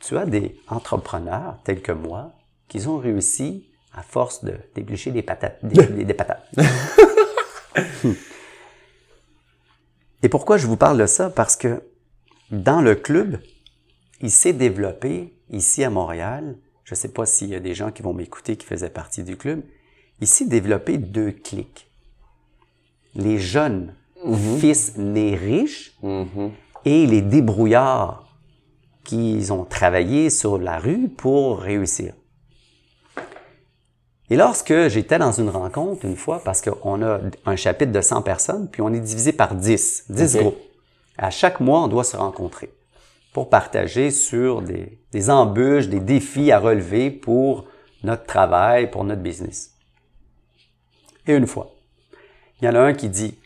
tu 0.00 0.16
as 0.16 0.26
des 0.26 0.56
entrepreneurs 0.68 1.58
tels 1.64 1.82
que 1.82 1.92
moi 1.92 2.32
qui 2.68 2.86
ont 2.86 2.98
réussi 2.98 3.70
à 3.94 4.02
force 4.02 4.44
de 4.44 4.54
d'éplucher 4.74 5.10
des 5.10 5.22
patates, 5.22 5.58
des, 5.64 5.84
des- 5.86 6.04
des 6.10 6.14
patates. 6.14 6.44
Et 10.22 10.28
pourquoi 10.28 10.56
je 10.56 10.66
vous 10.66 10.76
parle 10.76 10.98
de 10.98 11.06
ça? 11.06 11.30
Parce 11.30 11.56
que 11.56 11.82
dans 12.50 12.80
le 12.80 12.94
club, 12.94 13.40
il 14.20 14.30
s'est 14.30 14.52
développé 14.52 15.34
ici 15.50 15.84
à 15.84 15.90
Montréal. 15.90 16.56
Je 16.84 16.94
ne 16.94 16.96
sais 16.96 17.08
pas 17.08 17.26
s'il 17.26 17.48
y 17.50 17.54
a 17.54 17.60
des 17.60 17.74
gens 17.74 17.90
qui 17.90 18.02
vont 18.02 18.14
m'écouter 18.14 18.56
qui 18.56 18.66
faisaient 18.66 18.90
partie 18.90 19.24
du 19.24 19.36
club. 19.36 19.62
Il 20.20 20.26
s'est 20.26 20.46
développé 20.46 20.98
deux 20.98 21.32
clics. 21.32 21.90
Les 23.14 23.38
jeunes 23.38 23.94
fils 24.58 24.96
nés 24.96 25.34
riches 25.36 25.96
Mhm. 26.02 26.50
et 26.84 27.06
les 27.06 27.22
débrouillards 27.22 28.36
qui 29.04 29.46
ont 29.50 29.64
travaillé 29.64 30.30
sur 30.30 30.58
la 30.58 30.78
rue 30.78 31.08
pour 31.08 31.60
réussir. 31.60 32.14
Et 34.28 34.36
lorsque 34.36 34.88
j'étais 34.88 35.18
dans 35.18 35.30
une 35.30 35.50
rencontre 35.50 36.04
une 36.04 36.16
fois, 36.16 36.42
parce 36.42 36.60
qu'on 36.60 37.02
a 37.02 37.20
un 37.44 37.56
chapitre 37.56 37.92
de 37.92 38.00
100 38.00 38.22
personnes, 38.22 38.68
puis 38.68 38.82
on 38.82 38.92
est 38.92 38.98
divisé 39.00 39.32
par 39.32 39.54
10, 39.54 40.06
10 40.08 40.34
Ok. 40.36 40.40
groupes. 40.42 40.58
À 41.18 41.30
chaque 41.30 41.60
mois, 41.60 41.82
on 41.82 41.88
doit 41.88 42.04
se 42.04 42.16
rencontrer 42.16 42.70
pour 43.32 43.50
partager 43.50 44.10
sur 44.10 44.62
des, 44.62 44.98
des 45.12 45.30
embûches, 45.30 45.88
des 45.88 46.00
défis 46.00 46.52
à 46.52 46.58
relever 46.58 47.10
pour 47.10 47.66
notre 48.02 48.24
travail, 48.24 48.90
pour 48.90 49.04
notre 49.04 49.22
business. 49.22 49.74
Et 51.26 51.34
une 51.34 51.46
fois, 51.46 51.70
il 52.60 52.64
y 52.64 52.68
en 52.68 52.74
a 52.74 52.80
un 52.80 52.94
qui 52.94 53.08
dit, 53.08 53.38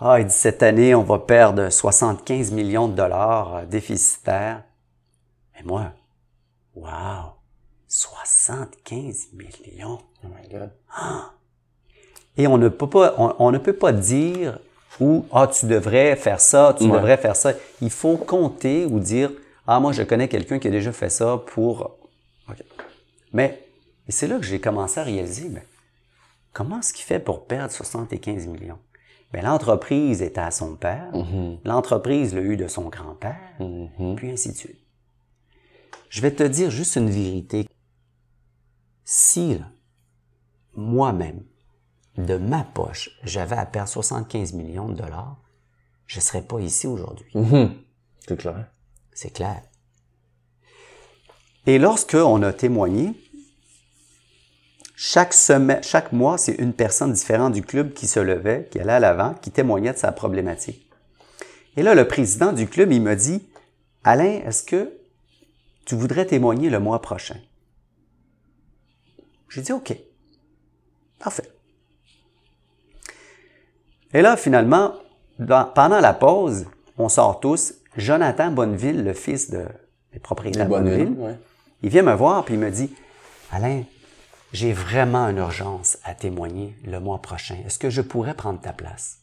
ah, 0.00 0.20
il 0.20 0.26
dit, 0.26 0.32
cette 0.32 0.62
année, 0.62 0.94
on 0.94 1.02
va 1.02 1.18
perdre 1.18 1.70
75 1.70 2.52
millions 2.52 2.88
de 2.88 2.94
dollars 2.94 3.56
euh, 3.56 3.64
déficitaires. 3.64 4.62
Et 5.58 5.62
moi, 5.62 5.92
wow, 6.74 7.34
75 7.86 9.28
millions. 9.34 10.00
Oh 10.24 10.28
my 10.28 10.48
God. 10.48 10.70
Et 12.36 12.46
on 12.46 12.58
ne 12.58 12.68
peut 12.68 12.88
pas, 12.88 13.14
on, 13.18 13.34
on 13.38 13.52
ne 13.52 13.58
peut 13.58 13.76
pas 13.76 13.92
dire 13.92 14.58
ou 15.00 15.26
ah 15.32 15.46
tu 15.46 15.66
devrais 15.66 16.16
faire 16.16 16.40
ça, 16.40 16.74
tu 16.78 16.84
Ouais. 16.84 16.92
devrais 16.92 17.16
faire 17.16 17.36
ça. 17.36 17.52
Il 17.80 17.90
faut 17.90 18.16
compter 18.16 18.84
ou 18.86 19.00
dire 19.00 19.30
ah 19.66 19.80
moi 19.80 19.92
je 19.92 20.02
connais 20.02 20.28
quelqu'un 20.28 20.58
qui 20.58 20.68
a 20.68 20.70
déjà 20.70 20.92
fait 20.92 21.10
ça 21.10 21.42
pour. 21.46 21.96
Ok. 22.48 22.62
Mais 23.32 23.66
et 24.06 24.12
c'est 24.12 24.26
là 24.26 24.36
que 24.38 24.44
j'ai 24.44 24.60
commencé 24.60 25.00
à 25.00 25.02
réaliser 25.02 25.48
mais 25.48 25.64
comment 26.52 26.78
est-ce 26.78 26.92
qu'il 26.92 27.04
fait 27.04 27.18
pour 27.20 27.46
perdre 27.46 27.72
75 27.72 28.46
millions? 28.46 28.78
Ben, 29.32 29.42
l'entreprise 29.42 30.22
était 30.22 30.40
à 30.40 30.52
son 30.52 30.76
père, 30.76 31.10
l'entreprise 31.64 32.32
l'a 32.36 32.40
eu 32.42 32.56
de 32.56 32.68
son 32.68 32.88
grand-père, 32.88 33.40
puis 34.16 34.30
ainsi 34.30 34.52
de 34.52 34.56
suite. 34.56 34.78
Je 36.08 36.20
vais 36.20 36.30
te 36.30 36.44
dire 36.44 36.70
juste 36.70 36.94
une 36.94 37.10
vérité. 37.10 37.66
Si, 39.04 39.54
là, 39.58 39.64
moi-même, 40.76 41.42
de 42.16 42.36
ma 42.36 42.64
poche, 42.64 43.10
j'avais 43.24 43.56
à 43.56 43.66
perdre 43.66 43.88
75 43.88 44.52
millions 44.52 44.88
de 44.88 44.94
dollars, 44.94 45.36
je 46.06 46.20
serais 46.20 46.42
pas 46.42 46.60
ici 46.60 46.86
aujourd'hui. 46.86 47.32
C'est 48.26 48.36
clair. 48.36 48.66
C'est 49.12 49.32
clair. 49.32 49.62
Et 51.66 51.78
lorsqu'on 51.78 52.42
a 52.42 52.52
témoigné, 52.52 53.14
chaque 54.96 55.34
semaine, 55.34 55.82
chaque 55.82 56.12
mois, 56.12 56.38
c'est 56.38 56.54
une 56.54 56.72
personne 56.72 57.12
différente 57.12 57.52
du 57.52 57.62
club 57.62 57.92
qui 57.92 58.06
se 58.06 58.20
levait, 58.20 58.68
qui 58.70 58.78
allait 58.78 58.92
à 58.92 59.00
l'avant, 59.00 59.34
qui 59.34 59.50
témoignait 59.50 59.92
de 59.92 59.98
sa 59.98 60.12
problématique. 60.12 60.90
Et 61.76 61.82
là, 61.82 61.94
le 61.94 62.06
président 62.06 62.52
du 62.52 62.68
club, 62.68 62.92
il 62.92 63.02
m'a 63.02 63.16
dit, 63.16 63.42
Alain, 64.04 64.40
est-ce 64.44 64.62
que 64.62 64.92
tu 65.84 65.94
voudrais 65.94 66.26
témoigner 66.26 66.70
le 66.70 66.78
mois 66.80 67.02
prochain? 67.02 67.38
J'ai 69.48 69.62
dit, 69.62 69.72
OK. 69.72 69.96
Parfait. 71.18 71.53
Et 74.14 74.22
là, 74.22 74.36
finalement, 74.36 74.94
dans- 75.38 75.64
pendant 75.66 76.00
la 76.00 76.14
pause, 76.14 76.66
on 76.96 77.08
sort 77.08 77.40
tous. 77.40 77.74
Jonathan 77.96 78.50
Bonneville, 78.50 79.04
le 79.04 79.12
fils 79.12 79.50
de, 79.50 79.66
des 80.12 80.18
propriétaires 80.20 80.68
Bonneville, 80.68 81.14
ouais. 81.18 81.36
il 81.82 81.90
vient 81.90 82.02
me 82.02 82.14
voir 82.14 82.44
puis 82.44 82.54
il 82.54 82.60
me 82.60 82.70
dit 82.70 82.92
Alain, 83.52 83.82
j'ai 84.52 84.72
vraiment 84.72 85.28
une 85.28 85.38
urgence 85.38 85.98
à 86.04 86.14
témoigner 86.14 86.76
le 86.84 86.98
mois 87.00 87.20
prochain. 87.20 87.56
Est-ce 87.66 87.78
que 87.78 87.90
je 87.90 88.00
pourrais 88.02 88.34
prendre 88.34 88.60
ta 88.60 88.72
place? 88.72 89.18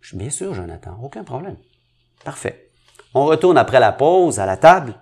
Je 0.00 0.12
dis 0.12 0.18
bien 0.18 0.30
sûr, 0.30 0.54
Jonathan, 0.54 0.98
aucun 1.02 1.24
problème. 1.24 1.56
Parfait. 2.24 2.70
On 3.14 3.24
retourne 3.24 3.56
après 3.58 3.80
la 3.80 3.92
pause 3.92 4.38
à 4.38 4.46
la 4.46 4.56
table. 4.56 4.94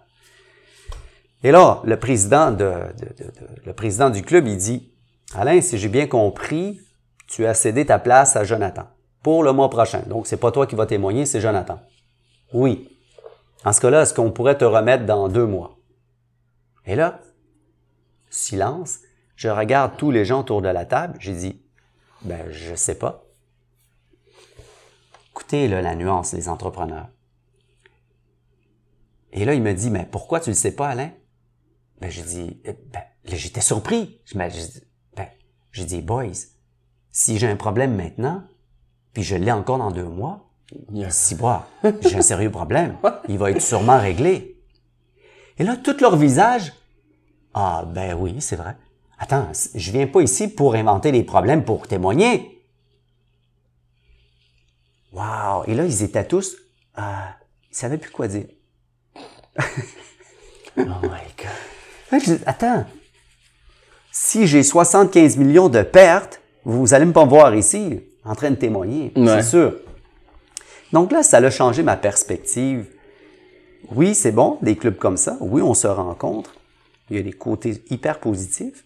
Et 1.42 1.50
là, 1.50 1.80
le 1.84 1.98
président, 1.98 2.50
de, 2.50 2.56
de- 2.56 3.24
de- 3.24 3.30
de- 3.30 3.48
le 3.66 3.72
président 3.74 4.10
du 4.10 4.22
club, 4.22 4.46
il 4.46 4.56
dit 4.56 4.92
Alain, 5.34 5.60
si 5.60 5.76
j'ai 5.78 5.88
bien 5.88 6.06
compris, 6.06 6.80
tu 7.26 7.46
as 7.46 7.54
cédé 7.54 7.86
ta 7.86 7.98
place 7.98 8.36
à 8.36 8.44
Jonathan 8.44 8.88
pour 9.22 9.42
le 9.42 9.52
mois 9.52 9.70
prochain. 9.70 10.02
Donc, 10.06 10.26
c'est 10.26 10.36
pas 10.36 10.52
toi 10.52 10.66
qui 10.66 10.74
vas 10.74 10.86
témoigner, 10.86 11.26
c'est 11.26 11.40
Jonathan. 11.40 11.80
Oui. 12.52 12.96
En 13.64 13.72
ce 13.72 13.80
cas-là, 13.80 14.02
est-ce 14.02 14.14
qu'on 14.14 14.30
pourrait 14.30 14.58
te 14.58 14.64
remettre 14.64 15.06
dans 15.06 15.28
deux 15.28 15.46
mois? 15.46 15.78
Et 16.86 16.94
là, 16.94 17.20
silence. 18.30 19.00
Je 19.34 19.48
regarde 19.48 19.96
tous 19.96 20.10
les 20.10 20.24
gens 20.24 20.40
autour 20.40 20.62
de 20.62 20.68
la 20.68 20.84
table. 20.84 21.16
J'ai 21.20 21.34
dit, 21.34 21.60
ben, 22.22 22.50
je 22.50 22.74
sais 22.74 22.94
pas. 22.94 23.24
Écoutez, 25.32 25.68
là, 25.68 25.82
la 25.82 25.94
nuance 25.94 26.34
des 26.34 26.48
entrepreneurs. 26.48 27.08
Et 29.32 29.44
là, 29.44 29.52
il 29.52 29.62
me 29.62 29.74
dit, 29.74 29.90
mais 29.90 30.08
pourquoi 30.10 30.40
tu 30.40 30.50
le 30.50 30.56
sais 30.56 30.74
pas, 30.74 30.88
Alain? 30.88 31.10
Ben, 32.00 32.10
j'ai 32.10 32.22
dit, 32.22 32.60
eh, 32.64 32.72
ben, 32.72 33.02
j'étais 33.24 33.60
surpris. 33.60 34.20
Je 34.24 34.38
me- 34.38 34.48
j'ai 34.48 34.66
dit, 34.66 34.82
ben, 35.14 35.28
dit, 35.74 36.02
boys, 36.02 36.55
si 37.16 37.38
j'ai 37.38 37.48
un 37.48 37.56
problème 37.56 37.96
maintenant, 37.96 38.44
puis 39.14 39.22
je 39.22 39.36
l'ai 39.36 39.50
encore 39.50 39.78
dans 39.78 39.90
deux 39.90 40.04
mois, 40.04 40.50
si 41.08 41.34
bois, 41.34 41.66
j'ai 42.02 42.16
un 42.16 42.20
sérieux 42.20 42.50
problème. 42.50 42.98
Il 43.30 43.38
va 43.38 43.50
être 43.50 43.62
sûrement 43.62 43.98
réglé. 43.98 44.60
Et 45.56 45.64
là, 45.64 45.78
tout 45.78 45.96
leur 46.02 46.16
visage, 46.18 46.74
ah 47.54 47.86
ben 47.86 48.12
oui, 48.12 48.36
c'est 48.40 48.56
vrai. 48.56 48.76
Attends, 49.18 49.50
je 49.74 49.92
viens 49.92 50.06
pas 50.06 50.20
ici 50.20 50.46
pour 50.46 50.74
inventer 50.74 51.10
des 51.10 51.24
problèmes 51.24 51.64
pour 51.64 51.88
témoigner. 51.88 52.62
Wow! 55.14 55.64
Et 55.66 55.74
là, 55.74 55.86
ils 55.86 56.02
étaient 56.02 56.26
tous, 56.26 56.54
ah, 56.96 57.34
ils 57.70 57.76
savaient 57.76 57.96
plus 57.96 58.10
quoi 58.10 58.28
dire. 58.28 58.46
Oh 60.78 60.82
my 60.82 62.20
god. 62.20 62.40
Attends, 62.44 62.84
si 64.12 64.46
j'ai 64.46 64.62
75 64.62 65.38
millions 65.38 65.70
de 65.70 65.80
pertes, 65.80 66.42
vous 66.66 66.94
allez 66.94 67.04
me 67.06 67.12
pas 67.12 67.24
me 67.24 67.30
voir 67.30 67.54
ici 67.54 68.00
en 68.24 68.34
train 68.34 68.50
de 68.50 68.56
témoigner, 68.56 69.12
Ouais. 69.16 69.26
c'est 69.40 69.42
sûr. 69.50 69.76
Donc 70.92 71.12
là, 71.12 71.22
ça 71.22 71.38
a 71.38 71.50
changé 71.50 71.82
ma 71.82 71.96
perspective. 71.96 72.86
Oui, 73.94 74.14
c'est 74.14 74.32
bon, 74.32 74.58
des 74.62 74.76
clubs 74.76 74.96
comme 74.96 75.16
ça. 75.16 75.36
Oui, 75.40 75.62
on 75.62 75.74
se 75.74 75.86
rencontre. 75.86 76.54
Il 77.10 77.16
y 77.16 77.20
a 77.20 77.22
des 77.22 77.32
côtés 77.32 77.82
hyper 77.90 78.18
positifs. 78.18 78.84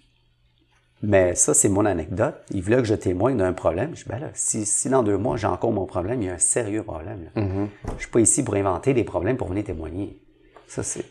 Mais 1.02 1.34
ça, 1.34 1.54
c'est 1.54 1.70
mon 1.70 1.86
anecdote. 1.86 2.34
Il 2.50 2.62
voulait 2.62 2.76
que 2.76 2.84
je 2.84 2.94
témoigne 2.94 3.38
d'un 3.38 3.54
problème. 3.54 3.92
Je 3.94 4.02
dis, 4.02 4.08
ben 4.10 4.18
là, 4.18 4.28
si, 4.34 4.66
si 4.66 4.90
dans 4.90 5.02
deux 5.02 5.16
mois, 5.16 5.38
j'ai 5.38 5.46
encore 5.46 5.72
mon 5.72 5.86
problème, 5.86 6.20
il 6.20 6.26
y 6.26 6.28
a 6.30 6.34
un 6.34 6.38
sérieux 6.38 6.82
problème. 6.82 7.30
là. 7.34 7.42
Je 7.96 8.02
suis 8.02 8.10
pas 8.10 8.20
ici 8.20 8.42
pour 8.42 8.54
inventer 8.56 8.92
des 8.92 9.04
problèmes 9.04 9.38
pour 9.38 9.48
venir 9.48 9.64
témoigner. 9.64 10.18
Ça, 10.68 10.82
c'est 10.82 11.04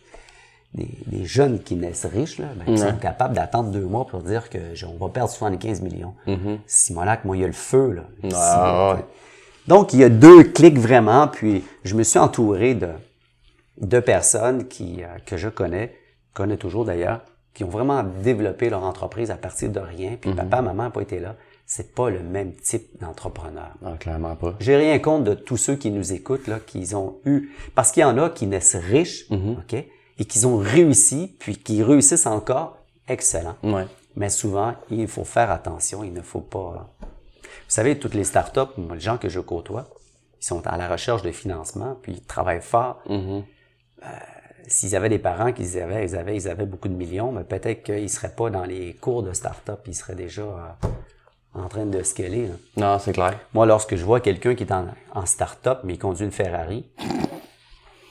des, 0.74 0.88
des 1.08 1.26
jeunes 1.26 1.60
qui 1.64 1.76
naissent 1.76 2.06
riches, 2.06 2.38
là, 2.38 2.48
ben, 2.56 2.66
qui 2.66 2.78
sont 2.80 2.96
capables 2.98 3.34
d'attendre 3.34 3.72
deux 3.72 3.86
mois 3.86 4.06
pour 4.06 4.22
dire 4.22 4.50
que 4.50 4.58
on 4.86 5.04
va 5.04 5.12
perdre 5.12 5.32
75 5.32 5.82
millions. 5.82 6.14
Simonac, 6.68 7.26
moi, 7.26 7.38
il 7.38 7.42
y 7.42 7.44
a 7.44 7.48
le 7.48 7.54
feu, 7.54 7.92
là. 7.92 8.04
Ah, 8.36 8.96
ouais. 8.96 9.06
donc, 9.68 9.94
il 9.94 10.00
y 10.00 10.04
a 10.04 10.10
deux 10.10 10.44
clics 10.44 10.78
vraiment, 10.78 11.28
puis 11.28 11.64
je 11.84 11.96
me 11.96 12.04
suis 12.04 12.20
entouré 12.20 12.76
de, 12.76 12.90
de 13.82 14.00
personnes 14.00 14.68
qui, 14.68 15.04
euh, 15.04 15.08
que 15.26 15.38
je 15.38 15.50
connais, 15.50 15.96
connais 16.34 16.58
toujours 16.58 16.86
d'ailleurs, 16.86 17.22
qui 17.54 17.64
ont 17.64 17.70
vraiment 17.70 18.04
développé 18.04 18.70
leur 18.70 18.84
entreprise 18.84 19.32
à 19.32 19.36
partir 19.36 19.70
de 19.72 19.80
rien, 19.80 20.18
puis 20.22 20.34
papa, 20.34 20.62
maman 20.62 20.84
n'ont 20.86 20.92
pas 20.92 21.02
été 21.02 21.20
là. 21.20 21.36
C'est 21.66 21.94
pas 21.94 22.10
le 22.10 22.22
même 22.22 22.54
type 22.54 23.00
d'entrepreneur. 23.00 23.74
Non, 23.82 23.96
clairement 23.98 24.36
pas. 24.36 24.56
J'ai 24.60 24.76
rien 24.76 24.98
contre 24.98 25.24
de 25.26 25.34
tous 25.36 25.58
ceux 25.58 25.76
qui 25.76 25.92
nous 25.92 26.14
écoutent, 26.14 26.48
là, 26.48 26.60
qu'ils 26.60 26.96
ont 26.96 27.18
eu, 27.26 27.50
parce 27.76 27.92
qu'il 27.92 28.02
y 28.02 28.06
en 28.06 28.18
a 28.18 28.30
qui 28.30 28.48
naissent 28.48 28.76
riches, 28.76 29.26
OK, 29.32 29.84
et 30.20 30.26
qu'ils 30.26 30.46
ont 30.46 30.58
réussi, 30.58 31.36
puis 31.40 31.58
qui 31.58 31.82
réussissent 31.82 32.26
encore, 32.28 32.78
excellent. 33.08 33.56
Ouais. 33.64 33.88
Mais 34.16 34.30
souvent, 34.30 34.76
il 34.92 35.08
faut 35.08 35.24
faire 35.24 35.50
attention, 35.50 36.04
il 36.04 36.14
ne 36.14 36.22
faut 36.22 36.42
pas... 36.42 36.94
Vous 37.00 37.76
savez, 37.76 37.98
toutes 37.98 38.14
les 38.16 38.26
startups, 38.26 38.60
les 38.78 39.00
gens 39.00 39.18
que 39.18 39.30
je 39.30 39.40
côtoie, 39.40 39.88
ils 40.42 40.46
sont 40.46 40.66
à 40.68 40.78
la 40.78 40.88
recherche 40.90 41.22
de 41.22 41.32
financement, 41.32 41.98
puis 42.02 42.14
ils 42.14 42.24
travaillent 42.26 42.62
fort. 42.62 43.02
Euh, 43.10 43.40
S'ils 44.68 44.96
avaient 44.96 45.10
des 45.10 45.20
parents 45.20 45.52
qui 45.52 45.64
avaient, 45.80 46.06
ils 46.06 46.16
avaient, 46.16 46.36
ils 46.36 46.48
avaient 46.48 46.66
beaucoup 46.68 46.90
de 46.90 46.94
millions, 46.94 47.32
mais 47.32 47.44
peut-être 47.44 47.82
qu'ils 47.84 48.10
seraient 48.10 48.36
pas 48.36 48.52
dans 48.52 48.66
les 48.66 48.94
cours 48.94 49.24
de 49.24 49.34
start-up, 49.34 49.80
ils 49.88 49.96
seraient 49.96 50.16
déjà 50.16 50.44
euh, 50.44 50.88
en 51.56 51.68
train 51.70 51.86
de 51.88 52.04
scaler. 52.04 52.48
là. 52.48 52.54
Non, 52.78 53.00
c'est 53.00 53.14
clair. 53.14 53.40
Moi, 53.54 53.66
lorsque 53.66 53.96
je 53.96 54.04
vois 54.06 54.20
quelqu'un 54.20 54.54
qui 54.54 54.64
est 54.64 54.72
en, 54.72 54.88
en 55.16 55.26
start-up, 55.26 55.80
mais 55.84 55.94
il 55.94 55.98
conduit 55.98 56.26
une 56.26 56.32
Ferrari, 56.32 56.86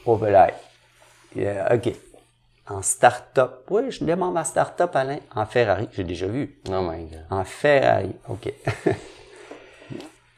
oh 0.05 0.17
ben 0.17 0.31
là, 0.31 0.51
euh, 1.37 1.77
OK. 1.77 1.93
En 2.71 2.83
start-up, 2.83 3.65
oui, 3.71 3.91
je 3.91 4.05
demande 4.05 4.35
ma 4.35 4.45
start-up, 4.45 4.95
Alain, 4.95 5.19
en 5.35 5.47
Ferrari, 5.47 5.89
j'ai 5.93 6.05
déjà 6.05 6.27
vu. 6.27 6.61
Oh 6.69 6.83
my 6.83 7.05
god. 7.05 7.25
En 7.31 7.45
Ferrari, 7.45 8.15
OK. 8.29 8.53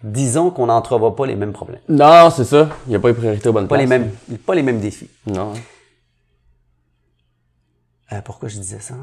Disons 0.03 0.51
qu'on 0.51 0.66
n'entrevoit 0.66 1.14
pas 1.14 1.26
les 1.26 1.34
mêmes 1.34 1.53
problèmes. 1.53 1.80
Non, 1.88 2.30
c'est 2.30 2.45
ça. 2.45 2.68
Il 2.86 2.91
n'y 2.91 2.97
a 2.97 3.01
pas 3.01 3.09
les 3.09 3.14
priorités 3.14 3.49
aux 3.49 3.53
bonnes 3.53 3.68
Pas 3.68 3.76
les 3.76 3.86
mêmes, 3.86 4.11
pas 4.47 4.55
les 4.55 4.62
mêmes 4.62 4.80
défis. 4.80 5.11
Non. 5.26 5.53
Euh, 8.12 8.20
pourquoi 8.22 8.49
je 8.49 8.57
disais 8.57 8.80
ça? 8.80 8.95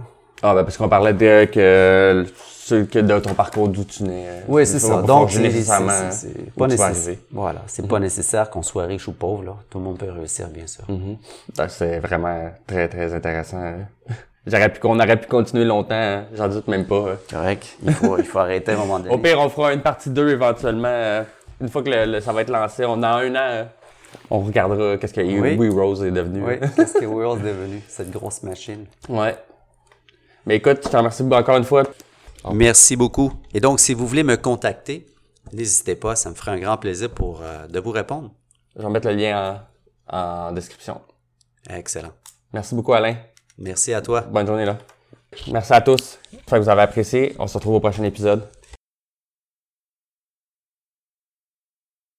Ah, 0.44 0.54
ben, 0.54 0.64
parce 0.64 0.78
qu'on 0.78 0.88
parlait 0.90 1.14
de, 1.14 1.46
que, 1.46 2.26
que 2.70 3.00
de 3.00 3.20
ton 3.20 3.34
parcours 3.34 3.70
d'où 3.70 3.84
tu 3.84 4.04
nais. 4.04 4.26
euh, 4.28 4.40
Oui, 4.48 4.66
c'est 4.68 4.80
ça. 4.80 5.02
Donc, 5.02 5.32
c'est 5.32 6.54
pas 6.56 6.68
nécessaire. 6.68 7.16
Voilà, 7.32 7.62
c'est 7.68 7.88
pas 7.88 8.00
nécessaire 8.00 8.50
qu'on 8.50 8.62
soit 8.64 8.86
riche 8.86 9.08
ou 9.08 9.14
pauvre, 9.14 9.44
là. 9.44 9.56
Tout 9.70 9.80
le 9.80 9.84
monde 9.86 9.98
peut 9.98 10.12
réussir, 10.12 10.48
bien 10.50 10.68
sûr. 10.68 10.84
Mhm. 10.88 11.18
Ben, 11.56 11.68
C'est 11.68 12.00
vraiment 12.00 12.50
très, 12.68 12.88
très 12.88 13.14
intéressant. 13.14 13.58
hein. 13.58 13.76
J'aurais 14.50 14.70
pu, 14.70 14.80
on 14.86 14.98
aurait 14.98 15.18
pu 15.20 15.28
continuer 15.28 15.66
longtemps, 15.66 15.96
hein. 15.96 16.24
j'en 16.34 16.48
doute 16.48 16.68
même 16.70 16.86
pas. 16.86 17.00
hein. 17.12 17.18
Correct. 17.30 17.68
Il 17.84 17.94
faut, 17.94 18.18
il 18.18 18.24
faut 18.24 18.40
arrêter 18.40 18.72
à 18.72 18.76
un 18.76 18.78
moment 18.78 19.00
donné. 19.00 19.14
Au 19.14 19.18
pire, 19.18 19.40
on 19.42 19.50
fera 19.50 19.74
une 19.74 19.82
partie 19.82 20.10
2 20.10 20.30
éventuellement. 20.30 20.88
euh, 20.88 21.24
Une 21.60 21.68
fois 21.68 21.84
que 21.84 21.90
le, 21.90 22.06
le- 22.06 22.22
ça 22.22 22.32
va 22.32 22.44
être 22.44 22.50
lancé, 22.50 22.86
on, 22.86 22.96
dans 22.96 23.08
un 23.18 23.36
an, 23.36 23.68
on 24.30 24.40
regardera 24.40 24.96
qu'est-ce 24.98 25.14
que 25.14 25.20
Oui. 25.22 25.58
We 25.58 25.70
Rose 25.74 26.02
est 26.04 26.12
devenu. 26.12 26.44
Oui, 26.46 26.60
qu'est-ce 26.78 26.94
que 26.94 27.06
World 27.08 27.46
est 27.46 27.50
devenu, 27.50 27.82
cette 27.90 28.10
grosse 28.12 28.42
machine? 28.44 28.86
Ouais. 29.10 29.36
Mais 30.48 30.56
écoute, 30.56 30.80
je 30.82 30.88
te 30.88 30.96
remercie 30.96 31.24
encore 31.24 31.58
une 31.58 31.66
fois. 31.66 31.84
Merci 32.54 32.96
beaucoup. 32.96 33.34
Et 33.54 33.60
donc, 33.60 33.82
si 33.82 33.94
vous 33.94 34.08
voulez 34.08 34.24
me 34.24 34.38
contacter, 34.38 35.06
n'hésitez 35.52 35.96
pas, 35.96 36.16
ça 36.16 36.30
me 36.30 36.36
ferait 36.36 36.52
un 36.52 36.60
grand 36.60 36.78
plaisir 36.78 37.10
pour, 37.10 37.42
euh, 37.44 37.68
de 37.68 37.78
vous 37.82 37.92
répondre. 37.92 38.32
Je 38.78 38.82
vais 38.82 38.90
mettre 38.90 39.10
le 39.10 39.16
lien 39.16 39.66
en, 40.08 40.18
en 40.18 40.52
description. 40.54 41.02
Excellent. 41.70 42.14
Merci 42.54 42.76
beaucoup, 42.76 42.94
Alain. 42.94 43.18
Merci 43.58 43.94
à 43.94 44.02
toi. 44.02 44.22
Bonne 44.22 44.48
journée, 44.48 44.64
là. 44.64 44.78
Merci 45.52 45.74
à 45.74 45.82
tous. 45.82 46.18
J'espère 46.32 46.60
que 46.60 46.64
vous 46.64 46.70
avez 46.70 46.84
apprécié. 46.84 47.36
On 47.40 47.48
se 47.48 47.56
retrouve 47.56 47.76
au 47.76 47.80
prochain 47.82 48.04
épisode. 48.04 48.48